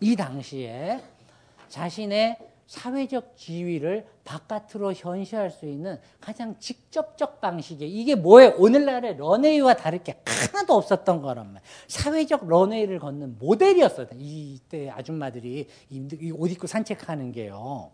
[0.00, 1.02] 이 당시에
[1.68, 7.92] 자신의 사회적 지위를 바깥으로 현시할 수 있는 가장 직접적 방식이에요.
[7.92, 8.54] 이게 뭐예요?
[8.58, 11.62] 오늘날의 런웨이와 다를 게 하나도 없었던 거란 말이에요.
[11.88, 14.06] 사회적 런웨이를 걷는 모델이었어요.
[14.16, 15.68] 이때 아줌마들이
[16.34, 17.90] 옷 입고 산책하는 게요.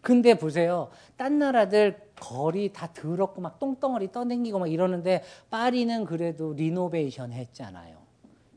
[0.00, 0.90] 근데 보세요.
[1.16, 7.97] 딴 나라들 거리 다 더럽고 막 똥덩어리 떠댕기고 막 이러는데 파리는 그래도 리노베이션 했잖아요.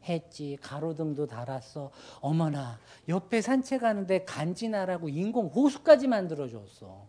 [0.08, 0.58] 했지.
[0.62, 1.92] 가로등도 달았어.
[2.20, 7.06] 어머나, 옆에 산책하는데 간지나라고 인공 호수까지 만들어줬어.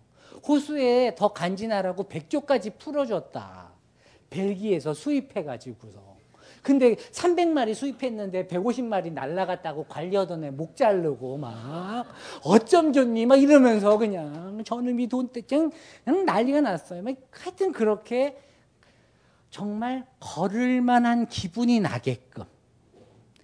[0.47, 3.70] 호수에 더 간지나라고 백조까지 풀어줬다.
[4.31, 6.12] 벨기에에서 수입해가지고서.
[6.62, 12.06] 근데 300마리 수입했는데 150마리 날라갔다고 관리하던 애 목 자르고 막
[12.44, 15.73] 어쩜 좋니 막 이러면서 그냥 저놈이 돈떼증
[16.05, 17.02] 그냥 난리가 났어요.
[17.02, 18.39] 막 하여튼 그렇게
[19.51, 22.44] 정말 걸을 만한 기분이 나게끔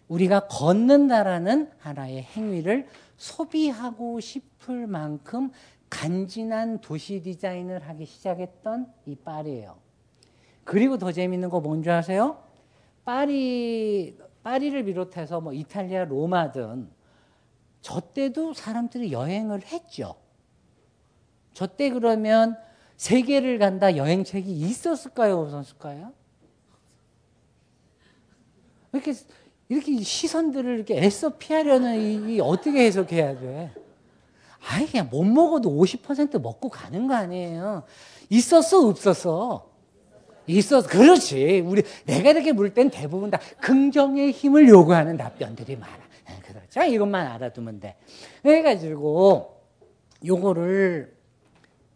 [0.09, 5.51] 우리가 걷는다라는 하나의 행위를 소비하고 싶을 만큼
[5.91, 9.79] 간지난 도시 디자인을 하기 시작했던 이 파리예요.
[10.65, 12.43] 그리고 더 재밌는 거 뭔지 아세요?
[13.05, 16.91] 파리 파리를 비롯해서 뭐 이탈리아 로마든
[17.81, 20.17] 저 때도 사람들이 여행을 했죠.
[21.55, 22.57] 저 때 그러면
[22.97, 25.39] 세계를 간다 여행책이 있었을까요?
[25.41, 26.13] 없었을까요?
[28.93, 29.13] 이렇게
[29.69, 33.73] 이렇게 시선들을 이렇게 애써 피하려는 이, 이 어떻게 해석해야 돼?
[34.71, 37.85] 아이 그냥 못 먹어도 50% 먹고 가는 거 아니에요.
[38.31, 39.71] 있었어 없었어?
[40.47, 40.89] 있었어.
[40.89, 41.61] 그렇지.
[41.61, 45.99] 우리 내가 이렇게 물 땐 대부분 다 긍정의 힘을 요구하는 답변들이 많아.
[46.27, 46.83] 네, 그렇죠.
[46.83, 47.97] 이것만 알아두면 돼.
[48.43, 49.59] 그래가지고
[50.25, 51.17] 요거를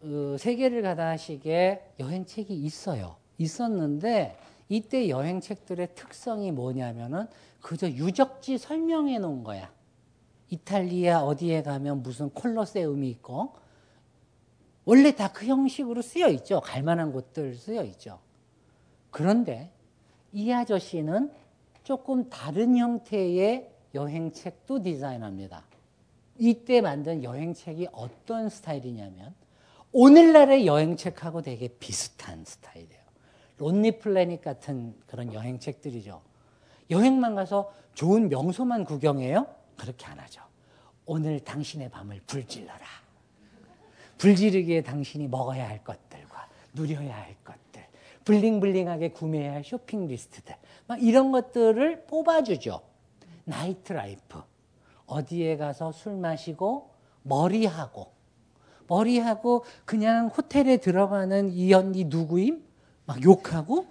[0.03, 3.15] 어, 세계를 가다 하시게 여행책이 있어요.
[3.37, 4.37] 있었는데
[4.69, 7.27] 이때 여행책들의 특성이 뭐냐면은
[7.63, 9.71] 그저 유적지 설명해 놓은 거야.
[10.49, 13.55] 이탈리아 어디에 가면 무슨 콜로세움이 있고
[14.85, 16.59] 원래 다 그 형식으로 쓰여 있죠.
[16.59, 18.19] 갈 만한 곳들 쓰여 있죠.
[19.11, 19.71] 그런데
[20.33, 21.31] 이 아저씨는
[21.83, 25.63] 조금 다른 형태의 여행책도 디자인합니다.
[26.37, 29.33] 이때 만든 여행책이 어떤 스타일이냐면
[29.93, 33.01] 오늘날의 여행책하고 되게 비슷한 스타일이에요.
[33.57, 36.32] 론리 플래닛 같은 그런 여행책들이죠.
[36.93, 39.47] 여행만 가서 좋은 명소만 구경해요?
[39.75, 40.41] 그렇게 안 하죠.
[41.05, 42.85] 오늘 당신의 밤을 불질러라.
[44.17, 47.85] 불지르기에 당신이 먹어야 할 것들과 누려야 할 것들,
[48.23, 50.55] bling-bling하게 구매해야 할 쇼핑 리스트들,
[50.87, 52.81] 막 이런 것들을 뽑아주죠.
[53.43, 54.41] night life.
[55.05, 56.91] 어디에 가서 술 마시고
[57.23, 58.13] 머리하고
[58.87, 62.63] 머리하고 그냥 호텔에 들어가는 이 언니 누구임?
[63.05, 63.87] 막 욕하고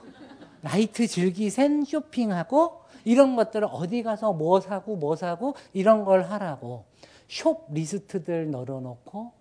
[0.62, 6.84] 나이트 즐기센 쇼핑하고 이런 것들을 어디 가서 뭐 사고 뭐 사고 이런 걸 하라고
[7.28, 9.32] 숍 리스트들 널어놓고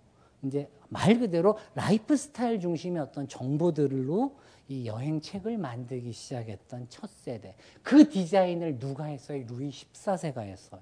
[0.44, 4.36] 이제 말 그대로 라이프 스타일 중심의 어떤 정보들로
[4.68, 7.54] 이 여행책을 만들기 시작했던 첫 세대.
[7.82, 9.44] 그 디자인을 누가 했어요?
[9.48, 10.80] 루이 14세가 했어요.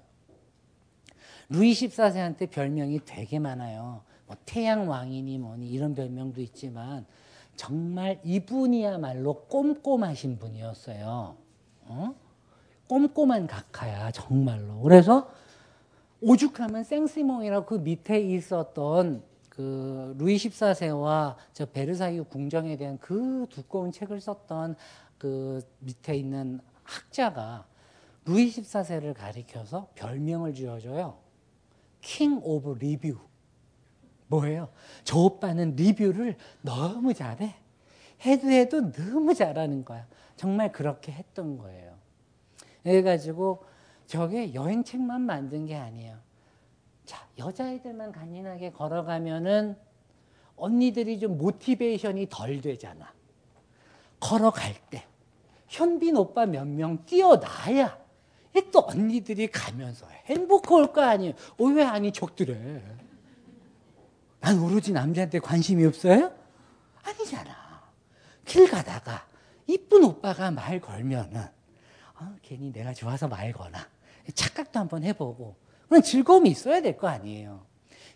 [1.49, 4.03] 루이 14세한테 별명이 되게 많아요.
[4.27, 7.05] 뭐 태양 왕이니 뭐니 이런 별명도 있지만
[7.55, 11.35] 정말 이분이야말로 꼼꼼하신 분이었어요.
[11.83, 12.15] 어?
[12.91, 14.81] 꼼꼼한 각하야 정말로.
[14.81, 15.31] 그래서
[16.19, 24.19] 오죽하면 생시몽이라고 그 밑에 있었던 그 루이 14세와 저 베르사유 궁정에 대한 그 두꺼운 책을
[24.19, 24.75] 썼던
[25.17, 27.65] 그 밑에 있는 학자가
[28.25, 31.17] 루이 14세를 가리켜서 별명을 지어줘요.
[32.01, 33.17] king of review.
[34.27, 34.67] 뭐예요?
[35.05, 37.55] 저 오빠는 리뷰를 너무 잘해.
[38.25, 40.05] 해도 해도 너무 잘하는 거야.
[40.35, 42.00] 정말 그렇게 했던 거예요.
[42.83, 43.63] 그래가지고
[44.05, 46.17] 저게 여행책만 만든 게 아니에요.
[47.05, 49.75] 자, 여자애들만 간인하게 걸어가면은
[50.55, 53.13] 언니들이 좀 모티베이션이 덜 되잖아.
[54.19, 55.05] 걸어갈 때.
[55.67, 57.97] 현빈 오빠 몇 명 뛰어나야
[58.73, 61.33] 또 언니들이 가면서 행복할 거 아니에요.
[61.57, 62.81] 어, 왜 아니 척들해?
[64.41, 66.33] 난 오로지 남자한테 관심이 없어요?
[67.03, 67.81] 아니잖아.
[68.43, 69.25] 길 가다가
[69.67, 71.47] 이쁜 오빠가 말 걸면은
[72.21, 73.79] 어, 괜히 내가 좋아서 말 거나
[74.33, 75.55] 착각도 한번 해보고
[75.87, 77.65] 그런 즐거움이 있어야 될 거 아니에요.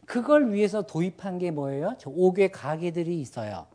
[0.06, 1.96] 그걸 위해서 도입한 게 뭐예요?
[1.98, 3.66] 저 5개 가게들이 있어요.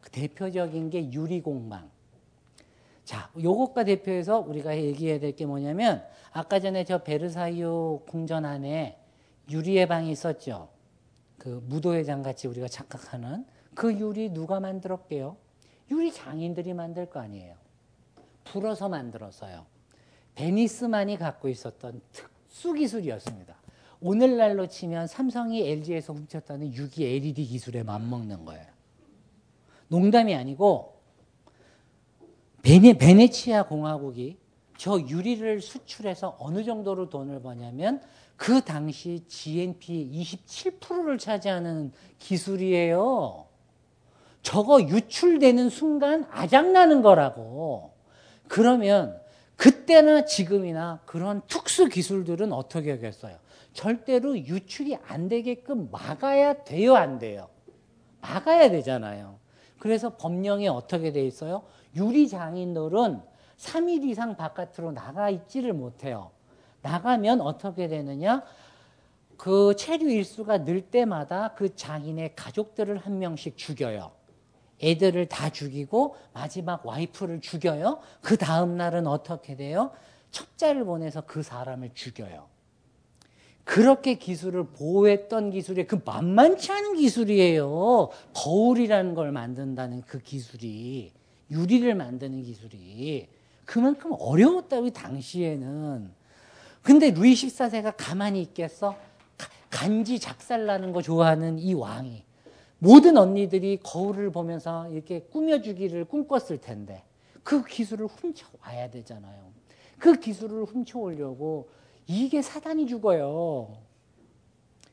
[0.00, 1.90] 그 대표적인 게 유리공망.
[3.04, 8.96] 자, 요것과 대표해서 우리가 얘기해야 될 게 뭐냐면 아까 전에 저 베르사유 궁전 안에
[9.50, 10.68] 유리의 방이 있었죠.
[11.36, 13.44] 그 무도회장 같이 우리가 착각하는
[13.74, 15.36] 그 유리 누가 만들었게요?
[15.90, 17.56] 유리 장인들이 만들 거 아니에요.
[18.44, 19.66] 불어서 만들었어요.
[20.34, 23.54] 베니스만이 갖고 있었던 특수 기술이었습니다.
[24.00, 28.66] 오늘날로 치면 삼성이 LG에서 훔쳤다는 6기 LED 기술에 맞먹는 거예요.
[29.88, 31.00] 농담이 아니고
[32.62, 34.38] 베네, 베네치아 공화국이
[34.76, 38.02] 저 유리를 수출해서 어느 정도로 돈을 버냐면
[38.36, 43.46] 그 당시 GNP의 27%를 차지하는 기술이에요.
[44.42, 47.92] 저거 유출되는 순간 아작나는 거라고.
[48.48, 49.21] 그러면
[49.62, 53.36] 그때나 지금이나 그런 특수 기술들은 어떻게 하겠어요?
[53.72, 57.48] 절대로 유출이 안 되게끔 막아야 돼요, 안 돼요?
[58.20, 59.38] 막아야 되잖아요.
[59.78, 61.62] 그래서 법령에 어떻게 돼 있어요?
[61.94, 63.20] 유리 장인들은
[63.56, 66.32] 3일 이상 바깥으로 나가 있지를 못해요.
[66.80, 68.42] 나가면 어떻게 되느냐?
[69.36, 74.10] 그 체류 일수가 늘 때마다 그 장인의 가족들을 한 명씩 죽여요.
[74.82, 78.00] 애들을 다 죽이고 마지막 와이프를 죽여요.
[78.20, 79.92] 그 다음 날은 어떻게 돼요?
[80.30, 82.46] 첩자를 보내서 그 사람을 죽여요.
[83.64, 88.10] 그렇게 기술을 보호했던 기술이 그 만만치 않은 기술이에요.
[88.34, 91.12] 거울이라는 걸 만든다는 그 기술이
[91.50, 93.28] 유리를 만드는 기술이
[93.64, 96.10] 그만큼 어려웠다고 당시에는.
[96.82, 98.96] 근데 루이 14세가 가만히 있겠어?
[99.70, 102.24] 간지 작살나는 거 좋아하는 이 왕이
[102.82, 107.04] 모든 언니들이 거울을 보면서 이렇게 꾸며주기를 꿈꿨을 텐데
[107.44, 109.52] 그 기술을 훔쳐와야 되잖아요.
[109.98, 111.68] 그 기술을 훔쳐오려고
[112.08, 113.76] 이게 사단이 죽어요.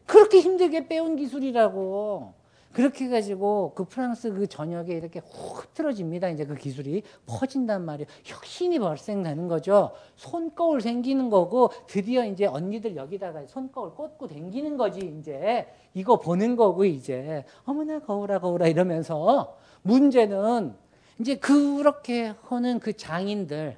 [0.06, 2.36] 그렇게 힘들게 빼온 기술이라고.
[2.72, 6.30] 그렇게 해가지고 그 프랑스 그 전역에 이렇게 훅 흐트러집니다.
[6.30, 8.08] 이제 그 기술이 퍼진단 말이에요.
[8.24, 9.92] 혁신이 발생되는 거죠.
[10.16, 16.86] 손거울 생기는 거고 드디어 이제 언니들 여기다가 손거울 꽂고 댕기는 거지 이제 이거 보는 거고
[16.86, 20.76] 이제 어머나 거울아 거울아 이러면서 문제는
[21.20, 23.78] 이제 그렇게 하는 그 장인들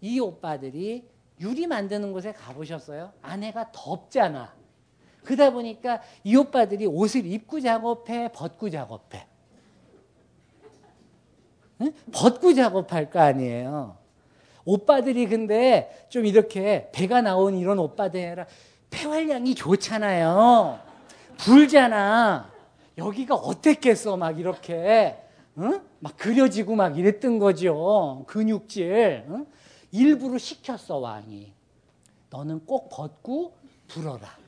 [0.00, 1.08] 이 오빠들이
[1.40, 3.12] 유리 만드는 곳에 가보셨어요?
[3.22, 4.54] 아내가 덥잖아.
[5.24, 9.26] 그러다 보니까 이 오빠들이 옷을 입고 작업해, 벗고 작업해.
[11.80, 11.92] 응?
[12.12, 13.96] 벗고 작업할 거 아니에요.
[14.64, 18.46] 오빠들이 근데 좀 이렇게 배가 나온 이런 오빠들 아니라
[18.90, 20.78] 폐활량이 좋잖아요.
[21.38, 22.50] 불잖아.
[22.96, 25.18] 여기가 어땠겠어, 막 이렇게.
[25.58, 25.82] 응?
[25.98, 28.24] 막 그려지고 막 이랬던 거죠.
[28.28, 29.24] 근육질.
[29.28, 29.46] 응?
[29.90, 31.52] 일부러 시켰어, 왕이.
[32.30, 33.56] 너는 꼭 벗고
[33.88, 34.43] 불어라.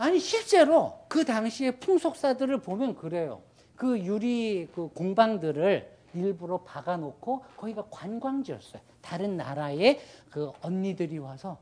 [0.00, 3.42] 아니, 실제로 그 당시에 풍속사들을 보면 그래요.
[3.76, 8.80] 그 유리 그 공방들을 일부러 박아놓고 거기가 관광지였어요.
[9.02, 10.00] 다른 나라의
[10.30, 11.58] 그 언니들이 와서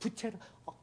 [0.00, 0.36] 부채를
[0.66, 0.74] 어,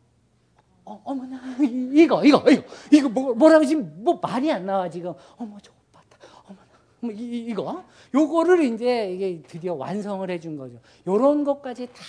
[0.85, 5.57] 어, 어머나 이거 이거 이거 이거 뭐, 뭐라고 지금 뭐 말이 안 나와 지금 어머
[5.61, 6.68] 저 오빠다 어머나
[7.02, 7.84] 뭐 이, 이거
[8.14, 10.80] 요거를 이제 이게 드디어 완성을 해준 거죠.
[11.06, 12.02] 요런 것까지 다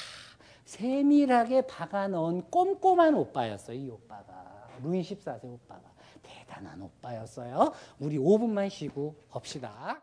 [0.74, 3.76] 세밀하게 박아 넣은 꼼꼼한 오빠였어요.
[3.76, 5.82] 이 오빠가 루이 14세 오빠가
[6.20, 7.72] 대단한 오빠였어요.
[8.00, 10.02] 우리 5분만 쉬고 봅시다.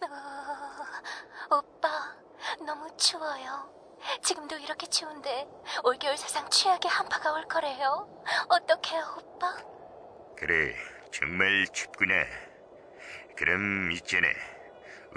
[0.00, 1.88] 어, 오빠,
[2.64, 3.70] 너무 추워요.
[4.22, 5.46] 지금도 이렇게 추운데
[5.84, 8.08] 올겨울 세상 최악의 한파가 올 거래요.
[8.48, 9.56] 어떡해요, 오빠?
[10.36, 10.74] 그래,
[11.12, 12.14] 정말 춥구나.
[13.36, 14.28] 그럼 있잖아.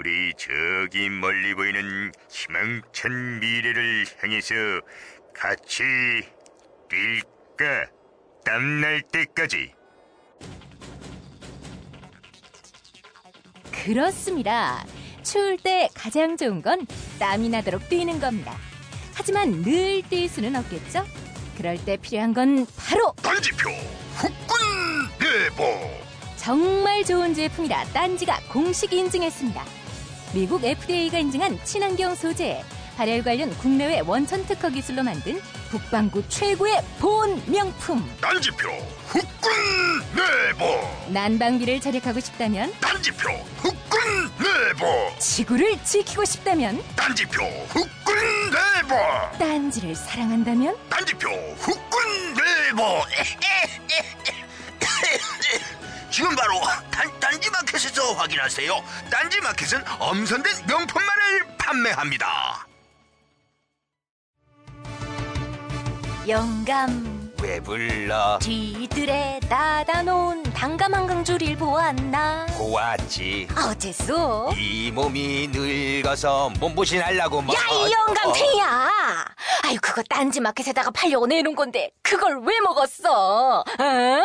[0.00, 4.54] 우리 저기 멀리 보이는 희망찬 미래를 향해서
[5.34, 5.82] 같이
[6.88, 7.90] 뛸까?
[8.42, 9.74] 땀날 때까지.
[13.70, 14.86] 그렇습니다.
[15.22, 16.86] 추울 때 가장 좋은 건
[17.18, 18.56] 땀이 나도록 뛰는 겁니다.
[19.12, 21.04] 하지만 늘 뛸 수는 없겠죠?
[21.58, 23.68] 그럴 때 필요한 건 바로 단지표
[24.14, 25.90] 후끈 내보.
[26.38, 29.79] 정말 좋은 제품이라 딴지가 공식 인증했습니다.
[30.32, 32.64] 미국 FDA가 인증한 친환경 소재,
[32.96, 35.40] 발열 관련 국내외 원천 특허 기술로 만든
[35.70, 38.08] 북방구 최고의 보온 명품.
[38.20, 38.68] 단지표
[39.06, 39.50] 후끈
[40.14, 40.66] 내보.
[41.08, 44.86] 난방비를 절약하고 싶다면, 단지표 후끈 내보.
[45.18, 48.14] 지구를 지키고 싶다면, 단지표 후끈
[48.50, 48.94] 내보.
[49.38, 51.28] 딴지를 사랑한다면, 단지표
[51.58, 53.00] 후끈 내보.
[56.10, 58.82] 지금 바로 단, 딴지마켓에서 확인하세요.
[59.08, 62.66] 딴지마켓은 엄선된 명품만을 판매합니다.
[66.26, 68.38] 영감, 왜 불러?
[68.42, 72.46] 뒤뜰에 닫아 놓은 당감 한강줄일 보았나?
[72.58, 73.48] 보았지.
[73.56, 74.52] 어째서?
[74.56, 77.54] 이 몸이 늙어서 몸보신하려고 뭐.
[77.54, 78.90] 야, 이 영감 탱이야!
[79.64, 83.60] 아유, 그거 딴지마켓에다가 팔려고 내놓은 건데, 그걸 왜 먹었어?
[83.60, 84.24] 어?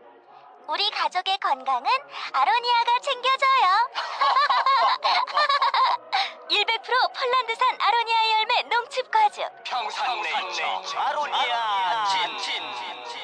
[0.71, 1.91] 우리 가족의 건강은
[2.31, 3.89] 아로니아가 챙겨줘요.
[6.47, 6.63] 100%
[7.13, 9.43] 폴란드산 아로니아 열매 농축 과즙.
[9.65, 10.63] 평산네이처
[10.97, 12.61] 아로니아 진.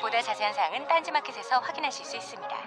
[0.01, 2.57] 보다 자세한 사항은 딴지마켓에서 확인하실 수 있습니다.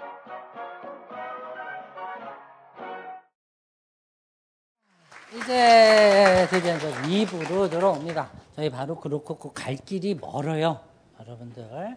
[5.34, 8.30] 이제 드디어 이제 2부로 들어옵니다.
[8.56, 10.82] 저희 바로 그렇고 갈 길이 멀어요.
[11.20, 11.96] 여러분들.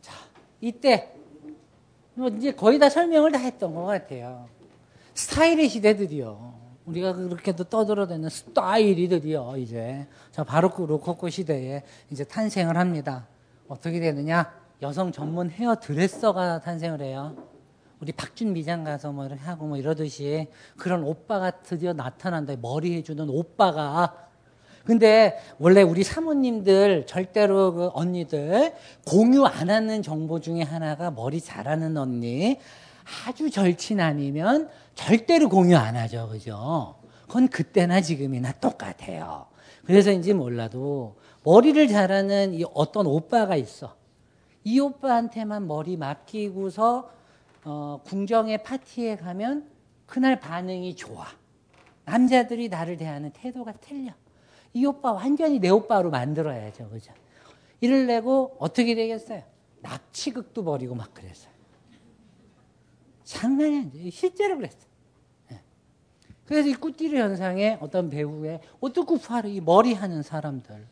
[0.00, 0.12] 자,
[0.60, 1.19] 이때
[2.20, 4.46] 뭐 이제 거의 다 설명을 다 했던 것 같아요.
[5.14, 6.60] 스타일의 시대들이요.
[6.84, 13.26] 우리가 그렇게도 떠들어대는 스타일이 드디어 이제 자 바로크 로코코 시대에 이제 탄생을 합니다.
[13.68, 14.52] 어떻게 되느냐?
[14.82, 17.36] 여성 전문 헤어 드레서가 탄생을 해요.
[18.00, 22.54] 우리 박준 미 장 가서 뭐 하고 뭐 이러듯이 그런 오빠가 드디어 나타난다.
[22.60, 24.28] 머리 해주는 오빠가.
[24.84, 28.74] 근데 원래 우리 사모님들 절대로 그 언니들
[29.06, 32.58] 공유 안 하는 정보 중에 하나가 머리 잘하는 언니
[33.26, 36.28] 아주 절친 아니면 절대로 공유 안 하죠.
[36.30, 36.96] 그죠?
[37.26, 39.46] 그건 그때나 지금이나 똑같아요.
[39.84, 43.94] 그래서인지 몰라도 머리를 잘하는 이 어떤 오빠가 있어.
[44.64, 47.10] 이 오빠한테만 머리 맡기고서
[47.64, 49.68] 어, 궁정의 파티에 가면
[50.06, 51.26] 그날 반응이 좋아.
[52.04, 54.12] 남자들이 나를 대하는 태도가 틀려.
[54.72, 56.88] 이 오빠 완전히 내 오빠로 만들어야죠.
[56.90, 57.12] 그죠?
[57.80, 59.42] 이를 내고 어떻게 되겠어요?
[59.80, 61.50] 납치극도 벌이고 막 그랬어요.
[63.24, 64.10] 장난이 아니죠.
[64.10, 64.90] 실제로 그랬어요.
[65.48, 65.62] 네.
[66.44, 70.86] 그래서 이 꾸띠르 현상에 어떤 배우의 오뚜쿠파르 이 머리 하는 사람들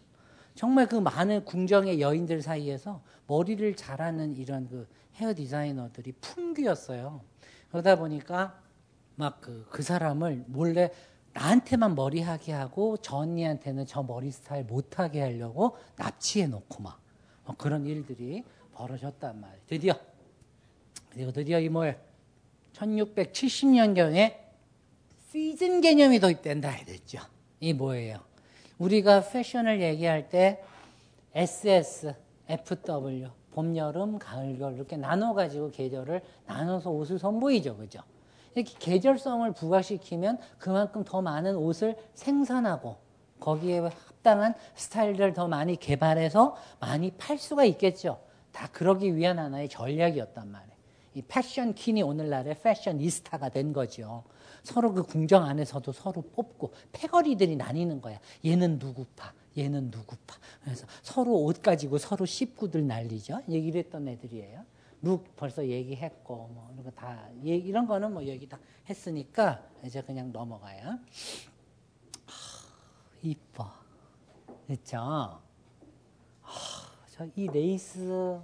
[0.55, 7.21] 정말 그 많은 궁정의 여인들 사이에서 머리를 잘하는 이런 그 헤어 디자이너들이 풍귀였어요.
[7.71, 8.61] 그러다 보니까
[9.15, 10.91] 막 그그 사람을 몰래
[11.39, 16.98] 나한테만 머리하게 하고 저 언니한테는 저 머리 스타일 못하게 하려고 납치해 놓고 막
[17.56, 18.43] 그런 일들이
[18.74, 19.60] 벌어졌단 말이에요.
[19.66, 19.94] 드디어
[21.10, 21.98] 그리고 드디어 이 뭘
[22.73, 24.36] 1670년경에
[25.31, 27.20] 시즌 개념이 도입된다 이랬죠.
[27.60, 28.19] 이 뭐예요?
[28.78, 30.62] 우리가 패션을 얘기할 때
[31.35, 32.15] SS,
[32.48, 37.77] FW, 봄, 여름, 가을, 겨울 이렇게 나눠 가지고 계절을 나눠서 옷을 선보이죠.
[37.77, 38.01] 그죠?
[38.59, 42.97] 이렇게 계절성을 부각시키면 그만큼 더 많은 옷을 생산하고
[43.41, 48.19] 거기에 합당한 스타일들을 더 많이 개발해서 많이 팔 수가 있겠죠.
[48.53, 50.79] 다 그러기 위한 하나의 전략이었단 말이에요.
[51.15, 54.25] 이 패션 퀸이 오늘날의 패셔니스타가 된 거죠.
[54.63, 58.19] 서로 그 궁정 안에서도 서로 뽑고 패거리들이 나뉘는 거야.
[58.45, 60.37] 얘는 누구파, 얘는 누구파.
[60.63, 63.41] 그래서 서로 옷 가지고 서로 씹구들 날리죠.
[63.49, 64.65] 얘기를 했던 애들이에요.
[65.03, 68.59] 룩 벌써 얘기했고 뭐 이런 거 다 이런 거는 뭐 얘기 다
[68.89, 70.89] 했으니까 이제 그냥 넘어가요.
[70.89, 70.99] 하,
[73.23, 73.70] 이뻐,
[74.66, 75.41] 그렇죠?
[77.11, 78.41] 저이 레이스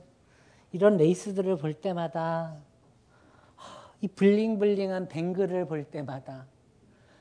[0.73, 2.57] 이런 레이스들을 볼 때마다
[4.01, 6.47] 이 블링블링한 뱅글을 볼 때마다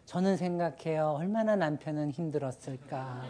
[0.05, 1.11] 저는 생각해요.
[1.18, 3.23] 얼마나 남편은 힘들었을까.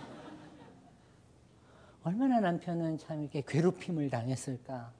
[2.04, 4.92] 얼마나 남편은 참 이렇게 괴롭힘을 당했을까.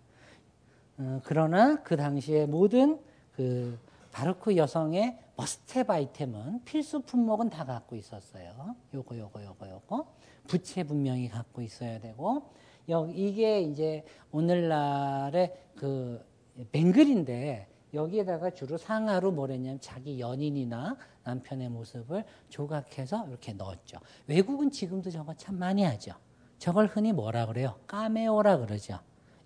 [0.98, 3.00] 어, 그러나 그 당시에 모든
[3.36, 3.78] 그
[4.12, 8.76] 바르크 여성의 머스텝 아이템은 필수 품목은 다 갖고 있었어요.
[8.94, 10.06] 요거 요거 요거 요거
[10.48, 12.44] 부채 분명히 갖고 있어야 되고
[12.90, 16.24] 여, 이게 이제 오늘날의 그
[16.72, 23.98] 뱅글인데 여기에다가 주로 상하로 뭐랬냐면 자기 연인이나 남편의 모습을 조각해서 이렇게 넣었죠.
[24.28, 26.14] 외국은 지금도 저거 참 많이 하죠.
[26.58, 27.76] 저걸 흔히 뭐라 그래요?
[27.88, 29.00] 까메오라 그러죠.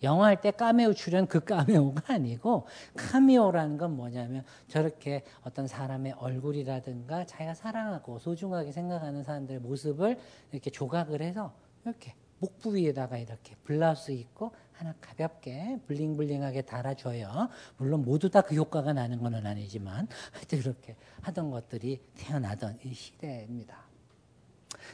[0.04, 7.26] 영화 할 때 까메오 출연 그 까메오가 아니고 카메오라는 건 뭐냐면 저렇게 어떤 사람의 얼굴이라든가
[7.26, 10.20] 자기가 사랑하고 소중하게 생각하는 사람들의 모습을
[10.52, 11.54] 이렇게 조각을 해서
[11.84, 17.50] 이렇게 목 부위에다가 이렇게 블라우스 입고 하나 가볍게 블링블링하게 달아줘요.
[17.78, 23.88] 물론 모두 다 그 효과가 나는 건 아니지만 하여튼 그렇게 하던 것들이 태어나던 이 시대입니다.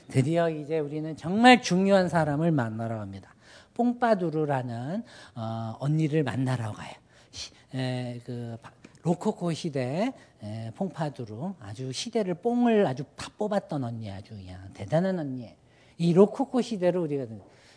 [0.07, 3.32] 드디어 이제 우리는 정말 중요한 사람을 만나러 갑니다.
[3.73, 5.03] 뽕빠두르라는
[5.35, 6.93] 어, 언니를 만나러 가요.
[7.31, 8.57] 시, 에, 그
[9.01, 15.53] 로코코 시대 에, 퐁파두르 아주 시대를 뽕을 아주 다 뽑았던 언니 아주 그냥 대단한 언니예요.
[15.97, 17.25] 이 로코코 시대를 우리가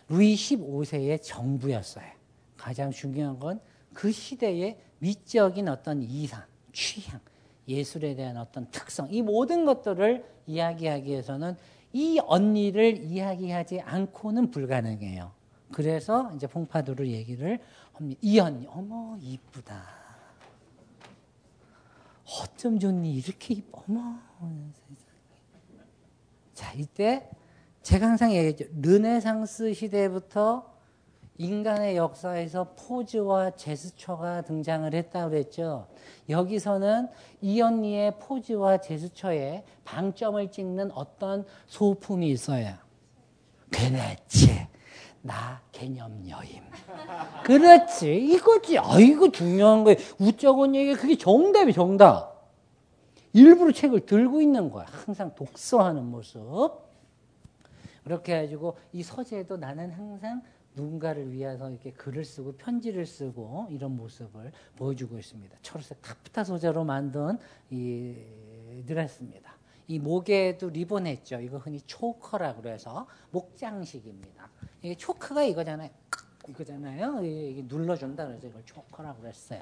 [0.09, 2.06] 루이 15세의 정부였어요.
[2.56, 3.60] 가장 중요한 건
[3.97, 6.43] 그 시대의 미적인 어떤 이상,
[6.73, 7.18] 취향,
[7.66, 11.56] 예술에 대한 어떤 특성, 이 모든 것들을 이야기하기 위해서는
[11.94, 15.32] 이 언니를 이야기하지 않고는 불가능해요.
[15.72, 17.60] 그래서 이제 퐁파두를 얘기를
[17.93, 18.20] 합니다.
[18.22, 19.82] 이 언니, 어머 이쁘다.
[22.24, 24.18] 어쩜 좋니 이렇게 이뻐, 어머.
[26.55, 27.28] 자 이때
[27.82, 28.64] 제가 항상 얘기했죠.
[28.80, 30.74] 르네상스 시대부터
[31.38, 35.86] 인간의 역사에서 포즈와 제스처가 등장을 했다고 그랬죠.
[36.28, 37.09] 여기서는
[37.43, 42.74] 이 언니의 포즈와 제스처에 방점을 찍는 어떤 소품이 있어요.
[43.70, 44.66] 그렇지.
[45.26, 46.62] 나 개념 여임.
[47.44, 48.16] 그렇지.
[48.16, 48.78] 이거지.
[48.78, 49.98] 아이고 중요한 거예요.
[50.18, 52.36] 우쩍은 얘기 그게 정답이 정답.
[53.32, 54.86] 일부러 책을 들고 있는 거야.
[54.88, 56.40] 항상 독서하는 모습.
[58.04, 60.42] 그렇게 해가지고 이 서재도 나는 항상
[60.76, 65.56] 누군가를 위해서 이렇게 글을 쓰고 편지를 쓰고 이런 모습을 보여주고 있습니다.
[65.62, 67.38] 초록색 타프타 소재로 만든
[67.70, 68.14] 이
[68.86, 69.56] 드레스입니다.
[69.88, 71.40] 이 목에도 리본 했죠.
[71.40, 74.35] 이거 흔히 초커라고 그래서 목장식입니다.
[74.86, 75.90] 이게 초크가 이거잖아요.
[76.48, 77.24] 이거잖아요.
[77.24, 79.60] 이게 눌러준다 그래서 이걸 초커라고 그랬어요.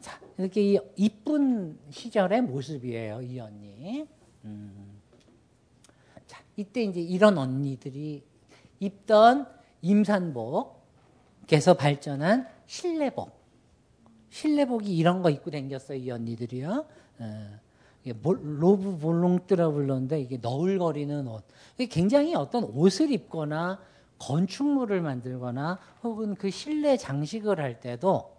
[0.00, 3.22] 자, 이렇게 이쁜 시절의 모습이에요.
[3.22, 4.06] 이 언니.
[4.44, 5.00] 음.
[6.28, 8.22] 자, 이때 이제 이런 언니들이
[8.78, 9.48] 입던
[9.82, 13.42] 임산복에서 발전한 실내복.
[14.30, 16.86] 실내복이 이런 거 입고 다녔어요, 이 언니들이요.
[17.18, 17.60] 어,
[18.04, 21.44] 로브 볼롱뜨라 불렀는데 이게 너울거리는 옷.
[21.90, 23.80] 굉장히 어떤 옷을 입거나
[24.22, 28.36] 건축물을 만들거나 혹은 그 실내 장식을 할 때도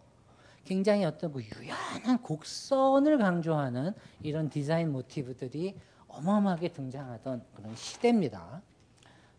[0.63, 3.91] 굉장히 어떤 그 유연한 곡선을 강조하는
[4.21, 5.75] 이런 디자인 모티브들이
[6.07, 8.61] 어마어마하게 등장하던 그런 시대입니다.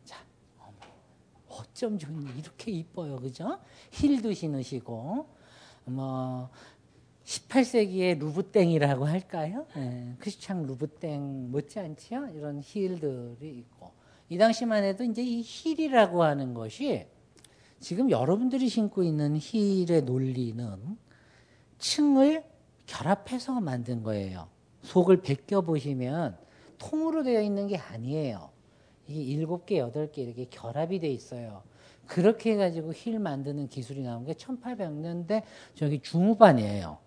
[0.04, 0.18] 자,
[1.48, 2.26] 어쩜 좋니?
[2.38, 3.58] 이렇게 이뻐요, 그죠?
[3.92, 5.26] 힐도 신으시고,
[5.86, 6.50] 뭐,
[7.24, 9.66] 18세기의 루브땡이라고 할까요?
[9.76, 12.28] 예, 크리스찬 루브땡 못지않지요?
[12.34, 13.64] 이런 힐들이.
[14.28, 17.06] 이 당시만 해도 이제 이 힐이라고 하는 것이
[17.80, 20.96] 지금 여러분들이 신고 있는 힐의 논리는
[21.78, 22.44] 층을
[22.86, 24.48] 결합해서 만든 거예요.
[24.82, 26.36] 속을 벗겨 보시면
[26.78, 28.50] 통으로 되어 있는 게 아니에요.
[29.06, 31.62] 이게 일곱 개, 여덟 개 이렇게 결합이 돼 있어요.
[32.06, 35.42] 그렇게 해가지고 힐 만드는 기술이 나온 게 1800년대
[35.74, 36.98] 저기 중후반이에요.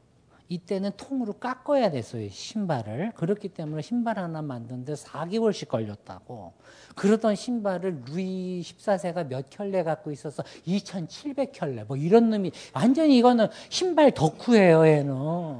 [0.49, 3.11] 이때는 통으로 깎아야 됐어요, 신발을.
[3.15, 6.53] 그렇기 때문에 신발 하나 만드는데 4개월씩 걸렸다고.
[6.95, 11.85] 그러던 신발을 루이 14세가 몇 켤레 갖고 있어서 2700켤레.
[11.87, 15.59] 뭐 이런 놈이, 완전히 이거는 신발 덕후예요, 얘는.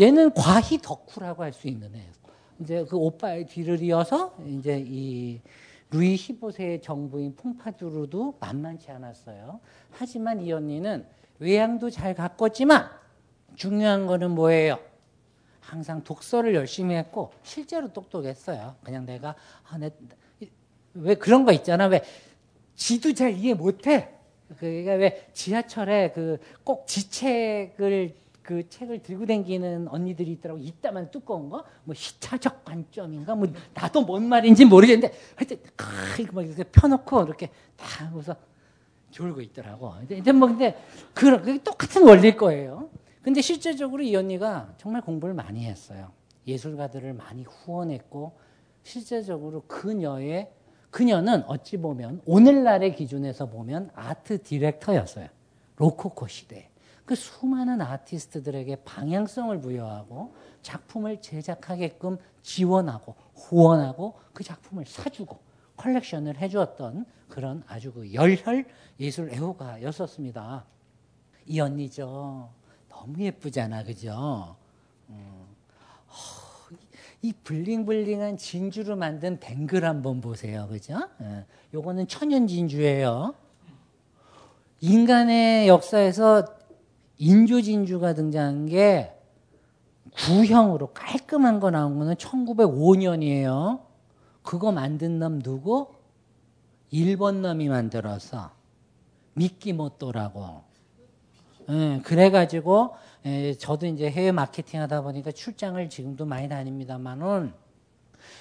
[0.00, 2.16] 얘는 과히 덕후라고 할 수 있는 애예요.
[2.60, 5.40] 이제 그 오빠의 뒤를 이어서 이제 이
[5.90, 9.60] 루이 15세의 정부인 퐁파두르도 만만치 않았어요.
[9.90, 11.06] 하지만 이 언니는
[11.38, 12.88] 외양도 잘 가꿨지만
[13.56, 14.78] 중요한 거는 뭐예요?
[15.60, 18.76] 항상 독서를 열심히 했고 실제로 똑똑했어요.
[18.84, 19.34] 그냥 내가
[19.68, 19.90] 아, 내,
[20.94, 21.86] 왜 그런 거 있잖아.
[21.86, 22.02] 왜
[22.76, 24.10] 지도 잘 이해 못해.
[24.58, 30.60] 그러니까 왜 지하철에 그 꼭 지책을 그 책을 들고 다니는 언니들이 있더라고.
[30.60, 35.58] 이따만 두꺼운 거, 뭐 시차적 관점인가, 뭐 나도 뭔 말인지 모르겠는데 하여튼
[36.20, 38.36] 이거 막 이렇게 펴놓고 이렇게 다 하고서
[39.10, 39.92] 졸고 있더라고.
[40.06, 40.80] 근데 뭐 근데
[41.12, 42.88] 그런 똑같은 원리일 거예요.
[43.26, 46.12] 근데 실제적으로 이 언니가 정말 공부를 많이 했어요.
[46.46, 48.38] 예술가들을 많이 후원했고
[48.84, 50.52] 실제적으로 그녀의
[50.92, 55.26] 그녀는 어찌 보면 오늘날의 기준에서 보면 아트 디렉터였어요.
[55.74, 56.70] 로코코 시대.
[57.04, 60.32] 그 수많은 아티스트들에게 방향성을 부여하고
[60.62, 65.40] 작품을 제작하게끔 지원하고 후원하고 그 작품을 사주고
[65.76, 68.66] 컬렉션을 해주었던 그런 아주 그 열혈
[69.00, 70.64] 예술 애호가였었습니다.
[71.46, 72.50] 이 언니죠.
[72.96, 74.56] 너무 예쁘잖아, 그죠?
[75.10, 75.46] 음.
[77.22, 81.08] 이 블링블링한 진주로 만든 뱅글 한번 보세요, 그죠?
[81.20, 81.44] 예.
[81.74, 83.34] 요거는 천연 진주예요.
[84.80, 86.44] 인간의 역사에서
[87.18, 89.12] 인조 진주가 등장한 게
[90.14, 93.80] 구형으로 깔끔한 거 나온 거는 1905년이에요.
[94.42, 95.88] 그거 만든 놈 누구?
[96.90, 98.52] 일본 놈이 만들어서
[99.34, 100.65] 미끼모토라고.
[101.68, 102.94] 예, 그래가지고
[103.26, 107.52] 예, 저도 이제 해외 마케팅 하다 보니까 출장을 지금도 많이 다닙니다만은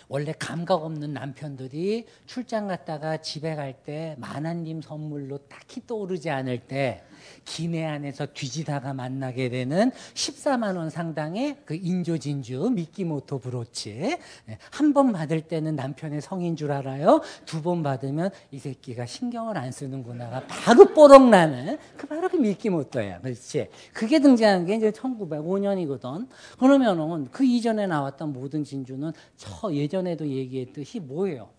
[0.07, 7.03] 원래 감각 없는 남편들이 출장 갔다가 집에 갈 때 만화님 선물로 딱히 떠오르지 않을 때
[7.43, 15.11] 기내 안에서 뒤지다가 만나게 되는 14만 원 상당의 그 인조 진주 미끼모토 브로치 네, 한번
[15.11, 17.21] 받을 때는 남편의 성인 줄 알아요.
[17.45, 23.21] 두 번 받으면 이 새끼가 신경을 안 쓰는구나가 바로 뽀록 나는 그 바로 그 미끼모토야.
[23.21, 23.69] 그렇지.
[23.91, 26.27] 그게 등장한 게 이제 1905년이거든.
[26.59, 31.49] 그러면은 그 이전에 나왔던 모든 진주는 저 예전에도 얘기했듯이 뭐예요?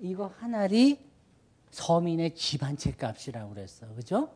[0.00, 0.98] 이거 한 알이
[1.70, 3.86] 서민의 집한채 값이라고 그랬어.
[3.94, 4.28] 그죠?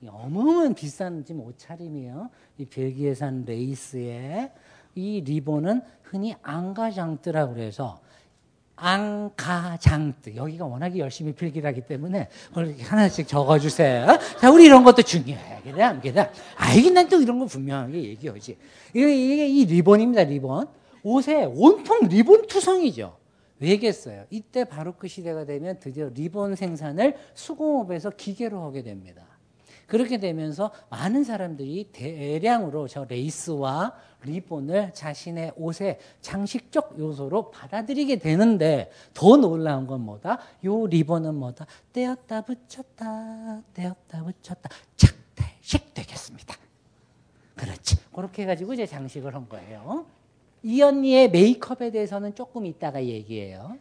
[0.00, 2.30] 이 어마어마한 비싼 지금 옷차림이에요.
[2.58, 4.52] 이 벨기에 산 레이스에
[4.94, 8.00] 이 리본은 흔히 앙가장뜨라고 그래서
[8.76, 14.06] 앙가장뜨 여기가 워낙에 열심히 필기하기 때문에 그걸 하나씩 적어주세요.
[14.40, 15.82] 자, 우리 이런 것도 중요해.
[15.82, 16.30] 안 그래?
[16.56, 18.56] 아이긴 난 또 이런 거 분명하게 얘기하지.
[18.94, 20.24] 이게, 이게 이 리본입니다.
[20.24, 20.68] 리본.
[21.02, 23.16] 옷에 온통 리본 투성이죠.
[23.60, 24.24] 왜겠어요?
[24.30, 29.22] 이때 바로크 시대가 되면 드디어 리본 생산을 수공업에서 기계로 하게 됩니다.
[29.88, 39.36] 그렇게 되면서 많은 사람들이 대량으로 저 레이스와 리본을 자신의 옷의 장식적 요소로 받아들이게 되는데 더
[39.36, 40.38] 놀라운 건 뭐다?
[40.64, 41.66] 요 리본은 뭐다?
[41.92, 46.54] 떼었다 붙였다 떼었다 붙였다 착대식 되겠습니다.
[47.56, 47.96] 그렇지.
[48.14, 50.04] 그렇게 해가지고 이제 장식을 한 거예요.
[50.62, 53.78] 이 언니의 메이크업에 대해서는 조금 이따가 얘기해요.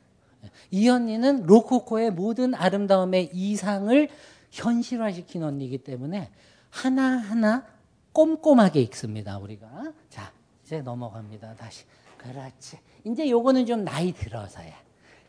[0.71, 4.09] 이 언니는 로코코의 모든 아름다움의 이상을
[4.51, 6.31] 현실화시킨 언니이기 때문에
[6.69, 7.65] 하나하나
[8.13, 9.93] 꼼꼼하게 읽습니다, 우리가.
[10.09, 10.31] 자,
[10.63, 11.85] 이제 넘어갑니다, 다시.
[12.17, 12.79] 그렇지.
[13.03, 14.73] 이제 요거는 좀 나이 들어서야.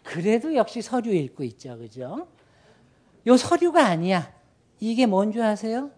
[0.02, 2.28] 그래도 역시 서류 읽고 있죠, 그죠?
[3.26, 4.32] 요 서류가 아니야.
[4.80, 5.90] 이게 뭔지 아세요?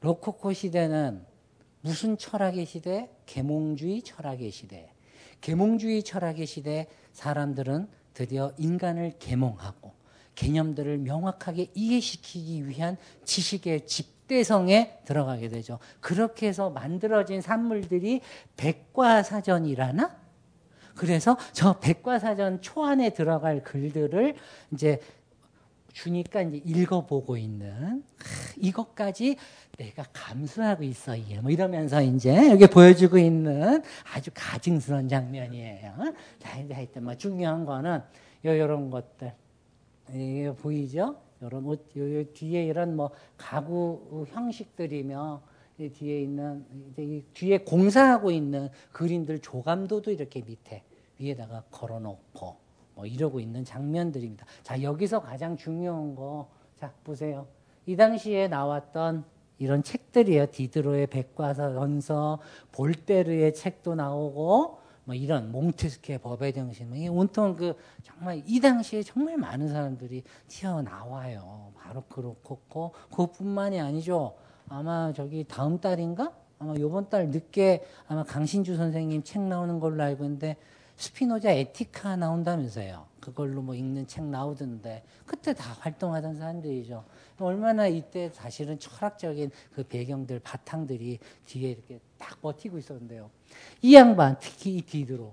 [0.00, 1.24] 로코코 시대는
[1.80, 3.10] 무슨 철학의 시대?
[3.26, 4.92] 계몽주의 철학의 시대.
[5.40, 9.92] 계몽주의 철학의 시대 사람들은 드디어 인간을 계몽하고
[10.34, 15.78] 개념들을 명확하게 이해시키기 위한 지식의 집대성에 들어가게 되죠.
[16.00, 18.20] 그렇게 해서 만들어진 산물들이
[18.56, 20.22] 백과사전이라나?
[20.94, 24.34] 그래서 저 백과사전 초안에 들어갈 글들을
[24.72, 25.00] 이제
[25.92, 28.02] 주니까 이제 읽어보고 있는
[28.56, 29.36] 이것까지
[29.76, 33.82] 내가 감수하고 있어 뭐 이러면서 이제 여기 보여주고 있는
[34.14, 36.14] 아주 가증스러운 장면이에요.
[36.38, 38.02] 자 이제 하여튼 뭐 중요한 거는
[38.44, 39.32] 요 요런 것들
[40.14, 41.16] 이게 보이죠?
[41.42, 45.42] 요런 옷, 요, 요 뒤에 이런 뭐 가구 형식들이며
[45.78, 50.82] 이 뒤에 있는 이제 이 뒤에 공사하고 있는 그림들 조감도도 이렇게 밑에
[51.18, 52.56] 위에다가 걸어놓고
[52.94, 54.44] 뭐 이러고 있는 장면들입니다.
[54.62, 57.46] 자 여기서 가장 중요한 거, 자 보세요.
[57.86, 59.24] 이 당시에 나왔던
[59.58, 60.46] 이런 책들이에요.
[60.46, 62.38] 디드로의 백과사 연서,
[62.72, 69.36] 볼테르의 책도 나오고 뭐 이런 몽테스케 법의 정신, 뭐 온통 그 정말 이 당시에 정말
[69.36, 71.72] 많은 사람들이 튀어나와요.
[71.76, 74.34] 바로 그렇고 그것뿐만이 아니죠.
[74.68, 76.32] 아마 저기 다음 달인가?
[76.58, 80.56] 아마 요번 달 늦게 아마 강신주 선생님 책 나오는 걸로 알고 있는데
[80.96, 83.11] 스피노자 에티카 나온다면서요.
[83.22, 87.04] 그걸로 뭐 읽는 책 나오던데 그때 다 활동하던 사람들이죠.
[87.38, 93.30] 얼마나 이때 사실은 철학적인 그 배경들 바탕들이 뒤에 이렇게 딱 버티고 있었는데요.
[93.80, 95.32] 이 양반 특히 이 디드로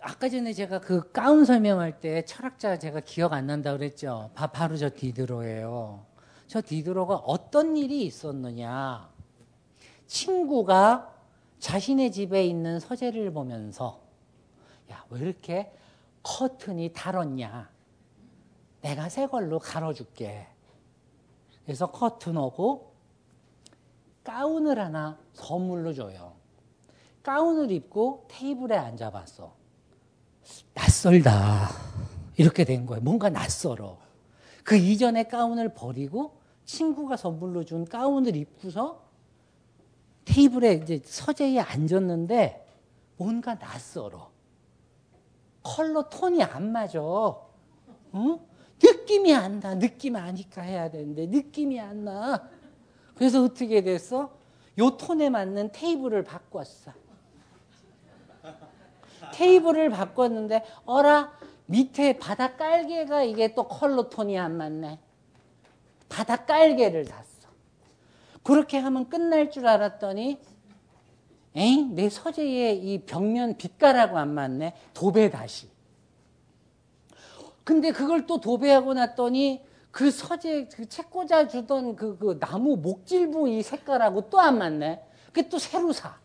[0.00, 4.30] 아까 전에 제가 그 가운 설명할 때 철학자 제가 기억 안 난다 그랬죠.
[4.34, 6.04] 바로 저 디드로예요.
[6.48, 9.08] 저 디드로가 어떤 일이 있었느냐.
[10.08, 11.14] 친구가
[11.60, 14.00] 자신의 집에 있는 서재를 보면서
[14.90, 15.72] 야, 왜 이렇게
[16.22, 17.70] 커튼이 달았냐.
[18.82, 20.46] 내가 새 걸로 갈아줄게.
[21.64, 22.92] 그래서 커튼하고
[24.24, 26.34] 가운을 하나 선물로 줘요.
[27.22, 29.54] 가운을 입고 테이블에 앉아봤어.
[30.74, 31.68] 낯설다.
[32.36, 33.02] 이렇게 된 거예요.
[33.02, 33.98] 뭔가 낯설어.
[34.64, 39.02] 그 이전에 가운을 버리고 친구가 선물로 준 가운을 입고서
[40.24, 42.66] 테이블에 이제 서재에 앉았는데
[43.16, 44.29] 뭔가 낯설어.
[45.62, 47.00] 컬러 톤이 안 맞아.
[48.14, 48.38] 응?
[48.82, 49.74] 느낌이 안 나.
[49.74, 52.48] 느낌 아니까 해야 되는데 느낌이 안 나.
[53.14, 54.30] 그래서 어떻게 됐어?
[54.78, 56.92] 요 톤에 맞는 테이블을 바꿨어.
[59.34, 61.32] 테이블을 바꿨는데 어라
[61.66, 64.98] 밑에 바닥 깔개가 이게 또 컬러 톤이 안 맞네.
[66.08, 67.48] 바닥 깔개를 샀어.
[68.42, 70.40] 그렇게 하면 끝날 줄 알았더니
[71.54, 74.74] 에잉 내 서재에 이 벽면 빛깔하고 안 맞네.
[74.94, 75.68] 도배 다시.
[77.64, 83.48] 근데 그걸 또 도배하고 났더니 그 서재 그 책 꽂아 주던 그, 그 나무 목질부
[83.48, 85.02] 이 색깔하고 또 안 맞네.
[85.26, 86.16] 그게 또 새로 사.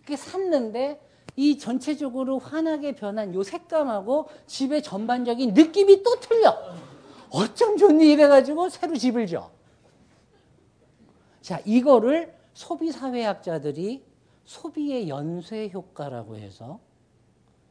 [0.00, 1.00] 그게 샀는데
[1.36, 6.54] 이 전체적으로 환하게 변한 요 색감하고 집의 전반적인 느낌이 또 틀려.
[7.30, 9.50] 어쩜 좋니 이래가지고 새로 집을 줘.
[11.40, 14.04] 자, 이거를 소비사회학자들이
[14.44, 16.80] 소비의 연쇄 효과라고 해서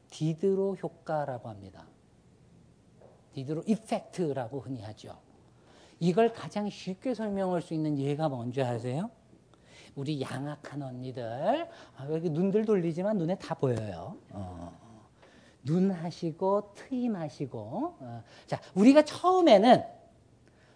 [0.10, 1.86] 디드로 효과라고 합니다.
[3.34, 5.18] 디드로 이펙트라고 흔히 하죠.
[6.00, 9.10] 이걸 가장 쉽게 설명할 수 있는 예가 뭔지 아세요?
[9.96, 14.18] 우리 양악한 언니들 아, 여기 눈들 돌리지만 눈에 다 보여요.
[14.32, 14.78] 어.
[15.64, 19.84] 눈 하시고 트임 하시고 어, 자 우리가 처음에는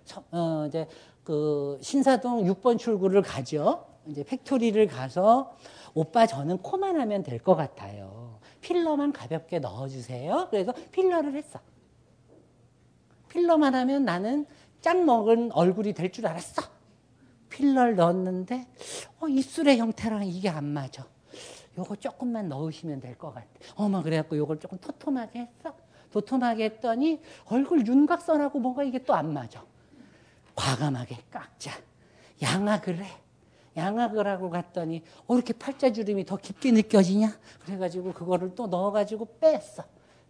[0.05, 0.87] 처, 어, 이제
[1.23, 3.94] 그 신사동 6번 출구를 가죠.
[4.07, 5.55] 이제 팩토리를 가서
[5.93, 8.39] 오빠 저는 코만 하면 될 것 같아요.
[8.61, 10.47] 필러만 가볍게 넣어주세요.
[10.49, 11.59] 그래서 필러를 했어.
[13.29, 14.45] 필러만 하면 나는
[14.81, 16.61] 짠 먹은 얼굴이 될 줄 알았어.
[17.49, 18.67] 필러를 넣었는데
[19.19, 21.05] 어, 입술의 형태랑 이게 안 맞아.
[21.77, 23.47] 요거 조금만 넣으시면 될 것 같아.
[23.75, 25.75] 어머 그래갖고 요걸 조금 토톰하게 했어.
[26.11, 29.63] 토톰하게 했더니 얼굴 윤곽선하고 뭐가 이게 또 안 맞아.
[30.55, 31.71] 과감하게 깎자.
[32.41, 33.07] 양악을 해.
[33.77, 37.37] 양악을 하고 갔더니 어 이렇게 팔자주름이 더 깊게 느껴지냐?
[37.65, 39.83] 그래가지고 그거를 또 넣어가지고 뺐어.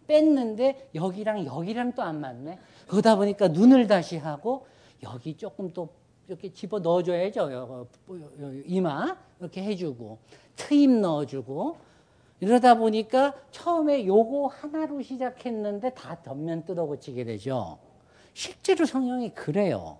[0.06, 2.58] 뺐는데 여기랑 여기랑 또 안 맞네.
[2.86, 4.66] 그러다 보니까 눈을 다시 하고
[5.02, 5.88] 여기 조금 또
[6.28, 7.86] 이렇게 집어 넣어줘야죠.
[8.66, 10.18] 이마 이렇게 해주고
[10.56, 11.76] 트임 넣어주고
[12.40, 17.78] 이러다 보니까 처음에 요거 하나로 시작했는데 다 덧면 뜯어고치게 되죠.
[18.34, 19.98] 실제로 성형이 그래요.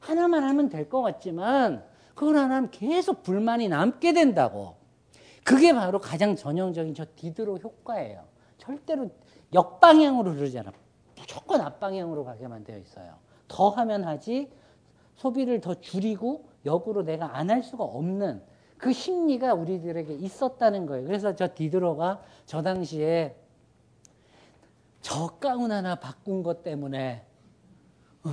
[0.00, 1.84] 하나만 하면 될 것 같지만
[2.14, 4.76] 그걸 안 하면 계속 불만이 남게 된다고.
[5.44, 8.24] 그게 바로 가장 전형적인 저 디드로 효과예요.
[8.58, 9.10] 절대로
[9.52, 10.72] 역방향으로 흐르잖아.
[11.16, 13.14] 무조건 앞방향으로 가게만 되어 있어요.
[13.48, 14.50] 더 하면 하지
[15.16, 18.42] 소비를 더 줄이고 역으로 내가 안 할 수가 없는
[18.78, 21.06] 그 심리가 우리들에게 있었다는 거예요.
[21.06, 23.36] 그래서 저 디드로가 저 당시에
[25.00, 27.26] 저 가운 하나 바꾼 것 때문에
[28.24, 28.30] 어,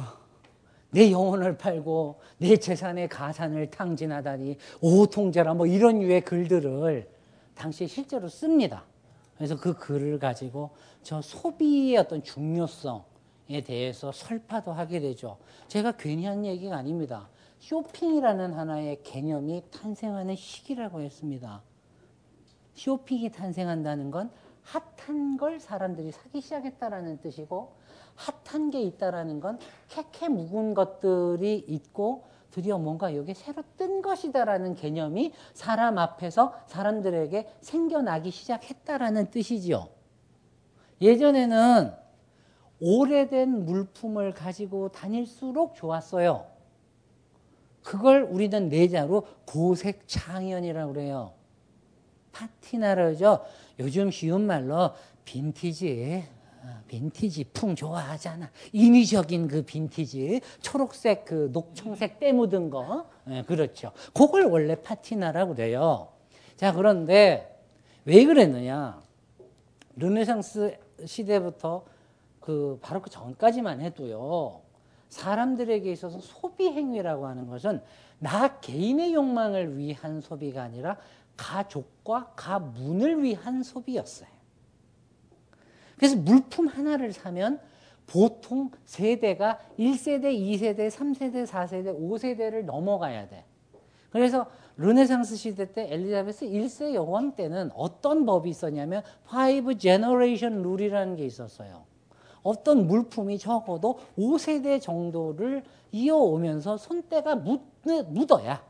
[0.91, 7.09] 내 영혼을 팔고 내 재산의 가산을 탕진하다니 오통제라 뭐 이런 유의 글들을
[7.55, 8.85] 당시에 실제로 씁니다.
[9.37, 10.71] 그래서 그 글을 가지고
[11.03, 15.37] 저 소비의 어떤 중요성에 대해서 설파도 하게 되죠.
[15.67, 17.29] 제가 괜히 한 얘기가 아닙니다.
[17.59, 21.61] 쇼핑이라는 하나의 개념이 탄생하는 시기라고 했습니다.
[22.73, 24.31] 쇼핑이 탄생한다는 건
[24.63, 27.78] 핫한 걸 사람들이 사기 시작했다라는 뜻이고
[28.19, 35.33] 핫한 게 있다라는 건 캐캐 묵은 것들이 있고 드디어 뭔가 여기 새로 뜬 것이다라는 개념이
[35.53, 39.87] 사람 앞에서 사람들에게 생겨나기 시작했다라는 뜻이지요.
[40.99, 41.93] 예전에는
[42.81, 46.47] 오래된 물품을 가지고 다닐수록 좋았어요.
[47.83, 51.33] 그걸 우리는 내자로 고색 창현이라고 그래요.
[52.31, 53.45] 파티나라죠.
[53.79, 54.91] 요즘 쉬운 말로
[55.23, 56.38] 빈티지 아,
[56.87, 58.49] 빈티지 풍 좋아하잖아.
[58.73, 63.07] 인위적인 그 빈티지, 초록색 그 녹청색 때 묻은 거.
[63.25, 63.91] 네, 그렇죠.
[64.13, 66.09] 그걸 원래 파티나라고 그래요.
[66.55, 67.57] 자, 그런데
[68.05, 69.01] 왜 그랬느냐.
[69.95, 71.85] 르네상스 시대부터
[72.39, 74.61] 그 바로 그 전까지만 해도요.
[75.09, 77.81] 사람들에게 있어서 소비 행위라고 하는 것은
[78.19, 80.97] 나 개인의 욕망을 위한 소비가 아니라
[81.37, 84.38] 가족과 가문을 위한 소비였어요.
[85.99, 87.59] 그래서 물품 하나를 사면
[88.07, 93.45] 보통 세대가 1세대, 2세대, 3세대, 4세대, 5세대를 넘어가야 돼.
[94.09, 94.47] 그래서
[94.77, 101.83] 르네상스 시대 때 엘리자베스 1세 여왕 때는 어떤 법이 있었냐면 5 generation rule이라는 게 있었어요.
[102.41, 107.61] 어떤 물품이 적어도 5세대 정도를 이어오면서 손때가 묻,
[108.07, 108.63] 묻어야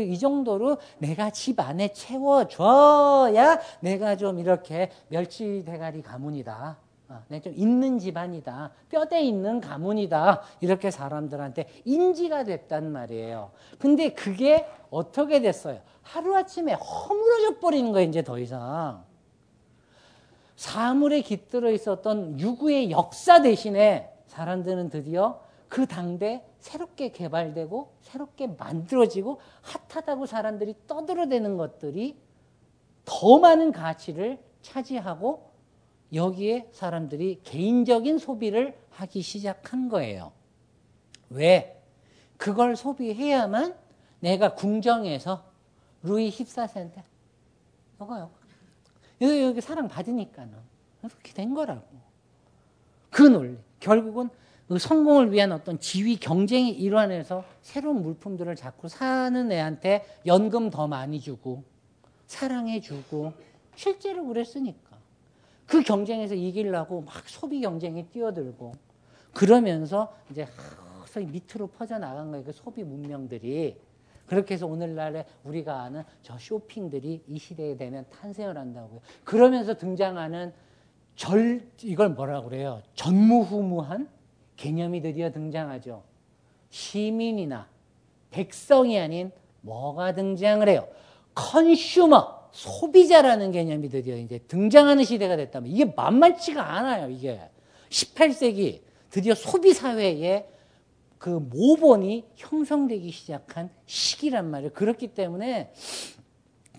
[0.00, 6.76] 이 정도로 내가 집 안에 채워줘야 내가 좀 이렇게 멸치 대가리 가문이다.
[7.08, 8.70] 어, 내가 좀 있는 집안이다.
[8.88, 10.42] 뼈대 있는 가문이다.
[10.60, 13.50] 이렇게 사람들한테 인지가 됐단 말이에요.
[13.78, 15.80] 근데 그게 어떻게 됐어요?
[16.02, 19.04] 하루아침에 허물어져 버리는 거예요, 이제 더 이상.
[20.56, 25.40] 사물에 깃들어 있었던 유구의 역사 대신에 사람들은 드디어
[25.74, 29.40] 그 당대 새롭게 개발되고 새롭게 만들어지고
[29.90, 32.16] 핫하다고 사람들이 떠들어대는 것들이
[33.04, 35.50] 더 많은 가치를 차지하고
[36.12, 40.30] 여기에 사람들이 개인적인 소비를 하기 시작한 거예요.
[41.28, 41.82] 왜?
[42.36, 43.74] 그걸 소비해야만
[44.20, 45.42] 내가 궁정에서
[46.04, 47.02] 루이 14세인데
[47.96, 48.30] 이거요.
[49.22, 50.54] 여기, 여기 사랑 받으니까는
[51.00, 51.82] 그렇게 된 거라고.
[53.10, 53.58] 그 논리.
[53.80, 54.30] 결국은
[54.68, 61.20] 그 성공을 위한 어떤 지위 경쟁의 일환에서 새로운 물품들을 자꾸 사는 애한테 연금 더 많이
[61.20, 61.64] 주고
[62.26, 63.32] 사랑해 주고
[63.74, 64.96] 실제로 그랬으니까
[65.66, 68.72] 그 경쟁에서 이기려고 막 소비 경쟁에 뛰어들고
[69.32, 70.46] 그러면서 이제
[71.06, 72.44] 서히 밑으로 퍼져 나간 거예요.
[72.44, 73.76] 그 소비 문명들이
[74.26, 79.00] 그렇게 해서 오늘날에 우리가 아는 저 쇼핑들이 이 시대에 되면 탄생을 한다고요.
[79.22, 80.52] 그러면서 등장하는
[81.14, 82.82] 절 이걸 뭐라 그래요?
[82.94, 84.08] 전무후무한
[84.56, 86.02] 개념이 드디어 등장하죠.
[86.70, 87.68] 시민이나
[88.30, 90.88] 백성이 아닌 뭐가 등장을 해요?
[91.34, 97.10] 컨슈머, 소비자라는 개념이 드디어 이제 등장하는 시대가 됐다면 이게 만만치가 않아요.
[97.10, 97.40] 이게
[97.90, 100.48] 18세기 드디어 소비 사회에
[101.18, 104.72] 그 모본이 형성되기 시작한 시기란 말이에요.
[104.72, 105.72] 그렇기 때문에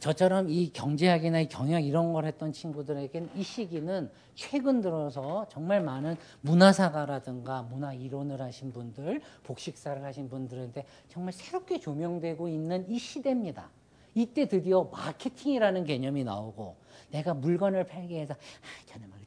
[0.06, 6.16] 저처럼 이 경제학이나 이 경영 이런 걸 했던 친구들에게는 이 시기는 최근 들어서 정말 많은
[6.42, 13.72] 문화사가라든가 문화 이론을 하신 분들, 복식사를 하신 분들한테 정말 새롭게 조명되고 있는 이 시대입니다.
[14.14, 16.76] 이때 드디어 마케팅이라는 개념이 나오고
[17.10, 19.18] 내가 물건을 팔기 위해서 아, 저는 뭐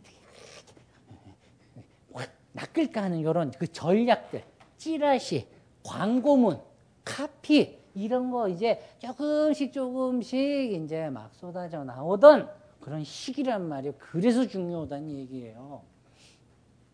[2.12, 4.44] 어떻게 낚을까 하는 이런 그 전략들,
[4.76, 5.48] 찌라시,
[5.82, 6.60] 광고문,
[7.04, 12.48] 카피 이런 거 이제 조금씩 조금씩 이제 막 쏟아져 나오던
[12.80, 13.94] 그런 시기란 말이에요.
[13.98, 15.82] 그래서 중요하다는 얘기예요.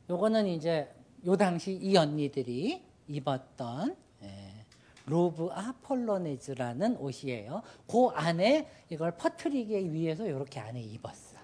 [0.08, 0.90] 요거는 이제
[1.26, 4.66] 요 당시 이 언니들이 입었던 예,
[5.06, 7.62] 로브 아폴로네즈라는 옷이에요.
[7.86, 11.36] 그 안에 이걸 퍼트리기 위해서 이렇게 안에 입었어.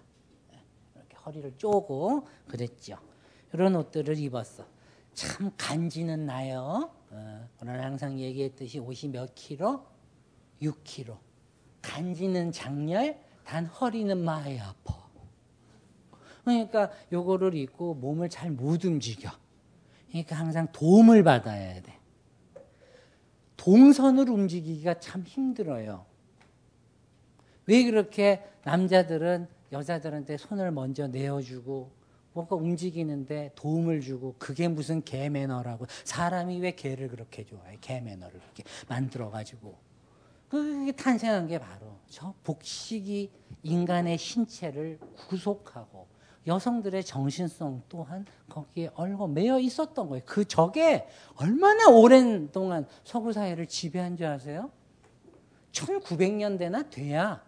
[0.55, 0.59] 예,
[0.97, 2.97] 이렇게 허리를 쪼고 그랬죠.
[3.53, 4.65] 이런 옷들을 입었어.
[5.12, 6.91] 참 간지는 나요.
[7.11, 9.85] 어, 오늘 항상 얘기했듯이 옷이 몇 킬로?
[10.62, 11.19] 6킬로.
[11.82, 15.01] 간지는 장렬, 단 허리는 많이 아파.
[16.45, 19.31] 그러니까 요거를 입고 몸을 잘 못 움직여.
[20.09, 21.99] 그러니까 항상 도움을 받아야 돼.
[23.57, 26.07] 동선을 움직이기가 참 힘들어요.
[27.66, 31.91] 왜 그렇게 남자들은 여자들한테 손을 먼저 내어주고
[32.40, 38.40] 뭔가 움직이는데 도움을 주고 그게 무슨 개 매너라고 사람이 왜 개를 그렇게 좋아해 개 매너를
[38.42, 39.76] 이렇게 만들어 가지고
[40.48, 43.30] 그게 탄생한 게 바로 저 복식이
[43.62, 44.98] 인간의 신체를
[45.28, 46.08] 구속하고
[46.46, 50.22] 여성들의 정신성 또한 거기에 얼고 매여 있었던 거예요.
[50.24, 51.06] 그 적에
[51.36, 54.70] 얼마나 오랜 동안 서구 사회를 지배한 줄 아세요?
[55.72, 57.42] 1900년대나 돼야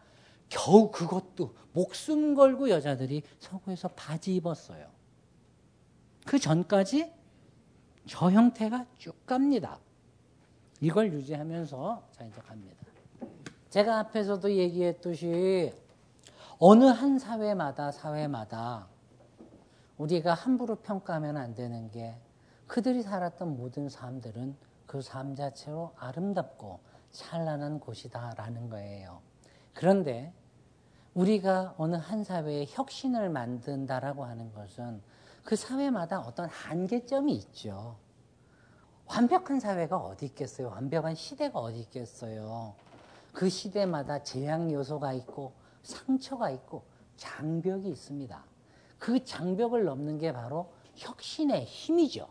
[0.52, 4.86] 겨우 그것도 목숨 걸고 여자들이 서구에서 바지 입었어요.
[6.26, 7.10] 그 전까지
[8.06, 9.80] 저 형태가 쭉 갑니다.
[10.80, 12.76] 이걸 유지하면서 자 이제 갑니다.
[13.70, 15.72] 제가 앞에서도 얘기했듯이
[16.58, 18.88] 어느 한 사회마다 사회마다
[19.96, 22.14] 우리가 함부로 평가하면 안 되는 게
[22.66, 24.54] 그들이 살았던 모든 삶들은
[24.86, 26.80] 그 삶 자체로 아름답고
[27.10, 29.22] 찬란한 곳이다라는 거예요.
[29.72, 30.34] 그런데
[31.14, 35.02] 우리가 어느 한 사회에 혁신을 만든다라고 하는 것은
[35.44, 37.96] 그 사회마다 어떤 한계점이 있죠.
[39.06, 40.68] 완벽한 사회가 어디 있겠어요?
[40.68, 42.74] 완벽한 시대가 어디 있겠어요?
[43.32, 45.52] 그 시대마다 재앙 요소가 있고
[45.82, 46.84] 상처가 있고
[47.16, 48.44] 장벽이 있습니다.
[48.98, 52.28] 그 장벽을 넘는 게 바로 혁신의 힘이죠.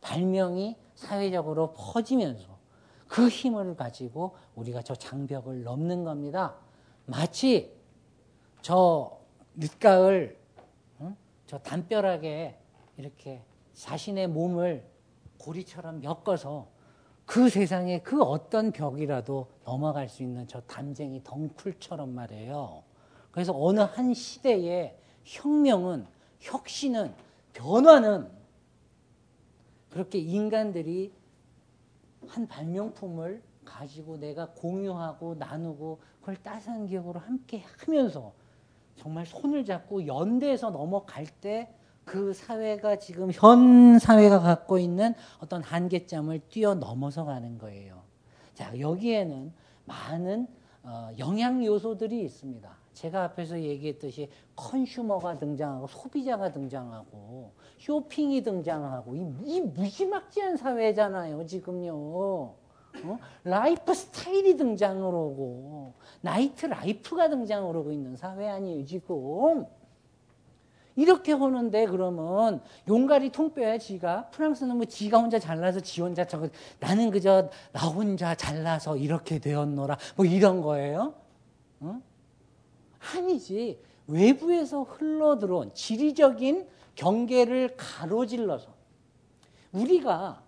[0.00, 2.58] 발명이 사회적으로 퍼지면서
[3.08, 6.54] 그 힘을 가지고 우리가 저 장벽을 넘는 겁니다.
[7.06, 7.77] 마치
[8.62, 9.18] 저
[9.54, 10.38] 늦가을
[11.00, 11.16] 응?
[11.46, 12.58] 저 담벼락에
[12.96, 13.42] 이렇게
[13.74, 14.84] 자신의 몸을
[15.38, 16.68] 고리처럼 엮어서
[17.24, 22.82] 그 세상에 그 어떤 벽이라도 넘어갈 수 있는 저 담쟁이 덩쿨처럼 말이에요.
[23.30, 26.06] 그래서 어느 한 시대의 혁명은
[26.40, 27.14] 혁신은
[27.52, 28.30] 변화는
[29.90, 31.12] 그렇게 인간들이
[32.26, 38.32] 한 발명품을 가지고 내가 공유하고 나누고 그걸 따스한 기억으로 함께 하면서
[38.98, 46.40] 정말 손을 잡고 연대해서 넘어갈 때 그 사회가 지금 현 사회가 갖고 있는 어떤 한계점을
[46.48, 48.00] 뛰어넘어서 가는 거예요.
[48.54, 49.52] 자, 여기에는
[49.84, 50.48] 많은
[50.82, 52.68] 어, 영향 요소들이 있습니다.
[52.94, 62.54] 제가 앞에서 얘기했듯이 consumer가 등장하고 소비자가 등장하고 쇼핑이 등장하고 이, 이 무지막지한 사회잖아요, 지금요.
[63.04, 63.18] 어?
[63.44, 69.66] 라이프 스타일이 등장을 하고 night life가 등장을 하고 있는 사회 아니에요, 지금.
[70.96, 76.48] 이렇게 하는데 그러면 용가리 통뼈야 지가 프랑스는 뭐 지가 혼자 잘나서 지 혼자 저거
[76.80, 81.14] 나는 그저 나 혼자 잘나서 이렇게 되었노라 뭐 이런 거예요?
[81.78, 82.02] 어?
[83.14, 86.66] 아니지 외부에서 흘러 들어온 지리적인
[86.96, 88.74] 경계를 가로질러서
[89.70, 90.42] 우리가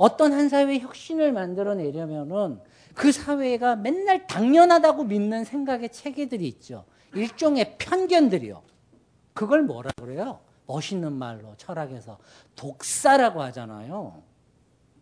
[0.00, 2.58] 어떤 한 사회의 혁신을 만들어내려면은
[2.94, 6.86] 그 사회가 맨날 당연하다고 믿는 생각의 체계들이 있죠.
[7.14, 8.62] 일종의 편견들이요.
[9.34, 10.40] 그걸 뭐라 그래요?
[10.64, 12.16] 멋있는 말로 철학에서
[12.56, 14.22] 독사라고 하잖아요.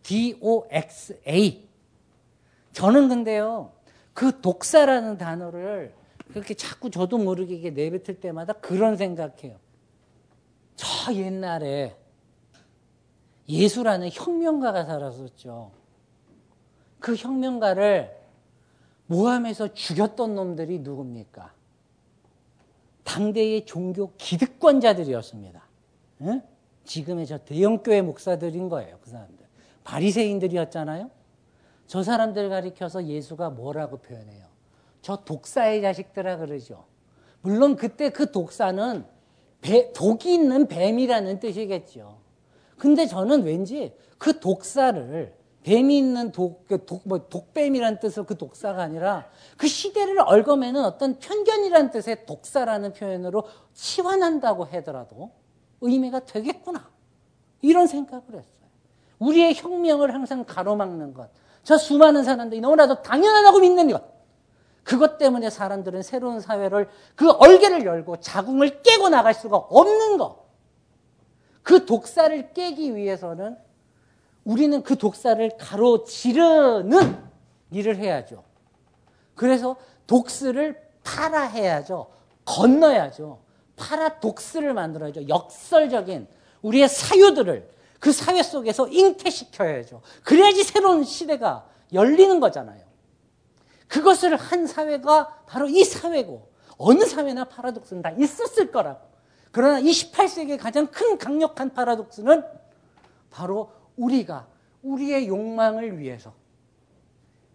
[0.03, 1.69] D-O-X-A.
[2.73, 3.71] 저는 근데요,
[4.13, 5.93] 그 독사라는 단어를
[6.33, 9.59] 그렇게 자꾸 저도 모르게 내뱉을 때마다 그런 생각해요.
[10.75, 11.95] 저 옛날에
[13.49, 15.71] 예수라는 혁명가가 살았었죠.
[16.99, 18.15] 그 혁명가를
[19.07, 21.51] 모함해서 죽였던 놈들이 누굽니까?
[23.03, 25.63] 당대의 종교 기득권자들이었습니다.
[26.21, 26.41] 응?
[26.83, 28.99] 지금의 저 대형교회 목사들인 거예요.
[29.01, 29.45] 그 사람들.
[29.83, 31.09] 바리새인들이었잖아요.
[31.87, 34.45] 저 사람들 가리켜서 예수가 뭐라고 표현해요?
[35.01, 36.85] 저 독사의 자식들아 그러죠.
[37.41, 39.05] 물론 그때 그 독사는
[39.61, 42.18] 배, 독이 있는 뱀이라는 뜻이겠죠.
[42.79, 48.81] 근데 저는 왠지 그 독사를 뱀이 있는 독, 그 독, 뭐, 독뱀이라는 뜻으로 그 독사가
[48.81, 53.43] 아니라 그 시대를 얽어매는 어떤 편견이라는 뜻의 독사라는 표현으로
[53.73, 55.31] 치환한다고 하더라도
[55.81, 56.89] 의미가 되겠구나.
[57.61, 58.43] 이런 생각을 했어요.
[59.19, 61.29] 우리의 혁명을 항상 가로막는 것.
[61.63, 64.01] 저 수많은 사람들이 너무나도 당연하다고 믿는 것.
[64.83, 70.48] 그것 때문에 사람들은 새로운 사회를 그 얼개를 열고 자궁을 깨고 나갈 수가 없는 것.
[71.69, 73.55] 그 독사를 깨기 위해서는
[74.43, 77.23] 우리는 그 독사를 가로지르는
[77.69, 78.43] 일을 해야죠.
[79.35, 79.75] 그래서
[80.07, 82.07] 독스를 파라해야죠.
[82.43, 83.41] 건너야죠.
[83.75, 85.27] 파라 독스를 만들어야죠.
[85.27, 86.27] 역설적인
[86.63, 87.69] 우리의 사유들을
[87.99, 90.01] 그 사회 속에서 잉태시켜야죠.
[90.23, 92.81] 그래야지 새로운 시대가 열리는 거잖아요.
[93.87, 99.08] 그것을 한 사회가 바로 이 사회고 어느 사회나 파라독스는 다 있었을 거라고.
[99.51, 102.43] 그러나 28세기의 가장 큰 강력한 파라독스는
[103.29, 104.47] 바로 우리가
[104.83, 106.33] 우리의 욕망을 위해서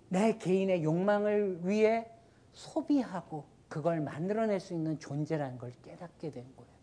[0.08, 2.06] 내 개인의 욕망을 위해
[2.52, 6.74] 소비하고 그걸 만들어낼 수 있는 존재라는 걸 깨닫게 된 거예요.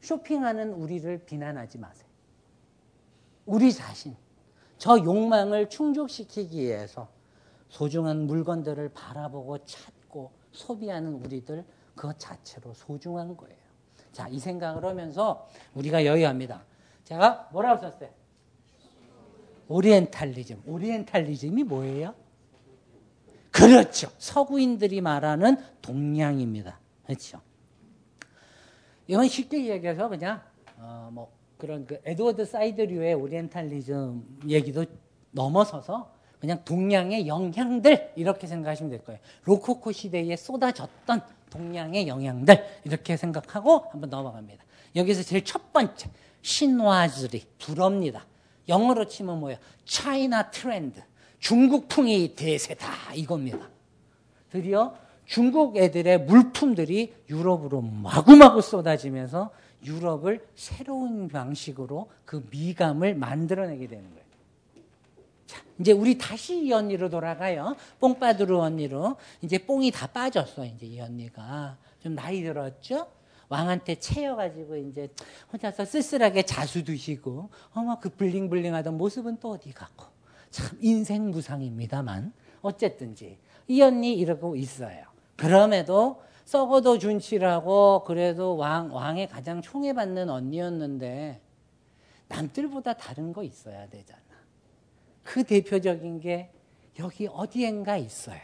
[0.00, 2.08] 쇼핑하는 우리를 비난하지 마세요.
[3.46, 4.16] 우리 자신,
[4.78, 7.08] 저 욕망을 충족시키기 위해서
[7.68, 11.64] 소중한 물건들을 바라보고 찾고 소비하는 우리들
[11.94, 13.67] 그것 자체로 소중한 거예요.
[14.12, 16.64] 자, 이 생각을 하면서 우리가 여유합니다.
[17.04, 18.10] 제가 뭐라고 썼어요?
[19.68, 20.62] 오리엔탈리즘.
[20.66, 22.14] 오리엔탈리즘이 뭐예요?
[23.50, 24.10] 그렇죠.
[24.18, 26.78] 서구인들이 말하는 동양입니다.
[27.04, 27.40] 그렇죠.
[29.06, 30.42] 이건 쉽게 얘기해서 그냥
[30.76, 34.84] 어, 뭐 그런 그 에드워드 사이드류의 오리엔탈리즘 얘기도
[35.32, 39.20] 넘어서서 그냥 동양의 영향들 이렇게 생각하시면 될 거예요.
[39.44, 44.64] 로코코 시대에 쏟아졌던 동양의 영향들 이렇게 생각하고 한번 넘어갑니다.
[44.96, 46.10] 여기서 제일 첫 번째
[46.42, 48.24] 신화즈리 불어입니다.
[48.68, 49.58] 영어로 치면 뭐예요?
[49.84, 51.02] 차이나 트렌드.
[51.40, 53.68] 중국풍이 대세다 이겁니다.
[54.50, 54.94] 드디어
[55.24, 59.50] 중국 애들의 물품들이 유럽으로 마구마구 쏟아지면서
[59.84, 64.27] 유럽을 새로운 방식으로 그 미감을 만들어내게 되는 거예요.
[65.48, 67.74] 자, 이제 우리 다시 이 언니로 돌아가요.
[68.00, 69.16] 뽕빠두루 언니로.
[69.40, 71.78] 이제 뽕이 다 빠졌어, 이제 이 언니가.
[72.00, 73.08] 좀 나이 들었죠?
[73.48, 75.08] 왕한테 채여가지고 이제
[75.50, 80.04] 혼자서 쓸쓸하게 자수 드시고, 어머, 그 블링블링하던 모습은 또 어디 갔고.
[80.50, 82.34] 참, 인생 무상입니다만.
[82.60, 83.38] 어쨌든지.
[83.68, 85.02] 이 언니 이러고 있어요.
[85.36, 91.40] 그럼에도 썩어도 준치라고 그래도 왕, 왕의 가장 총애받는 언니였는데
[92.28, 94.27] 남들보다 다른 거 있어야 되잖아.
[95.28, 96.50] 그 대표적인 게
[96.98, 98.40] 여기 어디엔가 있어요.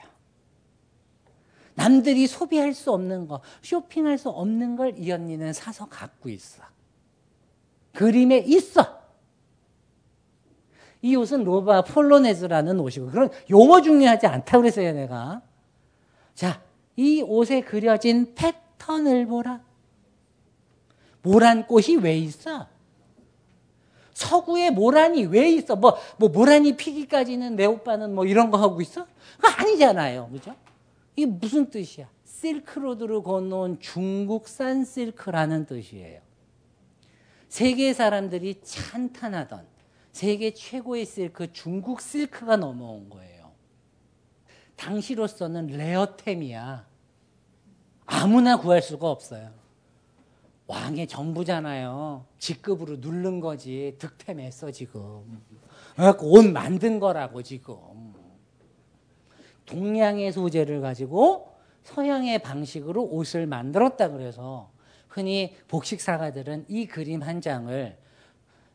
[1.74, 6.62] 남들이 소비할 수 없는 거, 쇼핑할 수 없는 걸 이 언니는 사서 갖고 있어.
[7.94, 9.02] 그림에 있어.
[11.00, 15.40] 이 옷은 로바 폴로네즈라는 옷이고, 그런 용어 중요하지 않다고 그랬어요, 내가.
[16.34, 16.62] 자,
[16.96, 19.62] 이 옷에 그려진 패턴을 보라.
[21.22, 22.68] 모란 꽃이 왜 있어?
[24.14, 25.76] 서구에 모란이 왜 있어?
[25.76, 29.06] 뭐, 뭐, 모란이 피기까지는 내 오빠는 뭐 이런 거 하고 있어?
[29.36, 30.30] 그거 아니잖아요.
[30.30, 30.54] 그죠?
[31.16, 32.08] 이게 무슨 뜻이야?
[32.24, 36.20] 실크로드를 건너온 중국산 실크라는 뜻이에요.
[37.48, 39.66] 세계 사람들이 찬탄하던
[40.12, 43.50] 세계 최고의 실크, 중국 실크가 넘어온 거예요.
[44.76, 46.86] 당시로서는 레어템이야.
[48.06, 49.63] 아무나 구할 수가 없어요.
[50.66, 52.24] 왕의 전부잖아요.
[52.38, 53.96] 직급으로 누른 거지.
[53.98, 55.42] 득템했어, 지금.
[56.20, 57.76] 옷 만든 거라고, 지금.
[59.66, 61.54] 동양의 소재를 가지고
[61.84, 64.70] 서양의 방식으로 옷을 만들었다 그래서
[65.08, 67.96] 흔히 복식사가들은 이 그림 한 장을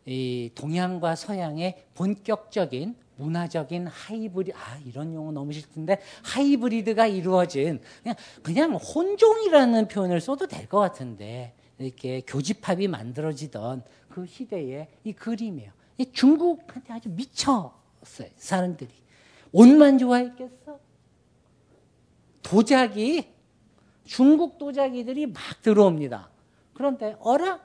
[0.05, 8.73] 이 동양과 서양의 본격적인 문화적인 하이브리 아 이런 용어 너무 싫던데 하이브리드가 이루어진 그냥 그냥
[8.75, 15.71] 혼종이라는 표현을 써도 될 것 같은데 이렇게 교집합이 만들어지던 그 시대의 이 그림이에요.
[15.97, 18.89] 이 중국한테 아주 미쳤어요 사람들이
[19.51, 20.79] 옷만 좋아했겠어?
[22.43, 23.27] 도자기
[24.05, 26.29] 중국 도자기들이 막 들어옵니다.
[26.73, 27.59] 그런데 어라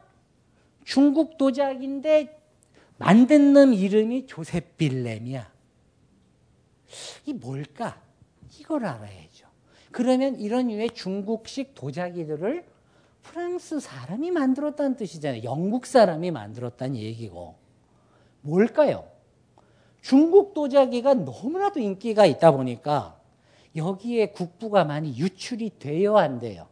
[0.85, 2.41] 중국 도자기인데
[2.99, 5.51] 만든 놈 이름이 조셉 빌렘이야.
[7.27, 8.01] 이 뭘까?
[8.59, 9.49] 이걸 알아야죠.
[9.91, 12.65] 그러면 이런 유의 중국식 도자기들을
[13.25, 15.43] 프랑스 사람이 만들었다는 뜻이잖아요.
[15.43, 17.57] 영국 사람이 만들었다는 얘기고.
[18.43, 19.09] 뭘까요?
[20.01, 23.19] 중국 도자기가 너무나도 인기가 있다 보니까
[23.75, 26.69] 여기에 국부가 많이 유출이 되어 안 돼요.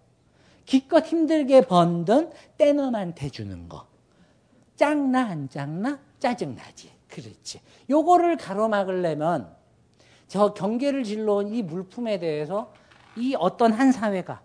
[0.66, 3.87] 기껏 힘들게 번든 떼놈한테 주는 거.
[4.77, 6.91] 짱나 안 짱나 짜증나지.
[7.09, 7.61] 그렇지.
[7.91, 9.55] 요거를 가로막으려면
[10.29, 12.73] 저 경계를 질러온 이 물품에 대해서
[13.16, 14.43] 이 어떤 한 사회가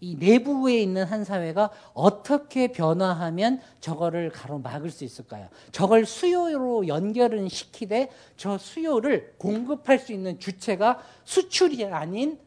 [0.00, 5.48] 이 내부에 있는 한 사회가 어떻게 변화하면 저거를 가로막을 수 있을까요?
[5.72, 12.38] 저걸 수요로 연결은 시키되 저 수요를 공급할 수 있는 주체가 수출이 아닌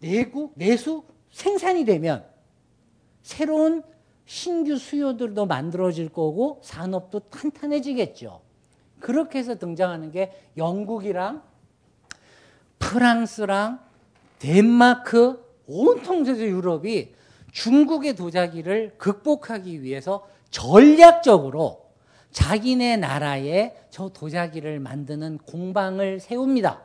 [0.00, 2.24] 내구, 내수, 생산이 되면
[3.22, 3.82] 새로운
[4.26, 8.40] 신규 수요들도 만들어질 거고 산업도 탄탄해지겠죠.
[8.98, 11.42] 그렇게 해서 등장하는 게 영국이랑
[12.78, 13.80] 프랑스랑
[14.38, 17.14] 덴마크 온통 세계 유럽이
[17.52, 21.90] 중국의 도자기를 극복하기 위해서 전략적으로
[22.32, 26.82] 자기네 나라에 저 도자기를 만드는 공방을 세웁니다.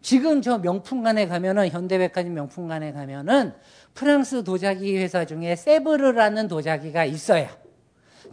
[0.00, 3.52] 지금 저 명품관에 가면은 현대백화점 명품관에 가면은
[3.94, 7.48] 프랑스 도자기 회사 중에 세브르라는 도자기가 있어요.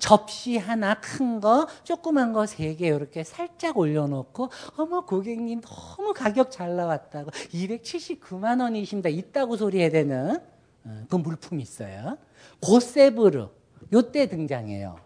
[0.03, 6.51] 접시 하나 큰 거, 조그만 거 세 개 이렇게 살짝 올려놓고 어머 고객님 너무 가격
[6.51, 9.07] 잘 나왔다고 279만 원이십니다.
[9.07, 10.37] 있다고 소리해야 되는
[10.83, 12.17] 어, 그 물품이 있어요.
[12.61, 13.47] 고세브르
[13.93, 14.97] 요때 등장해요.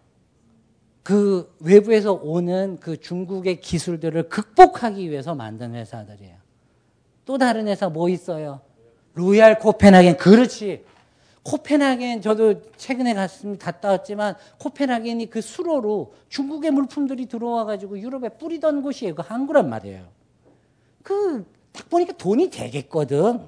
[1.03, 6.35] 그 외부에서 오는 그 중국의 기술들을 극복하기 위해서 만든 회사들이에요.
[7.25, 8.61] 또 다른 회사 뭐 있어요?
[9.13, 10.83] 로얄 코펜하겐 그렇지.
[11.47, 13.65] 코펜하겐 저도 최근에 갔습니다.
[13.65, 19.15] 갔다 왔지만 코펜하겐이 그 수로로 중국의 물품들이 들어와 가지고 유럽에 뿌리던 곳이에요.
[19.15, 20.07] 그 항구란 말이에요.
[21.03, 23.39] 그 딱 보니까 돈이 되겠거든.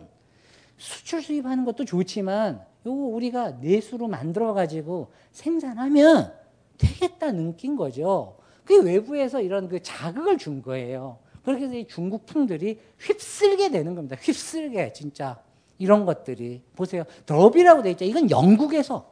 [0.77, 6.31] 수출 수입하는 것도 좋지만 요거 우리가 내수로 만들어 가지고 생산하면
[6.77, 8.37] 되겠다 느낀 거죠.
[8.63, 11.17] 그 외부에서 이런 그 자극을 준 거예요.
[11.43, 14.15] 그렇게 해서 이 중국풍들이 휩쓸게 되는 겁니다.
[14.21, 15.41] 휩쓸게 진짜.
[15.79, 17.03] 이런 것들이 보세요.
[17.25, 18.05] 더비라고 돼 있죠.
[18.05, 19.11] 이건 영국에서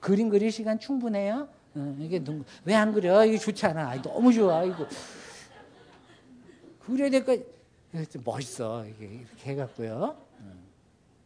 [0.00, 1.48] 그림 그릴 시간 충분해요.
[1.76, 2.22] 어, 이게
[2.64, 3.24] 왜 안 그려?
[3.24, 3.90] 이게 좋지 않아.
[3.90, 4.64] 아이, 너무 좋아.
[4.64, 4.86] 이거
[6.80, 7.36] 그려야 될까?
[8.24, 8.84] 멋있어.
[8.86, 10.16] 이게 이렇게 해갖고요.
[10.40, 10.52] 어.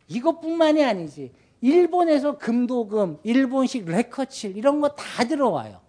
[0.09, 1.33] 이것뿐만이 아니지.
[1.61, 5.81] 일본에서 금도금, 일본식 레커칠 이런 거 다 들어와요.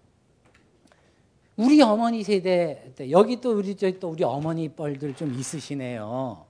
[1.56, 6.46] 우리 어머니 세대 여기 또 우리 저또 우리 어머니 뻘들 좀 있으시네요.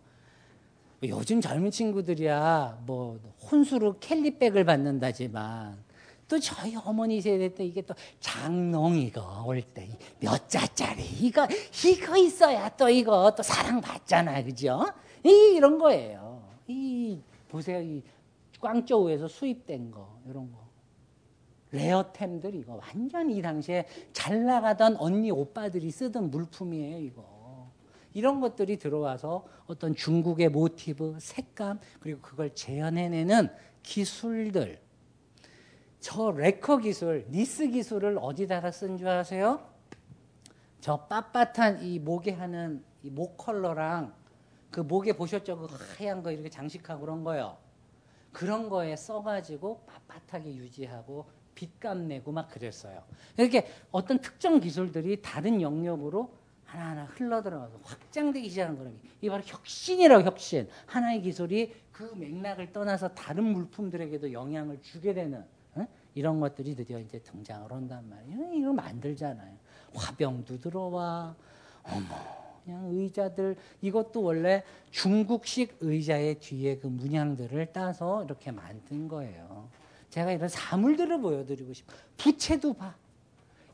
[1.09, 3.19] 요즘 젊은 친구들이야 뭐
[3.51, 5.83] 혼수로 캘리백을 받는다지만
[6.27, 9.87] 또 저희 어머니 세대 때 이게 또 장롱 이거 올때
[10.19, 11.47] 몇 자짜리 이거
[11.85, 14.85] 이거 있어야 또 이거 또 사랑받잖아 그죠?
[15.25, 16.41] 이 이런 거예요.
[16.67, 17.19] 이
[17.49, 18.01] 보세요 이
[18.61, 20.63] 꽝저우에서 수입된 거 이런 거
[21.71, 27.32] 레어템들 이거 완전 이 당시에 잘 나가던 언니 오빠들이 쓰던 물품이에요 이거.
[28.13, 33.49] 이런 것들이 들어와서 어떤 중국의 모티브, 색감, 그리고 그걸 재현해내는
[33.81, 34.79] 기술들.
[35.99, 39.65] 저 래커 기술, 니스 기술을 어디다가 쓴 줄 아세요?
[40.81, 44.13] 저 빳빳한 이 목에 하는 이 목 칼라랑
[44.71, 45.57] 그 목에 보셨죠?
[45.57, 45.67] 그
[45.97, 47.57] 하얀 거 이렇게 장식하고 그런 거요.
[48.31, 51.25] 그런 거에 써가지고 빳빳하게 유지하고
[51.55, 53.03] 빛감 내고 막 그랬어요.
[53.37, 56.33] 이렇게 어떤 특정 기술들이 다른 영역으로
[56.73, 60.67] 하나하나 흘러들어가서 확장되기 시작한 거는 이게 바로 혁신이라고 혁신.
[60.87, 65.45] 하나의 기술이 그 맥락을 떠나서 다른 물품들에게도 영향을 주게 되는
[65.75, 65.87] 어?
[66.15, 68.53] 이런 것들이 드디어 이제 등장을 한단 말이에요.
[68.53, 69.55] 이거 만들잖아요.
[69.93, 71.35] 화병도 들어와.
[71.83, 72.43] 어머.
[72.65, 79.69] 그냥 의자들 이것도 원래 중국식 의자의 뒤에 그 문양들을 따서 이렇게 만든 거예요.
[80.09, 81.93] 제가 이런 사물들을 보여드리고 싶어.
[82.17, 82.95] 부채도 봐.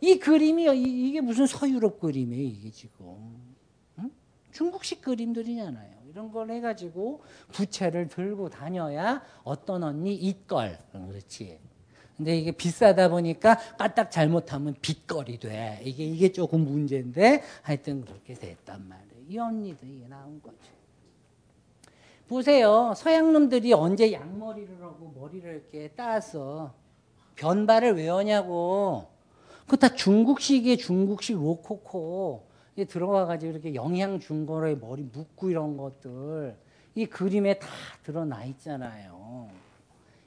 [0.01, 3.55] 이 그림이 이, 게 무슨 서유럽 그림이에요 이게 지금
[3.99, 4.11] 응?
[4.51, 5.99] 중국식 그림들이잖아요.
[6.09, 7.21] 이런 걸 해가지고
[7.51, 11.59] 부채를 들고 다녀야 어떤 언니 있걸 그렇지.
[12.17, 15.79] 근데 이게 비싸다 보니까 까딱 잘못하면 빚거리 돼.
[15.83, 19.23] 이게 이게 조금 문제인데 하여튼 그렇게 됐단 말이에요.
[19.29, 20.57] 이 언니도 이게 나온 거죠.
[22.27, 22.93] 보세요.
[22.95, 26.73] 서양 놈들이 언제 양머리를 하고 머리를 이렇게 따서
[27.35, 29.07] 변발을 왜 하냐고.
[29.69, 36.57] 그거 다 중국식의 중국식 로코코 에 들어와가지고 이렇게 영향 준 거래 머리 묶고 이런 것들
[36.95, 37.67] 이 그림에 다
[38.01, 39.47] 드러나 있잖아요.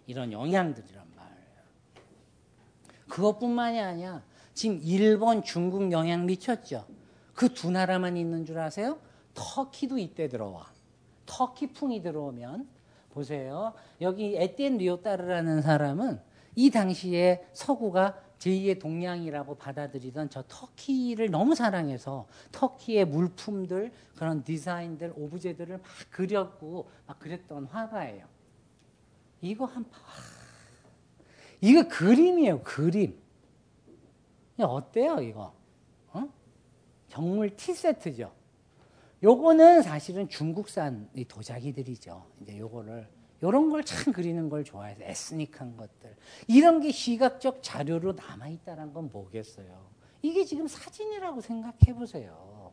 [0.07, 2.05] 이런 영향들이란 말이에요.
[3.09, 4.23] 그것뿐만이 아니야.
[4.55, 6.87] 지금 일본, 중국 영향 미쳤죠.
[7.35, 8.99] 그 두 나라만 있는 줄 아세요?
[9.35, 10.67] 터키도 이때 들어와.
[11.27, 12.69] 터키풍이 들어오면
[13.11, 13.73] 보세요.
[14.01, 16.21] 여기 에티엔 리오타르라는 사람은
[16.55, 25.79] 이 당시에 서구가 제2의 동양이라고 받아들이던 저 터키를 너무 사랑해서 터키의 물품들, 그런 디자인들, 오브제들을
[25.79, 28.27] 막 그렸고 막 그랬던 화가예요.
[29.43, 29.99] 이거 한 봐.
[31.61, 33.17] 이거 그림이에요, 그림.
[34.59, 35.55] 어때요, 이거?
[36.13, 36.29] 어?
[37.09, 38.33] 정물 티 세트죠.
[39.23, 42.27] 요거는 사실은 중국산 도자기들이죠.
[42.41, 43.09] 이제 요거를
[43.43, 46.17] 요런 걸 참 그리는 걸 좋아해서 에스닉한 것들.
[46.47, 49.91] 이런 게 시각적 자료로 남아 있다는 건 뭐겠어요?
[50.23, 52.73] 이게 지금 사진이라고 생각해 보세요.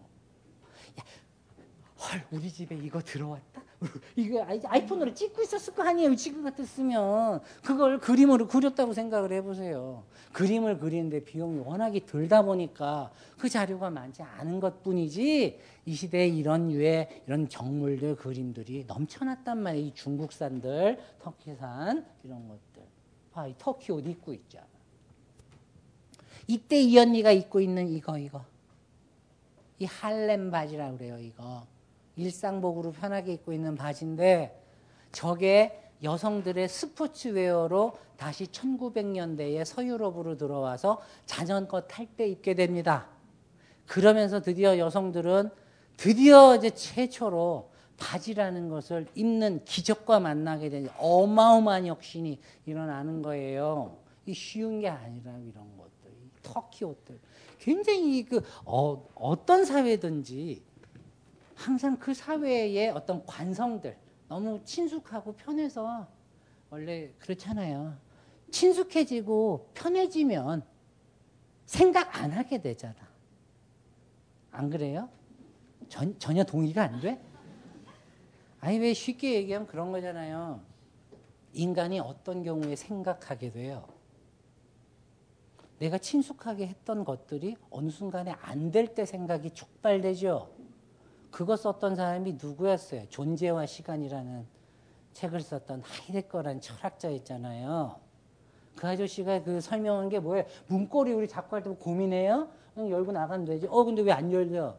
[1.99, 3.61] 헐, 우리 집에 이거 들어왔다?
[4.15, 6.15] 이거 아이폰으로 찍고 있었을 거 아니에요.
[6.15, 7.41] 지금 같았으면.
[7.63, 10.03] 그걸 그림으로 그렸다고 생각을 해보세요.
[10.31, 16.71] 그림을 그리는데 비용이 워낙에 들다 보니까 그 자료가 많지 않은 것 뿐이지 이 시대에 이런
[16.71, 19.87] 유의 이런 정물들, 그림들이 넘쳐났단 말이에요.
[19.87, 22.83] 이 중국산들, 터키산, 이런 것들.
[23.33, 24.65] 아, 이 터키 옷 입고 있잖아.
[26.47, 28.43] 이때 이 언니가 입고 있는 이거, 이거.
[29.79, 31.65] 이 할렘 바지라고 그래요, 이거.
[32.19, 34.61] 일상복으로 편하게 입고 있는 바지인데
[35.11, 43.07] 저게 여성들의 스포츠웨어로 다시 1900년대에 서유럽으로 들어와서 자전거 탈 때 입게 됩니다.
[43.87, 45.49] 그러면서 드디어 여성들은
[45.97, 53.97] 드디어 이제 최초로 바지라는 것을 입는 기적과 만나게 되는 어마어마한 혁신이 일어나는 거예요.
[54.25, 57.19] 이 쉬운 게 아니라 이런 것들, 터키 옷들.
[57.59, 60.61] 굉장히 그 어, 어떤 사회든지
[61.59, 63.97] 항상 그 사회의 어떤 관성들
[64.29, 66.07] 너무 친숙하고 편해서
[66.69, 67.97] 원래 그렇잖아요.
[68.49, 70.63] 친숙해지고 편해지면
[71.65, 72.95] 생각 안 하게 되잖아.
[74.51, 75.09] 안 그래요?
[75.89, 77.21] 전, 전혀 동의가 안 돼?
[78.61, 80.61] 아니 왜 쉽게 얘기하면 그런 거잖아요.
[81.51, 83.85] 인간이 어떤 경우에 생각하게 돼요.
[85.79, 90.58] 내가 친숙하게 했던 것들이 어느 순간에 안 될 때 생각이 촉발되죠.
[91.31, 93.03] 그거 썼던 사람이 누구였어요?
[93.09, 94.45] 존재와 시간이라는
[95.13, 97.95] 책을 썼던 하이데거라는 철학자였잖아요.
[98.75, 100.45] 그 아저씨가 그 설명한 게 뭐예요?
[100.67, 102.49] 문고리 우리 자꾸 할 때 고민해요?
[102.77, 103.67] 열고 나가면 되지.
[103.69, 104.75] 어, 근데 왜 안 열려?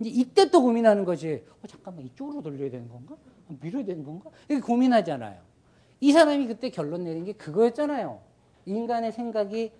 [0.00, 1.44] 이제 이때 또 고민하는 거지.
[1.62, 3.16] 어, 잠깐만, 이쪽으로 돌려야 되는 건가?
[3.60, 4.30] 밀어야 되는 건가?
[4.48, 5.40] 이렇게 고민하잖아요.
[6.00, 8.20] 이 사람이 그때 결론 내린 게 그거였잖아요.
[8.66, 9.72] 인간의 생각이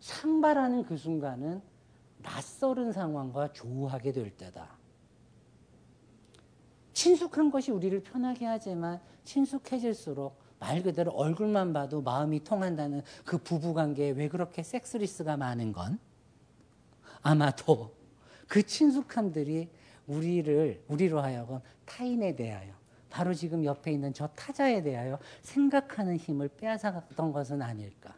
[0.00, 1.62] 상발하는 그 순간은
[2.22, 4.75] 낯설은 상황과 조우하게 될 때다.
[6.96, 14.28] 친숙한 것이 우리를 편하게 하지만 친숙해질수록 말 그대로 얼굴만 봐도 마음이 통한다는 그 부부관계에 왜
[14.28, 15.98] 그렇게 섹스리스가 많은 건
[17.20, 17.94] 아마도
[18.48, 19.68] 그 친숙함들이
[20.06, 22.72] 우리를 우리로 하여금 타인에 대하여
[23.10, 28.14] 바로 지금 옆에 있는 저 타자에 대하여 생각하는 힘을 빼앗아갔던 것은 아닐까.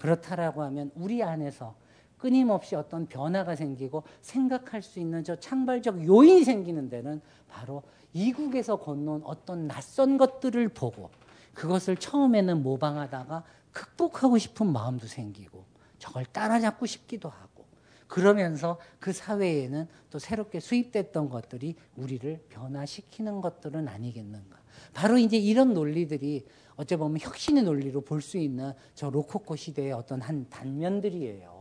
[0.00, 1.76] 그렇다라고 하면 우리 안에서
[2.20, 7.82] 끊임없이 어떤 변화가 생기고 생각할 수 있는 저 창발적 요인이 생기는 데는 바로
[8.12, 11.10] 이국에서 건너온 어떤 낯선 것들을 보고
[11.54, 15.64] 그것을 처음에는 모방하다가 극복하고 싶은 마음도 생기고
[15.98, 17.64] 저걸 따라잡고 싶기도 하고
[18.06, 24.58] 그러면서 그 사회에는 또 새롭게 수입됐던 것들이 우리를 변화시키는 것들은 아니겠는가.
[24.92, 26.44] 바로 이제 이런 논리들이
[26.76, 31.59] 어째 보면 혁신의 논리로 볼 수 있는 저 로코코 시대의 어떤 한 단면들이에요.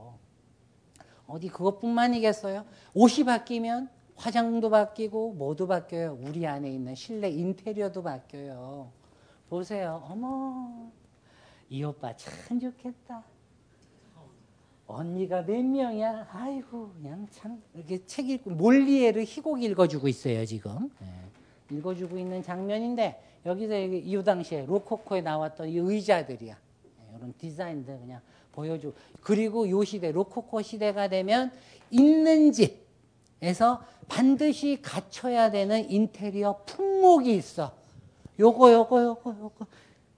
[1.29, 2.65] 어디 그것뿐만이겠어요?
[2.93, 6.17] 옷이 바뀌면 화장도 바뀌고 뭐도 바뀌어요.
[6.21, 8.91] 우리 안에 있는 실내 인테리어도 바뀌어요.
[9.49, 10.03] 보세요.
[10.09, 10.91] 어머,
[11.69, 13.23] 이 오빠 참 좋겠다.
[14.87, 16.27] 언니가 몇 명이야?
[16.31, 20.89] 아이고, 그냥 참, 이렇게 책 읽고, 몰리에르 희곡 읽어주고 있어요, 지금.
[20.99, 21.77] 네.
[21.77, 26.55] 읽어주고 있는 장면인데, 여기서 이 당시에 로코코에 나왔던 이 의자들이야.
[26.55, 28.19] 네, 이런 디자인들 그냥
[28.59, 28.93] 보여주고.
[29.21, 31.51] 그리고 요 시대, 로코코 시대가 되면
[31.89, 37.73] 있는 집에서 반드시 갖춰야 되는 인테리어 품목이 있어.
[38.39, 39.67] 요거, 요거, 요거, 요거.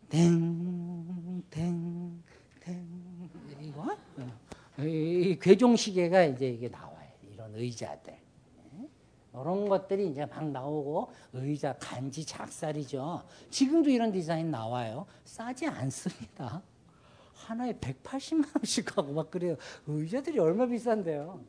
[0.10, 2.24] 댕, 댕,
[2.60, 3.30] 댕.
[3.62, 3.96] 이거?
[4.80, 7.08] 이 괴종 시계가 이제 이게 나와요.
[7.34, 8.22] 이런 의자들.
[9.34, 13.24] 이런 것들이 이제 막 나오고 의자 간지 작살이죠.
[13.50, 15.06] 지금도 이런 디자인 나와요.
[15.24, 16.62] 싸지 않습니다.
[17.52, 19.56] 하나에 180만 원씩 하고 막 그래요.
[19.86, 21.42] 의자들이 얼마 비싼데요.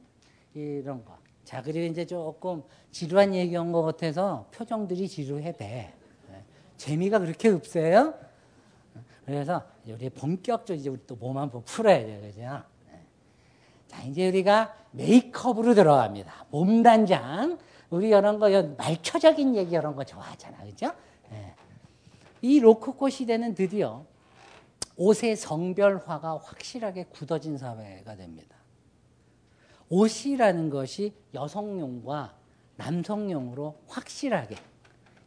[0.54, 1.16] 이런 거.
[1.44, 5.92] 자, 그리고 이제 조금 지루한 얘기한 것 같아서 표정들이 지루해 배.
[6.28, 6.44] 네.
[6.76, 8.14] 재미가 그렇게 없어요?
[9.24, 12.20] 그래서 우리 본격적으로 이제 우리 또 몸 한번 풀어야 돼요.
[12.20, 12.40] 그죠?
[12.90, 13.00] 네.
[13.86, 16.46] 자, 이제 우리가 메이크업으로 들어갑니다.
[16.50, 17.58] 몸 단장.
[17.90, 20.92] 우리 이런 거 말초적인 얘기 이런 거 좋아하잖아, 그죠?
[21.32, 21.54] 예.
[22.40, 24.04] 이 로코코 시대는 드디어
[24.96, 28.56] 옷의 성별화가 확실하게 굳어진 사회가 됩니다.
[29.88, 32.34] 옷이라는 것이 여성용과
[32.76, 34.56] 남성용으로 확실하게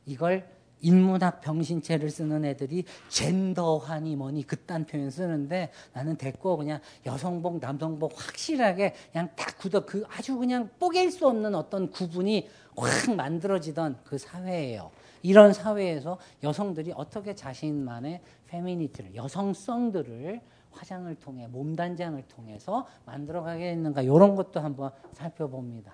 [0.06, 8.14] 이걸 인문학 병신체를 쓰는 애들이 젠더화니 뭐니 그딴 표현 쓰는데 나는 됐고 그냥 여성복 남성복
[8.16, 14.18] 확실하게 그냥 딱 굳어 그 아주 그냥 뽀갤 수 없는 어떤 구분이 확 만들어지던 그
[14.18, 14.92] 사회예요.
[15.22, 20.42] 이런 사회에서 여성들이 어떻게 자신만의 페미니티를 여성성들을
[20.72, 25.94] 화장을 통해 몸단장을 통해서 만들어가게 했는가 이런 것도 한번 살펴봅니다.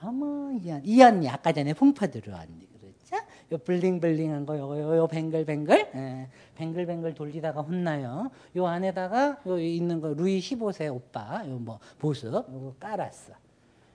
[0.00, 3.16] 아마 이한 이한이 아까 전에 풍파 들어왔니 그렇죠?
[3.52, 8.30] 요 블링블링한 거 요거 요, 요 뱅글뱅글 예, 뱅글뱅글 돌리다가 혼나요.
[8.56, 13.32] 요 안에다가 요 있는 거 루이 15세 오빠 요 뭐 보습 요거 깔았어.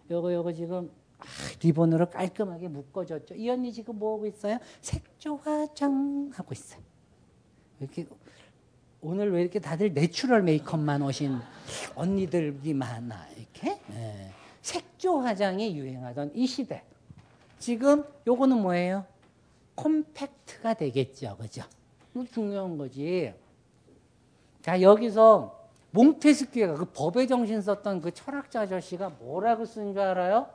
[0.09, 1.23] 요거 요거 지금 아,
[1.61, 3.35] 리본으로 깔끔하게 묶어줬죠.
[3.35, 4.57] 이 언니 지금 뭐 하고 있어요?
[4.81, 6.81] 색조 화장 하고 있어요.
[7.83, 8.07] 이렇게
[9.01, 11.37] 오늘 왜 이렇게 다들 natural 메이크업만 오신
[11.95, 14.31] 언니들이 많아 이렇게 예.
[14.61, 16.83] 색조 화장이 유행하던 이 시대
[17.59, 19.05] 지금 요거는 뭐예요?
[19.75, 21.63] 콤팩트가 되겠죠 그죠?
[22.31, 23.33] 중요한 거지
[24.61, 25.61] 자 여기서
[25.91, 30.49] 몽테스키외가 그 법의 정신 썼던 그 철학자 아저씨가 뭐라고 쓴 줄 알아요?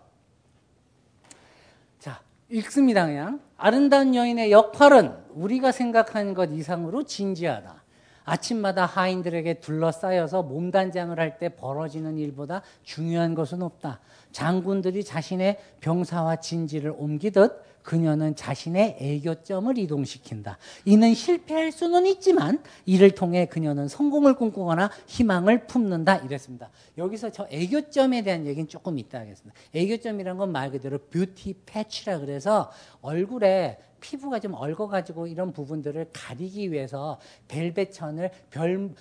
[1.98, 7.84] 자 읽습니다 그냥 아름다운 여인의 역할은 우리가 생각하는 것 이상으로 진지하다
[8.24, 14.00] 아침마다 하인들에게 둘러싸여서 몸단장을 할 때 벌어지는 일보다 중요한 것은 없다.
[14.32, 20.58] 장군들이 자신의 병사와 진지를 옮기듯 그녀는 자신의 애교점을 이동시킨다.
[20.84, 26.16] 이는 실패할 수는 있지만 이를 통해 그녀는 성공을 꿈꾸거나 희망을 품는다.
[26.18, 26.70] 이랬습니다.
[26.98, 29.58] 여기서 저 애교점에 대한 얘기는 조금 이따 하겠습니다.
[29.74, 32.70] 애교점이란 건 말 그대로 뷰티 패치라 그래서
[33.02, 37.18] 얼굴에 피부가 좀 얽어가지고 이런 부분들을 가리기 위해서
[37.48, 38.94] 벨벳 천을 별,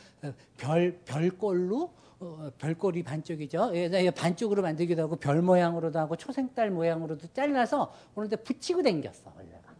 [0.57, 3.71] 별, 별꼴로 어, 별꼴이 반쪽이죠.
[3.75, 9.75] 예, 반쪽으로 만들기도 하고 별 모양으로도 하고 초생달 모양으로도 잘라서 오는데 붙이고 댕겼어 원래가.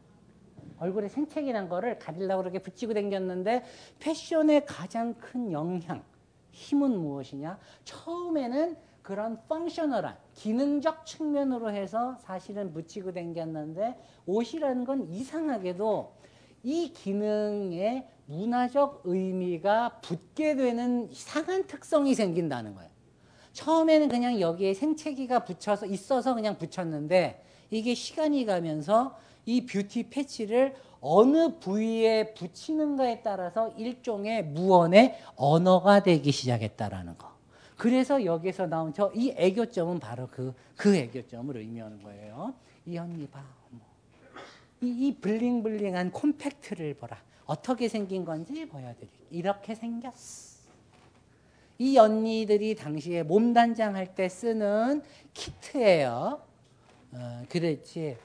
[0.80, 3.64] 얼굴에 생채기란 거를 가리려고 그렇게 붙이고 댕겼는데
[4.00, 6.04] 패션의 가장 큰 영향,
[6.52, 7.58] 힘은 무엇이냐?
[7.84, 13.98] 처음에는 그런 펑셔널한 기능적 측면으로 해서 사실은 묻히고 댕겼는데
[14.28, 16.14] 옷이라는 건 이상하게도
[16.64, 22.90] 이 기능에 문화적 의미가 붙게 되는 이상한 특성이 생긴다는 거예요.
[23.54, 31.58] 처음에는 그냥 여기에 생채기가 붙여서 있어서 그냥 붙였는데 이게 시간이 가면서 이 뷰티 패치를 어느
[31.60, 37.32] 부위에 붙이는가에 따라서 일종의 무언의 언어가 되기 시작했다라는 거.
[37.78, 42.54] 그래서 여기서 나온 저 이 애교점은 바로 그, 그 애교점을 의미하는 거예요.
[42.86, 43.44] 이 언니 봐.
[44.82, 47.18] 이, 이 블링블링한 콤팩트를 보라.
[47.48, 49.28] 어떻게 생긴 건지 보여드릴게요.
[49.32, 50.57] 이렇게 생겼어.
[51.80, 55.02] 이 언니들이 당시에 몸단장 할 때 쓰는
[55.34, 56.41] 키트예요.
[57.14, 58.18] 어, 그렇지.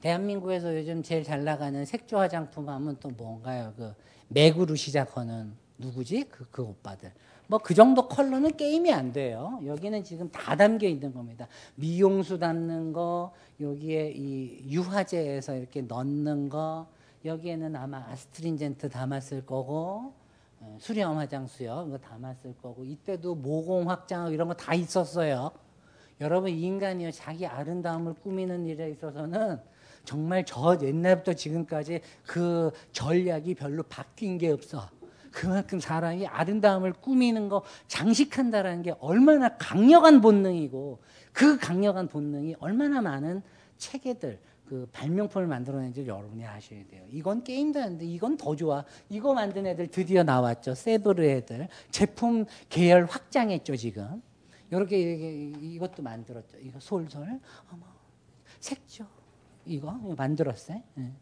[0.00, 3.72] 대한민국에서 요즘 제일 잘 나가는 색조 화장품 하면 또 뭔가요?
[3.76, 3.92] 그
[4.28, 6.24] 맥으로 시작하는 누구지?
[6.30, 7.12] 그, 그 오빠들.
[7.48, 9.60] 뭐 그 정도 컬러는 게임이 안 돼요.
[9.64, 11.48] 여기는 지금 다 담겨 있는 겁니다.
[11.76, 16.86] 미용수 담는 거, 여기에 이 유화제에서 이렇게 넣는 거,
[17.24, 20.12] 여기에는 아마 아스트린젠트 담았을 거고,
[20.60, 21.86] 어, 수렴 화장수요.
[21.88, 25.50] 이거 담았을 거고, 이때도 모공 확장 이런 거 다 있었어요.
[26.20, 27.10] 여러분, 인간이요.
[27.10, 29.60] 자기 아름다움을 꾸미는 일에 있어서는
[30.04, 34.88] 정말 저 옛날부터 지금까지 그 전략이 별로 바뀐 게 없어.
[35.32, 40.98] 그만큼 사람이 아름다움을 꾸미는 거 장식한다라는 게 얼마나 강력한 본능이고
[41.32, 43.42] 그 강력한 본능이 얼마나 많은
[43.76, 47.04] 체계들 그 발명품을 만들어낸지 여러분이 아셔야 돼요.
[47.10, 48.84] 이건 게임도 아닌데 이건 더 좋아.
[49.08, 50.74] 이거 만든 애들 드디어 나왔죠.
[50.74, 54.22] 세브르 애들 제품 계열 확장했죠 지금.
[54.70, 56.58] 이렇게, 이것도 만들었죠.
[56.58, 57.40] 이거 솔솔
[57.72, 57.86] 어머
[58.60, 59.06] 색조
[59.64, 60.82] 이거 만들었어요.
[60.94, 61.12] 네.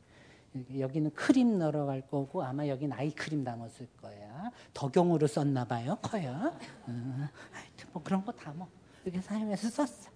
[0.79, 4.51] 여기는 크림 넣어갈 거고 아마 여기 아이크림 담았을 거야.
[4.73, 5.99] 덕용으로 썼나 봐요.
[6.01, 6.31] 커요.
[6.87, 8.69] 어, 하여튼 뭐 그런 거 다 뭐
[9.05, 10.14] 이렇게 사용해서 썼어.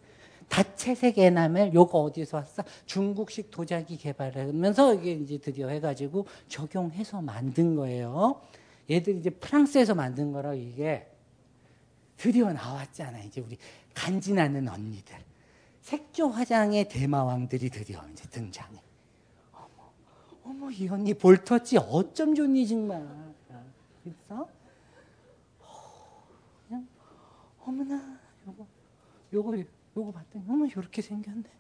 [0.49, 2.63] 다채색 에나멜 요거 어디서 왔어?
[2.87, 8.41] 중국식 도자기 개발하면서 이게 이제 드디어 해가지고 적용해서 만든 거예요.
[8.91, 11.07] 얘들이 이제 프랑스에서 만든 거라 이게
[12.17, 13.21] 드디어 나왔잖아.
[13.21, 13.57] 이제 우리
[13.95, 15.17] 간지나는 언니들.
[15.83, 18.83] 색조 화장의 대마왕들이 드디어 이제 등장해.
[19.53, 19.93] 어머,
[20.45, 23.07] 어머, 이 언니 볼터치 어쩜 좋니, 정말.
[24.03, 24.49] 그래서,
[26.67, 26.87] 그냥,
[27.65, 28.67] 어머나, 요거,
[29.33, 29.57] 요거,
[29.99, 31.51] 요거 봤더니, 어머, 요렇게 생겼네.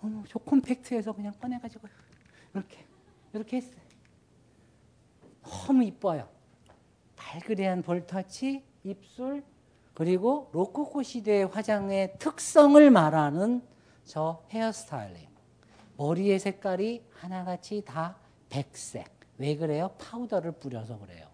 [0.00, 1.86] 어머, 저 콤팩트에서 그냥 꺼내가지고
[2.54, 2.84] 이렇게
[3.32, 3.82] 이렇게 했어요.
[5.42, 6.28] 너무 이뻐요.
[7.16, 9.44] 발그레한 볼터치, 입술,
[9.94, 13.62] 그리고 로코코 시대의 화장의 특성을 말하는
[14.04, 15.28] 저 헤어스타일링.
[15.96, 18.16] 머리의 색깔이 하나같이 다
[18.48, 19.08] 백색.
[19.38, 19.94] 왜 그래요?
[19.98, 21.28] 파우더를 뿌려서 그래요.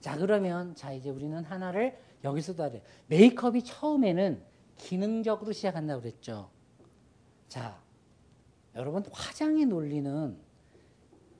[0.00, 2.82] 자, 그러면 자, 이제 우리는 하나를 여기서도 하래.
[3.08, 4.51] 메이크업이 처음에는
[4.82, 6.50] 기능적으로 시작한다고 그랬죠.
[7.48, 7.78] 자,
[8.74, 10.36] 여러분 화장의 논리는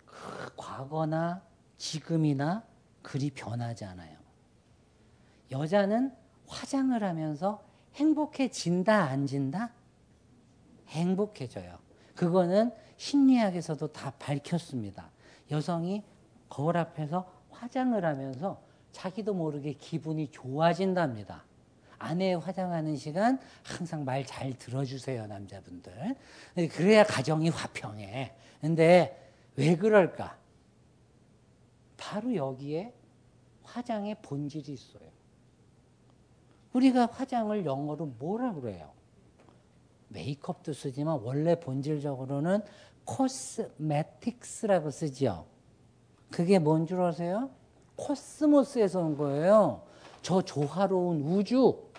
[0.07, 1.43] 그 과거나
[1.77, 2.65] 지금이나
[3.03, 4.17] 그리 변하지 않아요.
[5.51, 6.15] 여자는
[6.47, 7.63] 화장을 하면서
[7.95, 9.73] 행복해진다, 안 진다?
[10.89, 11.79] 행복해져요.
[12.15, 15.11] 그거는 심리학에서도 다 밝혔습니다.
[15.51, 16.05] 여성이
[16.49, 18.63] 거울 앞에서 화장을 하면서
[18.93, 21.45] 자기도 모르게 기분이 좋아진답니다.
[22.03, 26.17] 아내 화장하는 시간 항상 말 잘 들어주세요, 남자분들.
[26.73, 28.33] 그래야 가정이 화평해.
[28.61, 30.37] 근데 왜 그럴까?
[31.97, 32.93] 바로 여기에
[33.63, 35.09] 화장의 본질이 있어요.
[36.73, 38.91] 우리가 화장을 영어로 뭐라 그래요?
[40.09, 42.61] 메이크업도 쓰지만 원래 본질적으로는
[43.05, 45.47] 코스메틱스라고 쓰죠.
[46.31, 47.51] 그게 뭔 줄 아세요?
[47.97, 49.83] 코스모스에서 온 거예요.
[50.23, 51.92] 저 조화로운 우주.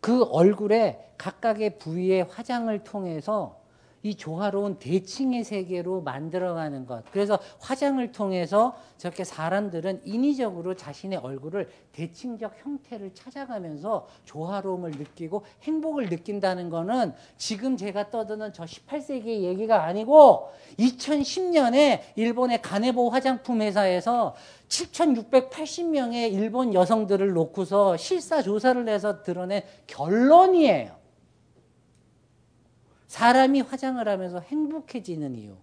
[0.00, 3.59] 그 얼굴에 각각의 부위의 화장을 통해서
[4.02, 7.04] 이 조화로운 대칭의 세계로 만들어가는 것.
[7.10, 16.70] 그래서 화장을 통해서 저렇게 사람들은 인위적으로 자신의 얼굴을 대칭적 형태를 찾아가면서 조화로움을 느끼고 행복을 느낀다는
[16.70, 24.34] 거는 지금 제가 떠드는 저 18세기의 얘기가 아니고 2010년에 일본의 가네보 화장품 회사에서
[24.68, 30.99] 7,680명의 일본 여성들을 놓고서 실사 조사를 해서 드러낸 결론이에요.
[33.10, 35.56] 사람이 화장을 하면서 행복해지는 이유.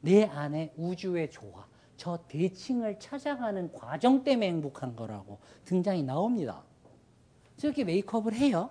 [0.00, 1.66] 내 안에 우주의 조화.
[1.96, 6.62] 저 대칭을 찾아가는 과정 때문에 행복한 거라고 등장이 나옵니다.
[7.56, 8.70] 저렇게 메이크업을 해요.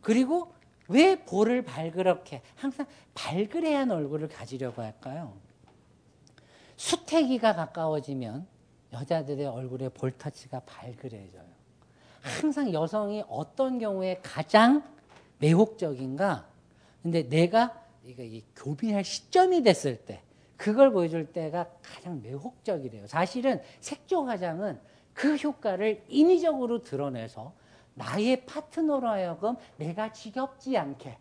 [0.00, 0.54] 그리고
[0.88, 5.34] 왜 볼을 발그렇게 항상 발그레한 얼굴을 가지려고 할까요?
[6.76, 8.46] 수태기가 가까워지면
[8.94, 11.44] 여자들의 얼굴의 볼터치가 발그레져요.
[12.22, 14.82] 항상 여성이 어떤 경우에 가장
[15.40, 16.55] 매혹적인가?
[17.06, 17.72] 근데 내가
[18.04, 18.24] 이거
[18.56, 20.22] 교빈할 시점이 됐을 때
[20.56, 23.06] 그걸 보여줄 때가 가장 매혹적이래요.
[23.06, 24.80] 사실은 색조 화장은
[25.14, 27.52] 그 효과를 인위적으로 드러내서
[27.94, 31.16] 나의 파트너로 하여금 내가 지겹지 않게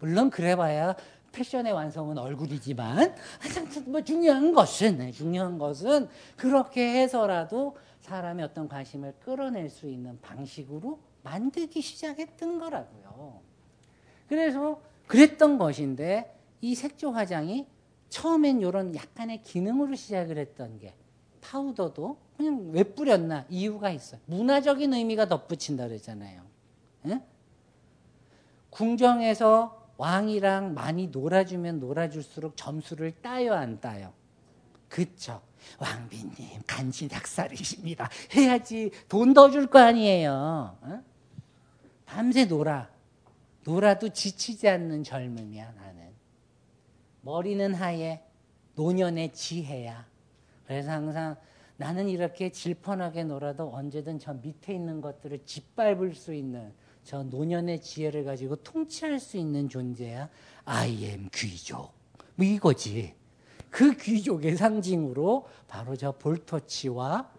[0.00, 0.94] 물론 그래봐야
[1.32, 3.16] 패션의 완성은 얼굴이지만
[3.86, 11.00] 뭐 중요한 것은 네, 중요한 것은 그렇게 해서라도 사람의 어떤 관심을 끌어낼 수 있는 방식으로
[11.22, 13.40] 만들기 시작했던 거라고요.
[14.28, 17.66] 그래서 그랬던 것인데 이 색조 화장이
[18.08, 20.94] 처음엔 이런 약간의 기능으로 시작을 했던 게
[21.40, 24.20] 파우더도 그냥 왜 뿌렸나 이유가 있어요.
[24.26, 26.42] 문화적인 의미가 덧붙인다 그랬잖아요.
[27.06, 27.20] 응?
[28.70, 34.12] 궁정에서 왕이랑 많이 놀아주면 놀아줄수록 점수를 따요 안 따요?
[34.88, 35.40] 그쵸.
[35.78, 38.08] 왕비님 간지 닭살이십니다.
[38.36, 40.76] 해야지 돈 더 줄 거 아니에요.
[40.84, 41.02] 응?
[42.04, 42.88] 밤새 놀아.
[43.66, 46.10] 놀아도 지치지 않는 젊음이야 나는.
[47.22, 48.22] 머리는 하얘
[48.76, 50.06] 노년의 지혜야.
[50.66, 51.36] 그래서 항상
[51.76, 56.72] 나는 이렇게 질펀하게 놀아도 언제든 저 밑에 있는 것들을 짓밟을 수 있는
[57.02, 60.28] 저 노년의 지혜를 가지고 통치할 수 있는 존재야.
[60.64, 61.92] I am 귀족.
[62.36, 63.14] 뭐 이거지.
[63.68, 67.32] 그 귀족의 상징으로 바로 저 볼터치와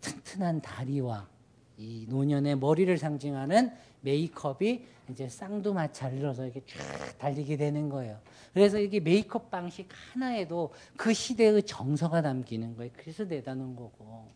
[0.00, 1.28] 튼튼한 다리와
[1.76, 3.70] 이 노년의 머리를 상징하는
[4.04, 8.20] 메이크업이 이제 쌍두마차를 넣어서 이렇게 쫙 달리게 되는 거예요.
[8.52, 12.90] 그래서 이게 메이크업 방식 하나에도 그 시대의 정서가 담기는 거예요.
[12.96, 14.30] 그래서 대단한 거고.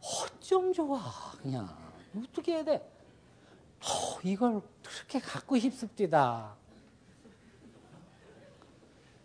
[0.00, 1.00] 어쩜 좋아,
[1.42, 1.68] 그냥.
[2.16, 2.76] 어떻게 해야 돼?
[2.76, 6.54] 어, 이걸 그렇게 갖고 싶습니다.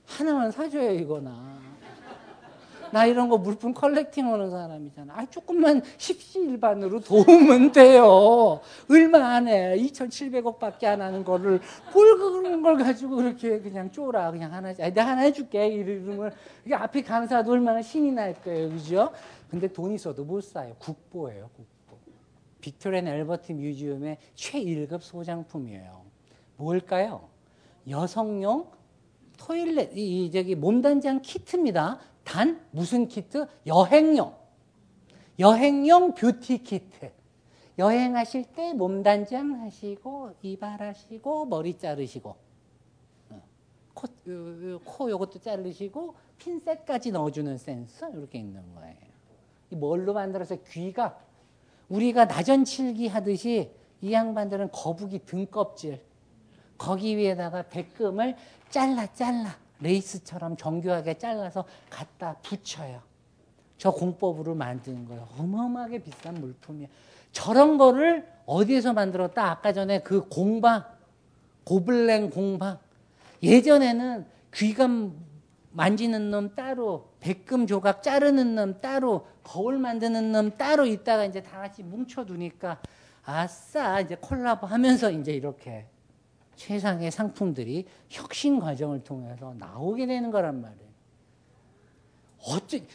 [0.06, 1.60] 하나만 사줘요, 이거나.
[2.96, 5.14] 나 이런 거 물품 컬렉팅 하는 사람이잖아.
[5.18, 8.62] 아, 조금만 십시일반으로 도우면 돼요.
[8.90, 9.76] 얼마 안 해.
[9.76, 11.60] 2,700억 밖에 안 하는 거를
[11.94, 14.32] 뭘 그런 걸 가지고 그렇게 그냥 쪼라.
[14.32, 15.68] 그냥 하나, 아, 내가 하나 해줄게.
[15.68, 16.32] 이러면.
[16.64, 18.70] 이게 앞에 강사도 얼마나 신이 날 거예요.
[18.70, 19.12] 그죠?
[19.50, 20.74] 근데 돈 있어도 못 사요.
[20.80, 21.98] 국보예요, 국보.
[22.62, 26.02] 빅토리안 엘버트 뮤지엄의 최일급 소장품이에요.
[26.56, 27.28] 뭘까요?
[27.90, 28.72] 여성용
[29.38, 32.00] 토일렛, 이, 저기 몸단장 키트입니다.
[32.26, 33.48] 단 무슨 키트?
[33.66, 34.36] 여행용.
[35.40, 37.12] 여행용 beauty kit.
[37.78, 42.36] 여행하실 때 몸단장 하시고 이발하시고 머리 자르시고
[43.30, 43.42] 어,
[43.94, 44.08] 코,
[44.84, 48.96] 코 요것도 자르시고 핀셋까지 넣어주는 센스 이렇게 있는 거예요.
[49.72, 51.20] 이 뭘로 만들어서 귀가
[51.90, 53.72] 우리가 나전칠기 하듯이
[54.02, 56.02] 이 양반들은 거북이 등껍질
[56.78, 58.36] 거기 위에다가 백금을
[58.70, 63.02] 잘라 잘라 레이스처럼 정교하게 잘라서 갖다 붙여요.
[63.78, 65.28] 저 공법으로 만든 거예요.
[65.38, 66.90] 어마어마하게 비싼 물품이에요.
[67.32, 69.52] 저런 거를 어디에서 만들었다?
[69.52, 70.86] 아까 전에 그 공방,
[71.66, 72.80] 고블랭 공방.
[73.44, 75.14] 예전에는 귀감
[75.72, 81.60] 만지는 놈 따로, 백금 조각 자르는 놈 따로, 거울 만드는 놈 따로 있다가 이제 다
[81.60, 82.80] 같이 뭉쳐두니까
[83.26, 85.86] 아싸 이제 콜라보 하면서 이제 이렇게
[86.56, 90.90] 최상의 상품들이 혁신 과정을 통해서 나오게 되는 거란 말이에요.
[92.48, 92.86] 어째,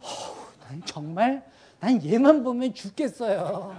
[0.00, 1.50] 어우, 난 정말,
[1.80, 3.74] 난 얘만 보면 죽겠어요.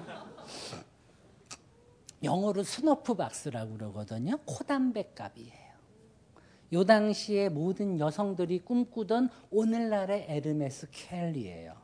[2.24, 4.38] 영어로 snuff box라고 그러거든요.
[4.46, 5.74] 코담배 갑이에요.
[6.74, 11.76] 요 당시에 모든 여성들이 꿈꾸던 오늘날의 에르메스 켈리예요.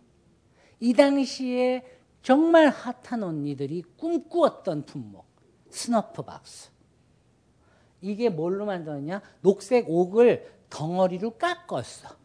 [0.80, 1.86] 이 당시에
[2.24, 5.26] 정말 핫한 언니들이 꿈꾸었던 품목.
[5.70, 6.70] snuff box.
[8.02, 9.22] 이게 뭘로 만들었냐?
[9.42, 12.18] 녹색 옥을 덩어리로 깎았어.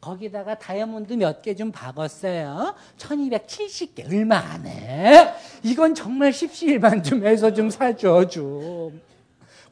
[0.00, 2.74] 거기다가 다이아몬드 몇 개 좀 박았어요.
[2.96, 4.06] 1270개.
[4.10, 5.34] 얼마 안 해.
[5.62, 9.00] 이건 정말 십시일반 좀 해서 좀 사줘, 좀.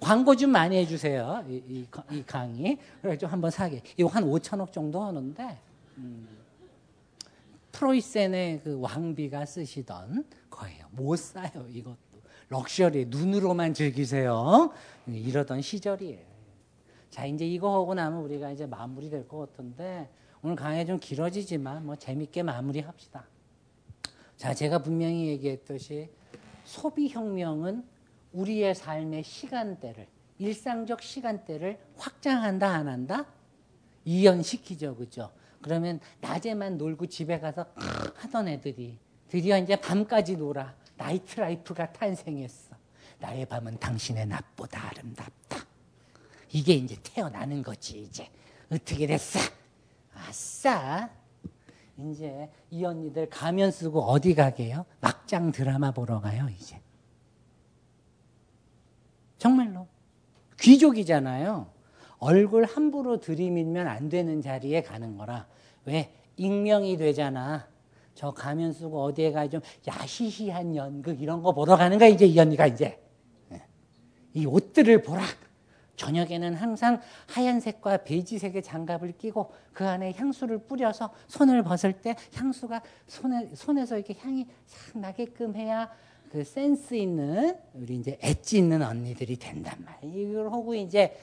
[0.00, 1.44] 광고 좀 많이 해주세요.
[1.48, 2.78] 이, 이, 이 강의.
[3.00, 3.82] 그래 좀 한번 사게.
[3.96, 5.58] 이거 한 5천억 정도 하는데,
[5.96, 6.28] 음,
[7.72, 10.86] 프로이센의 그 왕비가 쓰시던 거예요.
[10.90, 11.96] 못 사요, 이것도.
[12.48, 14.72] 럭셔리, 눈으로만 즐기세요.
[15.06, 16.26] 이러던 시절이에요.
[17.10, 20.08] 자, 이제 이거 하고 나면 우리가 이제 마무리 될 것 같은데,
[20.42, 23.26] 오늘 강의 좀 길어지지만 뭐 재밌게 마무리 합시다.
[24.36, 26.08] 자, 제가 분명히 얘기했듯이
[26.64, 27.84] 소비 혁명은
[28.32, 30.06] 우리의 삶의 시간대를,
[30.38, 33.26] 일상적 시간대를 확장한다, 안 한다?
[34.04, 35.30] 이연시키죠, 그죠?
[35.60, 37.66] 그러면 낮에만 놀고 집에 가서
[38.14, 38.96] 하던 애들이
[39.28, 40.74] 드디어 이제 밤까지 놀아.
[40.98, 42.76] night life가 탄생했어.
[43.20, 45.58] 나의 밤은 당신의 낮보다 아름답다.
[46.50, 48.28] 이게 이제 태어나는 거지, 이제.
[48.70, 49.38] 어떻게 됐어?
[50.14, 51.08] 아싸.
[51.96, 54.84] 이제 이 언니들 가면 쓰고 어디 가게요?
[55.00, 56.80] 막장 드라마 보러 가요, 이제.
[59.38, 59.86] 정말로.
[60.60, 61.72] 귀족이잖아요.
[62.18, 65.46] 얼굴 함부로 들이밀면 안 되는 자리에 가는 거라.
[65.84, 66.12] 왜?
[66.36, 67.67] 익명이 되잖아.
[68.18, 72.66] 저 가면 쓰고 어디에 가좀 야시시한 연극 이런 거 보러 가는 거야, 이제 이 언니가
[72.66, 73.00] 이제.
[74.34, 75.22] 이 옷들을 보라.
[75.94, 83.50] 저녁에는 항상 하얀색과 베이지색의 장갑을 끼고 그 안에 향수를 뿌려서 손을 벗을 때 향수가 손에,
[83.54, 85.88] 손에서 이렇게 향이 싹 나게끔 해야
[86.32, 90.30] 그 센스 있는 우리 이제 엣지 있는 언니들이 된단 말이에요.
[90.30, 91.16] 이걸 하고 이제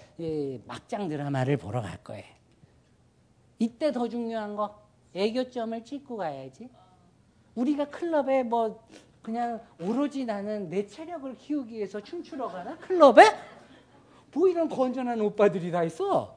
[0.65, 2.23] 막장 드라마를 보러 갈 거예요.
[3.59, 4.81] 이때 더 중요한 거
[5.13, 6.69] 애교점을 찍고 가야지.
[7.55, 8.83] 우리가 클럽에 뭐
[9.21, 12.77] 그냥 오로지 나는 내 체력을 키우기 위해서 춤추러 가나?
[12.77, 13.23] 클럽에?
[14.33, 16.35] 뭐 이런 건전한 오빠들이 다 있어?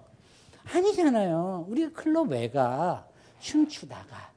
[0.73, 1.67] 아니잖아요.
[1.69, 3.07] 우리가 클럽 왜 가?
[3.41, 4.33] 춤추다가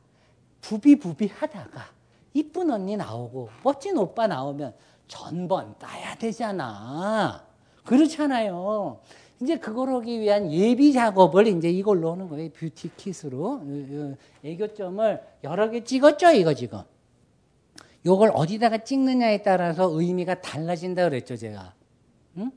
[0.61, 1.85] 부비부비 하다가
[2.33, 4.73] 이쁜 언니 나오고 멋진 오빠 나오면
[5.07, 7.45] 전번 따야 되잖아.
[7.85, 8.99] 그렇잖아요.
[9.41, 12.49] 이제 그걸 하기 위한 예비 작업을 이제 이걸로 하는 거예요.
[12.51, 13.61] 뷰티 킷으로.
[14.43, 16.81] 애교점을 여러 개 찍었죠, 이거 지금.
[18.05, 21.73] 요걸 어디다가 찍느냐에 따라서 의미가 달라진다 그랬죠, 제가.
[22.37, 22.51] 응?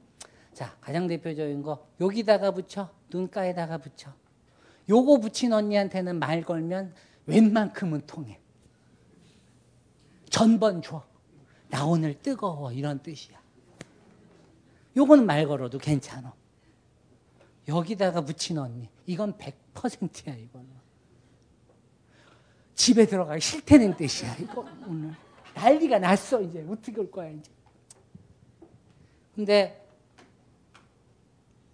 [0.52, 2.90] 자, 가장 대표적인 거 여기다가 붙여.
[3.10, 4.12] 눈가에다가 붙여.
[4.88, 6.92] 요거 붙인 언니한테는 말 걸면
[7.26, 8.38] 웬만큼은 통해.
[10.28, 11.02] 전번 줘.
[11.70, 12.72] 나 오늘 뜨거워.
[12.72, 13.38] 이런 뜻이야.
[14.96, 16.34] 요거는 말 걸어도 괜찮아.
[17.68, 18.88] 여기다가 붙인 언니.
[19.06, 20.68] 이건 100%야, 이거는.
[22.74, 25.12] 집에 들어가기 싫다는 뜻이야, 이거 오늘.
[25.54, 26.64] 난리가 났어, 이제.
[26.68, 27.50] 어떻게 올 거야, 이제.
[29.34, 29.86] 근데,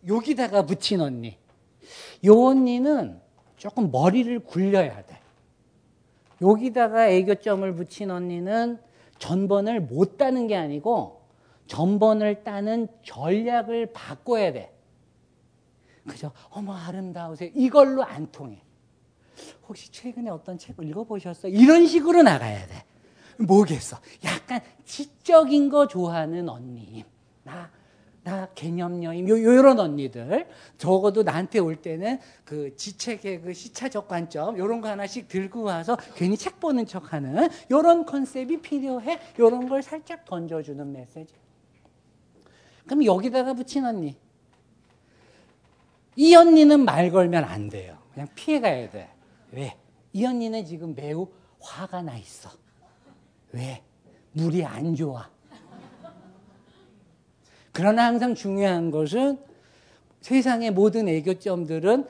[0.07, 1.37] 여기다가 붙인 언니.
[2.25, 3.21] 요 언니는
[3.57, 5.21] 조금 머리를 굴려야 돼.
[6.41, 8.79] 여기다가 애교점을 붙인 언니는
[9.19, 11.21] 전번을 못 따는 게 아니고
[11.67, 14.73] 전번을 따는 전략을 바꿔야 돼.
[16.07, 16.33] 그죠?
[16.51, 17.51] 어머 아름다우세요.
[17.55, 18.63] 이걸로 안 통해.
[19.69, 21.53] 혹시 최근에 어떤 책을 읽어보셨어요?
[21.53, 22.85] 이런 식으로 나가야 돼.
[23.39, 23.99] 뭐겠어?
[24.25, 27.05] 약간 지적인 거 좋아하는 언니.
[27.43, 27.71] 나,
[28.23, 30.47] 나 개념여임 요 요런 언니들
[30.77, 36.37] 적어도 나한테 올 때는 그 지체 개그 시차적 관점 요런 거 하나씩 들고 와서 괜히
[36.37, 41.35] 책 보는 척 하는 요런 컨셉이 필요해 요런 걸 살짝 던져주는 메시지
[42.85, 44.17] 그럼 여기다가 붙인 언니
[46.21, 49.09] 이 언니는 말 걸면 안 돼요 그냥 피해 가야 돼
[49.53, 49.75] 왜?
[50.13, 51.27] 이 언니는 지금 매우
[51.61, 52.51] 화가 나 있어
[53.53, 53.83] 왜?
[54.33, 55.31] 물이 안 좋아
[57.73, 59.43] 그러나 항상 중요한 것은
[60.21, 62.07] 세상의 모든 애교점들은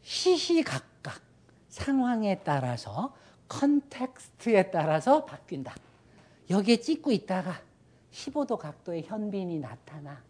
[0.00, 1.20] 시시각각
[1.68, 3.14] 상황에 따라서
[3.48, 5.74] context에 따라서 바뀐다.
[6.48, 7.60] 여기에 찍고 있다가
[8.12, 10.22] 15도 각도의 현빈이 나타나.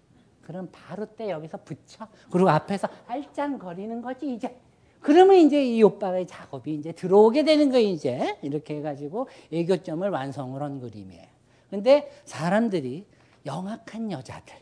[0.51, 2.09] 그럼 바로 때 여기서 붙여.
[2.29, 4.57] 그리고 앞에서 알짱거리는 거지 이제.
[4.99, 8.37] 그러면 이제 이 오빠의 작업이 이제 들어오게 되는 거예요 이제.
[8.43, 11.25] 이렇게 해가지고 애교점을 완성을 한 그림이에요.
[11.71, 13.07] 근데 사람들이
[13.47, 14.57] 영악한 여자들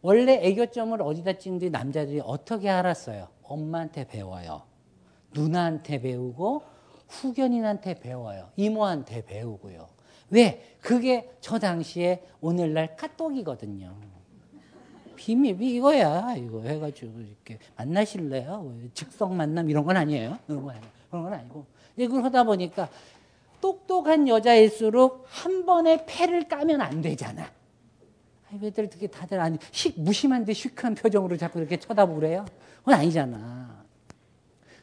[0.00, 3.28] 원래 애교점을 어디다 찍는지 남자들이 어떻게 알았어요?
[3.42, 4.62] 엄마한테 배워요.
[5.34, 6.62] 누나한테 배우고
[7.06, 8.48] 후견인한테 배워요.
[8.56, 9.88] 이모한테 배우고요.
[10.30, 10.76] 왜?
[10.80, 14.07] 그게 저 당시에 오늘날 카톡이거든요.
[15.18, 16.36] 비밀이 이거야.
[16.36, 18.72] 이거 해가지고 이렇게 만나실래요?
[18.94, 20.38] 즉석 만남 이런 건 아니에요.
[20.46, 21.66] 그런 건 아니고.
[21.96, 22.88] 이걸 하다 보니까
[23.60, 27.50] 똑똑한 여자일수록 한 번에 패를 까면 안 되잖아.
[28.60, 32.46] 왜들 되게 다들 아니 식 무심한데 시크한 표정으로 자꾸 이렇게 쳐다보고 그래요?
[32.78, 33.84] 그건 아니잖아.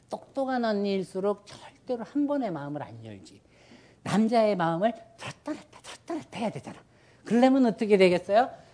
[0.09, 3.41] 똑똑한 언니일수록 절대로 한 번의 마음을 안 열지.
[4.03, 6.77] 남자의 마음을 들었다 놨다 들었다 놨다 해야 되잖아.
[7.23, 8.65] 그러려면 어떻게 되겠어요?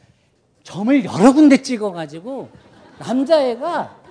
[0.64, 2.50] 점을 여러 군데 찍어가지고
[3.00, 4.02] 남자애가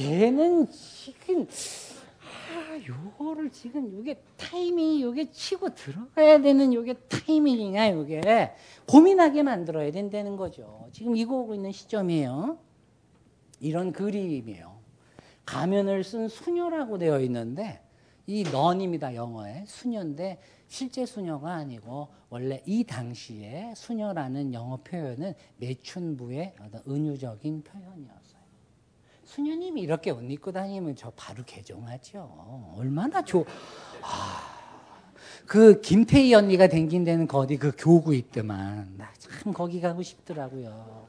[0.00, 1.46] 얘는 지금
[2.86, 8.54] 요거를 지금 요게 타이밍이 요게 치고 들어가야 되는 요게 타이밍이냐 요게
[8.86, 10.88] 고민하게 만들어야 된다는 거죠.
[10.92, 12.58] 지금 이거 오고 있는 시점이에요.
[13.60, 14.78] 이런 그림이에요.
[15.44, 17.80] 가면을 쓴 수녀라고 되어 있는데
[18.26, 20.38] 이 넌입니다 영어에 수녀인데
[20.68, 28.38] 실제 수녀가 아니고 원래 이 당시에 수녀라는 영어 표현은 매춘부의 어떤 은유적인 표현이었어요.
[29.24, 32.74] 수녀님이 이렇게 옷 입고 다니면 저 바로 개종하죠.
[32.76, 33.44] 얼마나 좋.
[34.02, 34.58] 아,
[35.46, 38.94] 그 김태희 언니가 댕긴 데는 거기 그 교구 있더만.
[38.96, 41.06] 나 참 거기 가고 싶더라고요.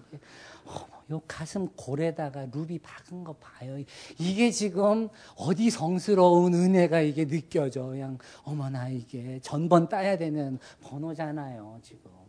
[0.65, 3.83] 어, 요 가슴 골에다가 루비 박은 거 봐요.
[4.19, 7.87] 이게 지금 어디 성스러운 은혜가 이게 느껴져.
[7.87, 11.79] 그냥 어머나 이게 전번 따야 되는 번호잖아요.
[11.81, 12.19] 지금.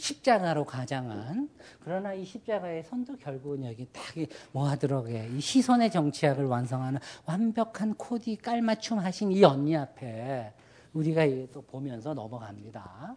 [0.00, 1.50] 십자가로 가장한
[1.80, 4.02] 그러나 이 십자가의 선도 결국은 여기 딱
[4.52, 10.54] 모아들어게 이 시선의 정치학을 완성하는 완벽한 코디 깔맞춤 하신 이 언니 앞에
[10.94, 13.14] 우리가 또 보면서 넘어갑니다.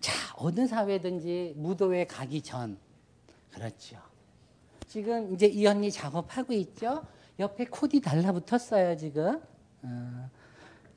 [0.00, 2.76] 자 어느 사회든지 무도회 가기 전
[3.52, 3.96] 그렇죠.
[4.86, 7.04] 지금 이제 이 언니 작업하고 있죠.
[7.38, 9.40] 옆에 코디 달라붙었어요 지금.
[9.82, 10.30] 어.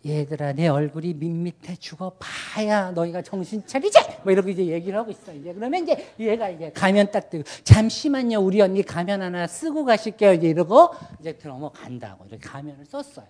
[0.06, 5.52] 얘들아 내 얼굴이 밋밋해 죽어봐야 너희가 정신 차리지 뭐 이렇게 이제 얘기를 하고 있어 이제
[5.52, 10.50] 그러면 이제 얘가 이제 가면 딱 뜨고 잠시만요 우리 언니 가면 하나 쓰고 가실게요 이제
[10.50, 13.26] 이러고 이제 들어간다고 이렇게 가면을 썼어요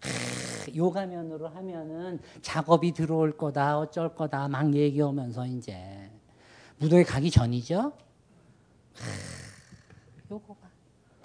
[0.00, 6.10] 크, 요 가면으로 하면은 작업이 들어올 거다 어쩔 거다 막 얘기하면서 이제
[6.76, 8.05] 무도에 가기 전이죠 크,
[10.30, 10.68] 요거 봐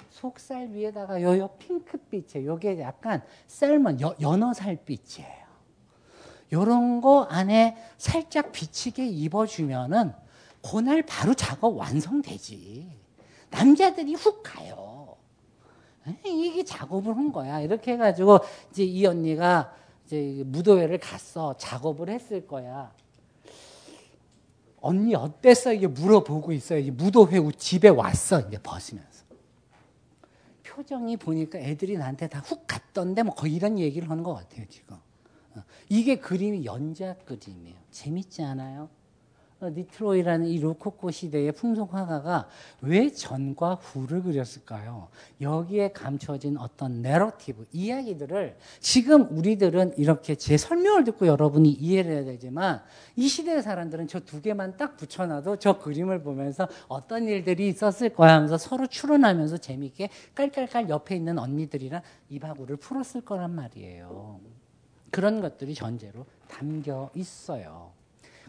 [0.09, 3.23] 속살 위에다가 요, 요 핑크빛에 요게 약간
[4.01, 5.41] 여, 연어살빛이에요.
[6.53, 10.13] 요런 거 안에 살짝 비치게 입어주면은
[10.61, 12.99] 그날 바로 작업 완성되지.
[13.49, 15.15] 남자들이 훅 가요.
[16.25, 17.61] 이게 작업을 한 거야.
[17.61, 18.39] 이렇게 해가지고
[18.71, 19.73] 이제 이 언니가
[20.05, 21.55] 이제 무도회를 갔어.
[21.57, 22.93] 작업을 했을 거야.
[24.81, 25.71] 언니 어땠어?
[25.73, 26.91] 이게 물어보고 있어요.
[26.91, 28.41] 무도회 집에 왔어.
[28.41, 29.03] 이제 벗으면.
[30.63, 34.95] 표정이 보니까 애들이 나한테 다 훅 갔던데 뭐 거의 이런 얘기를 하는 것 같아요 지금.
[35.55, 37.75] 어, 이게 그림이 연작 그림이에요.
[37.91, 38.89] 재밌지 않아요?
[39.61, 42.47] 어, 니트로이라는 이 로코코 시대의 풍속 화가가
[42.81, 45.09] 왜 전과 후를 그렸을까요?
[45.39, 52.81] 여기에 감춰진 어떤 내러티브, 이야기들을 지금 우리들은 이렇게 제 설명을 듣고 여러분이 이해를 해야 되지만
[53.15, 58.35] 이 시대의 사람들은 저 두 개만 딱 붙여놔도 저 그림을 보면서 어떤 일들이 있었을 거야
[58.35, 64.39] 하면서 서로 추론하면서 재미있게 깔깔깔 옆에 있는 언니들이랑 이바구를 풀었을 거란 말이에요.
[65.09, 67.91] 그런 것들이 전제로 담겨 있어요.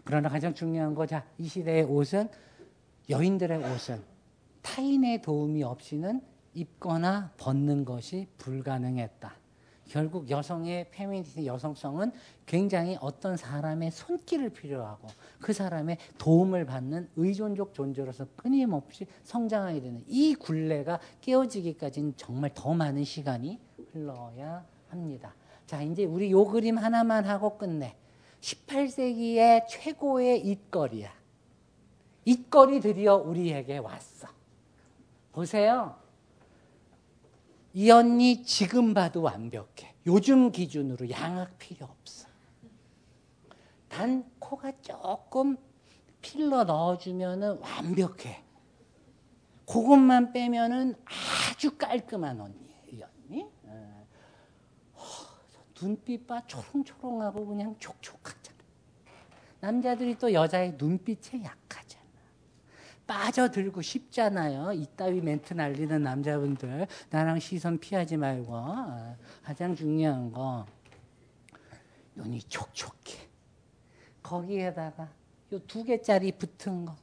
[0.03, 2.29] 그러나 가장 중요한 거, 자, 이 시대의 옷은
[3.09, 4.01] 여인들의 옷은
[4.61, 6.21] 타인의 도움이 없이는
[6.53, 9.43] 입거나 벗는 것이 불가능했다.
[9.85, 12.11] 결국 여성의 페미니티 여성성은
[12.45, 15.07] 굉장히 어떤 사람의 손길을 필요하고
[15.39, 23.03] 그 사람의 도움을 받는 의존적 존재로서 끊임없이 성장하게 되는 이 굴레가 깨어지기까지는 정말 더 많은
[23.03, 23.59] 시간이
[23.91, 25.35] 흘러야 합니다.
[25.65, 27.95] 자, 이제 우리 요 그림 하나만 하고 끝내.
[28.43, 31.13] 18세기의 최고의 it거리야.
[32.25, 34.27] it거리 드디어 우리에게 왔어.
[35.31, 35.97] 보세요.
[37.73, 39.95] 이 언니 지금 봐도 완벽해.
[40.05, 42.27] 요즘 기준으로 양악 필요 없어.
[43.87, 45.57] 단 코가 조금
[46.21, 48.43] 필러 넣어주면은 완벽해.
[49.65, 52.63] 그것만 빼면은 아주 깔끔한 언니.
[53.63, 54.07] 어.
[55.87, 58.57] 눈빛 봐 초롱초롱하고 그냥 촉촉하잖아.
[59.59, 62.03] 남자들이 또 여자의 눈빛에 약하잖아.
[63.05, 64.71] 빠져들고 싶잖아요.
[64.73, 70.65] 이따위 멘트 날리는 남자분들 나랑 시선 피하지 말고 어, 가장 중요한 거
[72.15, 73.27] 눈이 촉촉해.
[74.21, 75.09] 거기에다가
[75.51, 76.95] 요 두 개짜리 붙은 거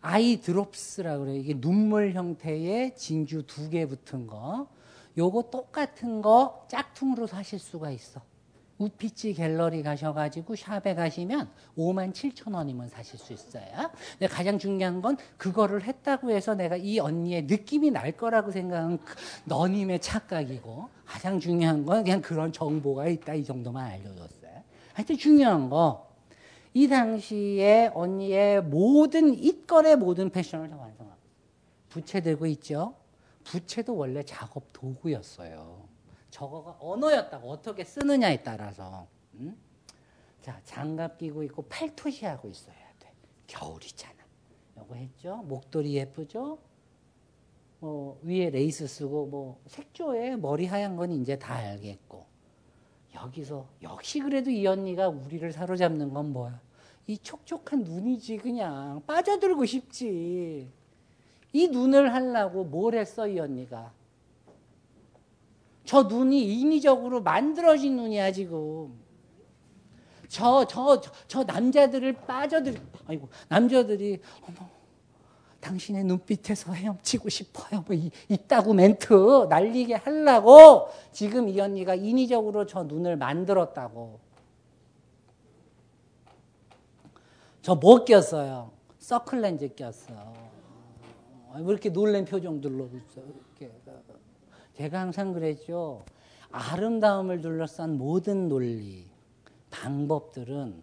[0.00, 1.36] 아이 드롭스라고 그래요.
[1.36, 4.68] 이게 눈물 형태의 진주 두 개 붙은 거.
[5.16, 8.20] 요거 똑같은 거 짝퉁으로 사실 수가 있어.
[8.78, 13.90] 우피치 갤러리 가셔가지고 샵에 가시면 5만 7천 원이면 사실 수 있어요.
[14.12, 19.14] 근데 가장 중요한 건 그거를 했다고 해서 내가 이 언니의 느낌이 날 거라고 생각은 그
[19.44, 24.62] 너님의 착각이고 가장 중요한 건 그냥 그런 정보가 있다 이 정도만 알려줬어요.
[24.92, 26.12] 하여튼 중요한 거.
[26.76, 31.18] 이 당시에 언니의 모든 it걸의 모든 패션을 다 완성하고
[31.88, 32.94] 부채 들고 있죠.
[33.44, 35.88] 부채도 원래 작업 도구였어요.
[36.30, 39.56] 저거가 언어였다고 어떻게 쓰느냐에 따라서 음?
[40.42, 43.12] 자 장갑 끼고 있고 팔토시 하고 있어야 돼.
[43.46, 44.14] 겨울이잖아.
[44.78, 45.36] 요거 했죠?
[45.44, 46.58] 목도리 예쁘죠?
[47.78, 52.26] 뭐 위에 레이스 쓰고 뭐 색조에 머리 하얀 건 이제 다 알겠고.
[53.14, 56.60] 여기서 역시 그래도 이 언니가 우리를 사로잡는 건 뭐야?
[57.06, 59.02] 이 촉촉한 눈이지 그냥.
[59.06, 60.72] 빠져들고 싶지
[61.54, 63.92] 이 눈을 하려고 뭘 했어 이 언니가
[65.84, 68.92] 저 눈이 인위적으로 만들어진 눈이야 지금.
[70.28, 72.74] 저 저 저 남자들을 빠져들
[73.06, 74.68] 아이고 남자들이 어머
[75.60, 77.84] 당신의 눈빛에서 헤엄치고 싶어요.
[77.86, 84.18] 뭐 이, 있다고 멘트 날리게 하려고 지금 이 언니가 인위적으로 저 눈을 만들었다고.
[87.62, 88.72] 저 뭐 꼈어요?
[88.98, 90.43] 서클렌즈 꼈어.
[91.60, 92.90] 왜 이렇게 놀란 표정들로?
[92.92, 93.72] 이렇게.
[94.74, 96.04] 제가 항상 그랬죠.
[96.50, 99.06] 아름다움을 둘러싼 모든 논리,
[99.70, 100.82] 방법들은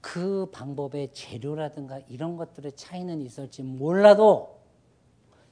[0.00, 4.60] 그 방법의 재료라든가 이런 것들의 차이는 있을지 몰라도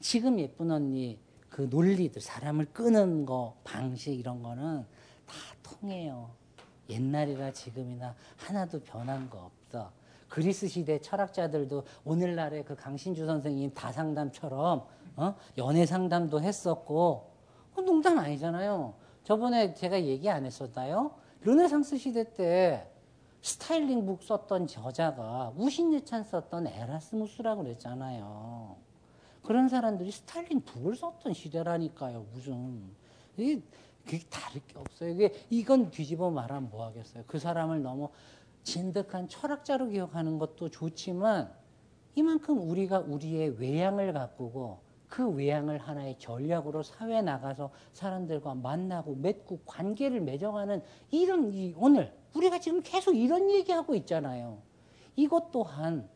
[0.01, 1.19] 지금 예쁜 언니
[1.49, 4.85] 그 논리들, 사람을 끄는 거, 방식 이런 거는
[5.27, 6.31] 다 통해요.
[6.89, 9.91] 옛날이나 지금이나 하나도 변한 거 없어.
[10.35, 15.35] 그리스 시대 철학자들도 오늘날의 그 강신주 선생님 다상담처럼 어?
[15.59, 17.31] 연애 상담도 했었고
[17.73, 18.95] 그 농담 아니잖아요.
[19.23, 21.13] 저번에 제가 얘기 안 했었나요?
[21.43, 22.91] 르네상스 시대 때
[23.43, 28.75] styling book 썼던 저자가 우신예찬 썼던 에라스무스라고 그랬잖아요.
[29.45, 32.27] 그런 사람들이 styling book을 썼던 시대라니까요.
[32.33, 32.83] 무슨
[33.37, 33.63] 이게
[34.29, 35.11] 다를 게 없어요.
[35.11, 37.23] 이게 이건 뒤집어 말하면 뭐 하겠어요.
[37.29, 38.09] 그 사람을 너무
[38.65, 41.53] 진득한 철학자로 기억하는 것도 좋지만
[42.17, 50.21] 이만큼 우리가 우리의 외양을 가꾸고 그 외양을 하나의 전략으로 사회에 나가서 사람들과 만나고 맺고 관계를
[50.21, 54.61] 맺어가는 이런 이 오늘 우리가 지금 계속 이런 얘기하고 있잖아요.
[55.15, 56.09] 이것 또한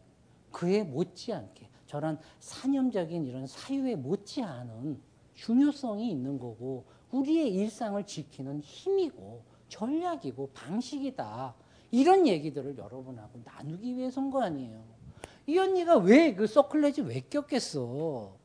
[0.50, 5.00] 그에 못지않게 저런 사념적인 이런 사유에 못지않은
[5.34, 11.54] 중요성이 있는 거고 우리의 일상을 지키는 힘이고 전략이고 방식이다.
[11.90, 14.82] 이런 얘기들을 여러분하고 나누기 위해서인 거 아니에요.
[15.46, 18.36] 이 언니가 왜 그 서클렛이 왜 꼈겠어?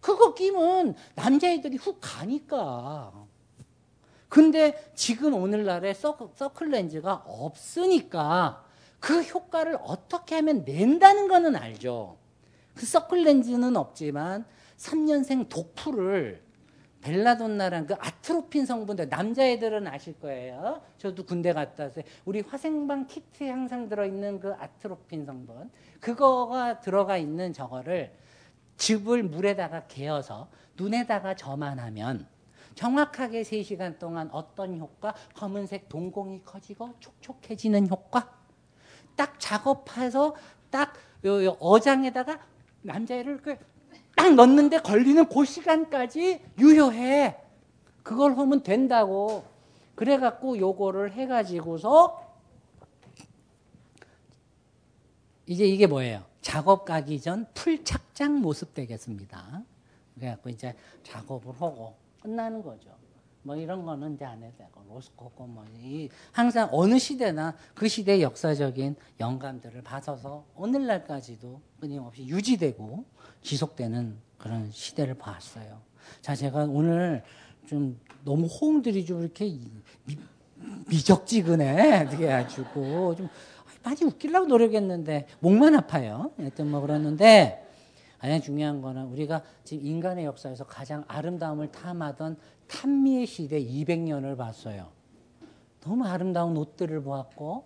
[0.00, 3.12] 그거 끼면 남자애들이 훅 가니까.
[4.28, 8.64] 근데 지금 오늘날에 서클 렌즈가 없으니까
[8.98, 12.16] 그 효과를 어떻게 하면 낸다는 거는 알죠.
[12.74, 14.46] 그 서클 렌즈는 없지만
[14.78, 16.42] 3년생 독풀을
[17.02, 20.82] 벨라돈나란 그 아트로핀 성분들 남자애들은 아실 거예요.
[20.98, 22.04] 저도 군대 갔다 왔어요.
[22.24, 28.12] 우리 화생방 키트에 항상 들어있는 그 아트로핀 성분 그거가 들어가 있는 저거를
[28.76, 32.26] 즙을 물에다가 개어서 눈에다가 저만 하면
[32.74, 35.14] 정확하게 3시간 동안 어떤 효과?
[35.34, 38.32] 검은색 동공이 커지고 촉촉해지는 효과?
[39.14, 40.34] 딱 작업해서
[40.70, 40.94] 딱
[41.60, 42.40] 어장에다가
[42.82, 43.42] 남자애를
[44.16, 47.36] 딱 넣는데 걸리는 그 시간까지 유효해.
[48.02, 49.44] 그걸 하면 된다고.
[49.94, 52.20] 그래갖고 요거를 해가지고서
[55.46, 56.24] 이제 이게 뭐예요?
[56.40, 59.62] 작업 가기 전 풀착장 모습 되겠습니다.
[60.14, 62.90] 그래갖고 이제 작업을 하고 끝나는 거죠.
[63.44, 68.22] 뭐 이런 거는 이제 안 해도 되고 로스코코 뭐 이 항상 어느 시대나 그 시대의
[68.22, 73.04] 역사적인 영감들을 받아서 오늘날까지도 끊임없이 유지되고
[73.42, 75.80] 지속되는 그런 시대를 봤어요.
[76.20, 77.22] 자 제가 오늘
[77.66, 79.46] 좀 너무 호응들이 좀 이렇게
[80.04, 80.16] 미,
[80.88, 83.28] 미적지근해 그래가지고 좀
[83.82, 86.32] 많이 웃기려고 노력했는데 목만 아파요.
[86.36, 87.68] 하여튼 뭐 그랬는데
[88.18, 92.36] 가장 중요한 거는 우리가 지금 인간의 역사에서 가장 아름다움을 탐하던
[92.68, 94.90] 탐미의 시대 200년을 봤어요.
[95.80, 97.64] 너무 아름다운 옷들을 보았고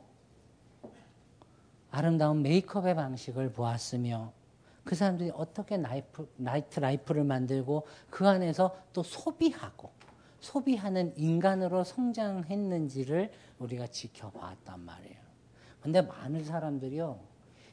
[1.90, 4.32] 아름다운 메이크업의 방식을 보았으며
[4.86, 9.90] 그 사람들이 어떻게 나이프, night life를 만들고 그 안에서 또 소비하고
[10.38, 15.16] 소비하는 인간으로 성장했는지를 우리가 지켜봤단 말이에요.
[15.80, 17.18] 근데 많은 사람들이요,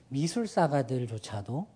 [0.09, 1.67] 미술사가들조차도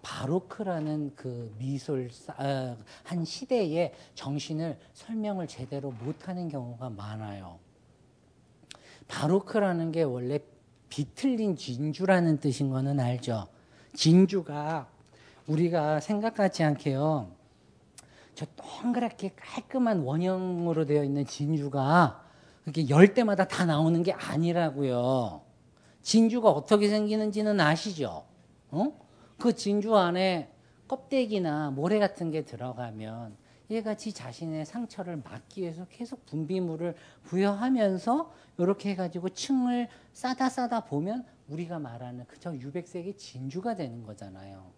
[0.00, 2.08] 바로크라는 그 미술
[2.38, 7.58] 어, 한 시대의 정신을 설명을 제대로 못하는 경우가 많아요.
[9.08, 10.38] 바로크라는 게 원래
[10.88, 13.48] 비틀린 진주라는 뜻인 거는 알죠.
[13.96, 14.86] 진주가
[15.46, 17.30] 우리가 생각하지 않게요.
[18.34, 22.22] 저 동그랗게 깔끔한 원형으로 되어 있는 진주가
[22.64, 25.40] 이렇게 열 때마다 다 나오는 게 아니라고요.
[26.02, 28.26] 진주가 어떻게 생기는지는 아시죠?
[28.70, 28.92] 어?
[29.38, 30.52] 그 진주 안에
[30.86, 33.36] 껍데기나 모래 같은 게 들어가면
[33.70, 36.94] 얘가 지 자신의 상처를 막기 위해서 계속 분비물을
[37.24, 44.70] 부여하면서 이렇게 해가지고 층을 싸다 싸다 보면 우리가 말하는 그저 유백색의 진주가 되는 거잖아요.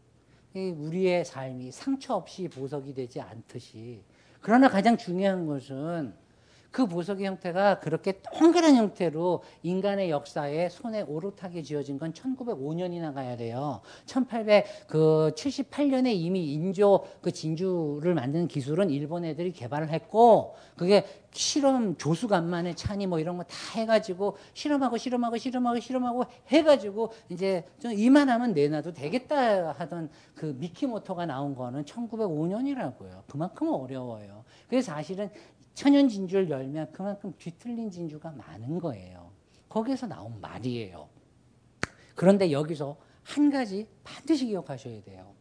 [0.55, 4.02] 우리의 삶이 상처 없이 보석이 되지 않듯이
[4.40, 6.12] 그러나 가장 중요한 것은
[6.70, 13.80] 그 보석의 형태가 그렇게 동그란 형태로 인간의 역사에 손에 오롯하게 지어진 건 1905년이나 가야 돼요.
[14.06, 22.74] 1878년에 이미 인조 그 진주를 만드는 기술은 일본 애들이 개발을 했고 그게 실험 조수 간만의
[22.74, 28.92] 차니 뭐 이런 거 다 해가지고 실험하고 실험하고 실험하고 실험하고 해가지고 이제 좀 이만하면 내놔도
[28.92, 33.22] 되겠다 하던 그 미키모토가 나온 거는 1905년이라고요.
[33.26, 34.44] 그만큼 어려워요.
[34.68, 35.30] 그래서 사실은
[35.78, 39.31] 천연 진주를 열면 그만큼 뒤틀린 진주가 많은 거예요.
[39.68, 41.08] 거기에서 나온 말이에요.
[42.16, 45.32] 그런데 여기서 한 가지 반드시 기억하셔야 돼요.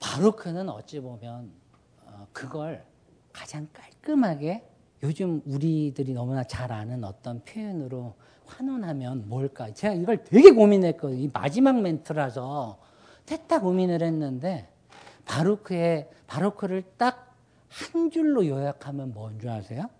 [0.00, 1.50] 바로크는 어찌 보면
[2.04, 2.84] 어, 그걸
[3.32, 4.68] 가장 깔끔하게
[5.02, 9.72] 요즘 우리들이 너무나 잘 아는 어떤 표현으로 환원하면 뭘까?
[9.72, 11.18] 제가 이걸 되게 고민했거든요.
[11.18, 12.78] 이 마지막 멘트라서
[13.24, 14.68] 됐다 고민을 했는데
[15.24, 17.25] 바로크의 바로크를 딱
[17.76, 19.90] 한 줄로 요약하면 뭔 줄 아세요?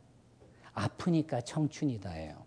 [0.73, 2.45] 아프니까 청춘이다예요.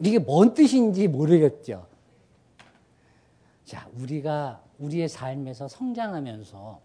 [0.00, 1.86] 이게 뭔 뜻인지 모르겠죠.
[3.64, 6.80] 자, 우리가 우리의 삶에서 성장하면서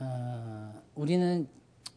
[0.00, 1.48] 어, 우리는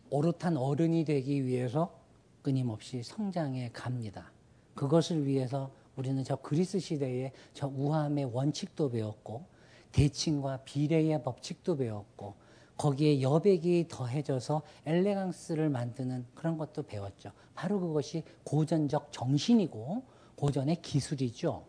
[0.10, 2.00] 오롯한 어른이 되기 위해서
[2.42, 4.32] 끊임없이 성장해 갑니다.
[4.76, 9.46] 그것을 위해서 우리는 저 그리스 시대에 저 우함의 원칙도 배웠고
[9.92, 12.36] 대칭과 비례의 법칙도 배웠고
[12.78, 17.32] 거기에 여백이 더해져서 엘레강스를 만드는 그런 것도 배웠죠.
[17.54, 20.04] 바로 그것이 고전적 정신이고
[20.36, 21.66] 고전의 기술이죠.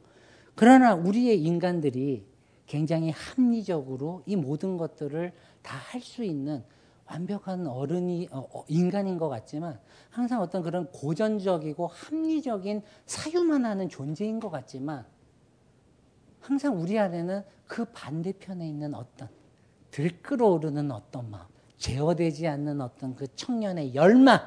[0.55, 2.27] 그러나 우리의 인간들이
[2.67, 6.65] 굉장히 합리적으로 이 모든 것들을 다 할 수 있는
[7.07, 9.79] 완벽한 어른이 어, 어, 인간인 것 같지만
[10.11, 15.05] 항상 어떤 그런 고전적이고 합리적인 사유만 하는 존재인 것 같지만
[16.41, 19.29] 항상 우리 안에는 그 반대편에 있는 어떤
[19.91, 21.47] 들끓어오르는 어떤 마음,
[21.79, 24.41] 제어되지 않는 어떤 그 청년의 열망,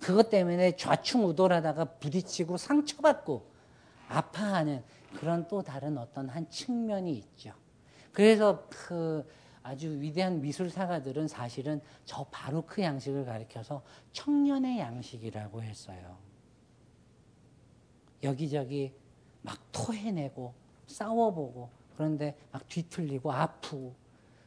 [0.00, 3.50] 그것 때문에 좌충우돌하다가 부딪히고 상처받고
[4.08, 4.82] 아파하는
[5.14, 7.52] 그런 또 다른 어떤 한 측면이 있죠.
[8.12, 9.26] 그래서 그
[9.64, 16.18] 아주 위대한 미술사가들은 사실은 저 바로크 양식을 가리켜서 청년의 양식이라고 했어요.
[18.22, 18.92] 여기저기
[19.40, 20.52] 막 토해내고
[20.86, 23.94] 싸워보고 그런데 막 뒤틀리고 아프고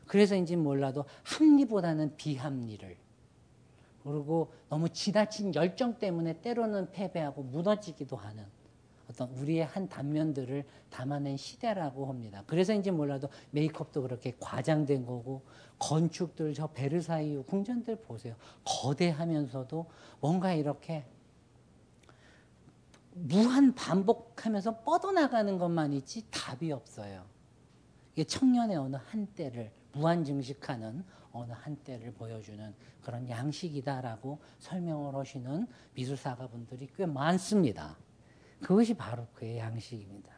[0.05, 2.95] 그래서인지 몰라도 합리보다는 비합리를
[4.03, 8.45] 그리고 너무 지나친 열정 때문에 때로는 패배하고 무너지기도 하는
[9.09, 12.43] 어떤 우리의 한 단면들을 담아낸 시대라고 합니다.
[12.45, 15.43] 그래서인지 몰라도 메이크업도 그렇게 과장된 거고
[15.79, 18.35] 건축들 저 베르사유 궁전들 보세요.
[18.65, 19.85] 거대하면서도
[20.19, 21.05] 뭔가 이렇게
[23.13, 27.25] 무한 반복하면서 뻗어나가는 것만 있지 답이 없어요.
[28.13, 37.05] 이게 청년의 어느 한때를 무한 증식하는 어느 한때를 보여주는 그런 양식이다라고 설명을 하시는 미술사가분들이 꽤
[37.05, 37.95] 많습니다.
[38.61, 40.31] 그것이 바로 그의 양식입니다.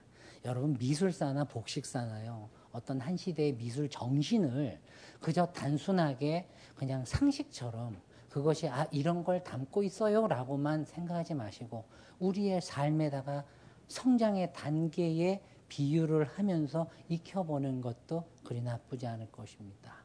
[0.46, 2.50] 여러분 미술사나 복식사나요.
[2.72, 4.80] 어떤 한 시대의 미술 정신을
[5.20, 8.00] 그저 단순하게 그냥 상식처럼
[8.30, 11.86] 그것이 아 이런 걸 담고 있어요라고만 생각하지 마시고
[12.20, 13.44] 우리의 삶에다가
[13.88, 19.96] 성장의 단계에 비유를 하면서 익혀보는 것도 그리 나쁘지 않을 것입니다.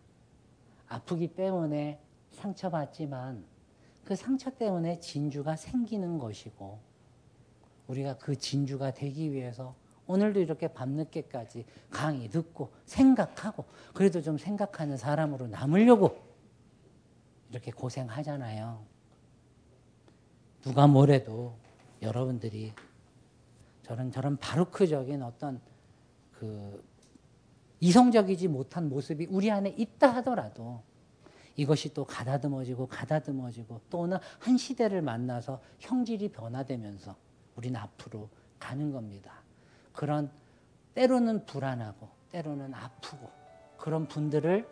[0.88, 2.00] 아프기 때문에
[2.32, 3.44] 상처받지만
[4.04, 6.93] 그 상처 때문에 진주가 생기는 것이고
[7.88, 9.74] 우리가 그 진주가 되기 위해서
[10.06, 16.16] 오늘도 이렇게 밤늦게까지 강의 듣고 생각하고 그래도 좀 생각하는 사람으로 남으려고
[17.50, 18.84] 이렇게 고생하잖아요.
[20.62, 21.56] 누가 뭐래도
[22.02, 22.72] 여러분들이
[23.82, 25.60] 저런 저런 바루크적인 어떤
[26.32, 26.82] 그
[27.80, 30.82] 이성적이지 못한 모습이 우리 안에 있다 하더라도
[31.56, 37.14] 이것이 또 가다듬어지고 가다듬어지고 또는 한 시대를 만나서 형질이 변화되면서
[37.56, 39.32] 우리는 앞으로 가는 겁니다.
[39.92, 40.30] 그런
[40.94, 43.30] 때로는 불안하고 때로는 아프고
[43.78, 44.68] 그런 분들을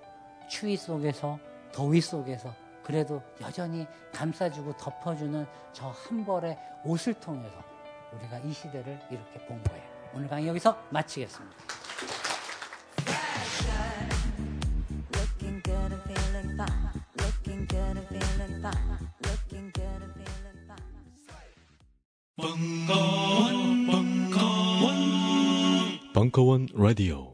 [0.48, 1.38] 추위 속에서
[1.72, 2.54] 더위 속에서
[2.84, 7.62] 그래도 여전히 감싸주고 덮어주는 저 한 벌의 옷을 통해서
[8.12, 9.84] 우리가 이 시대를 이렇게 본 거예요.
[10.14, 11.81] 오늘 강의 여기서 마치겠습니다.
[22.42, 24.92] 벙커원, 벙커원,
[26.12, 27.31] 벙커원 라디오.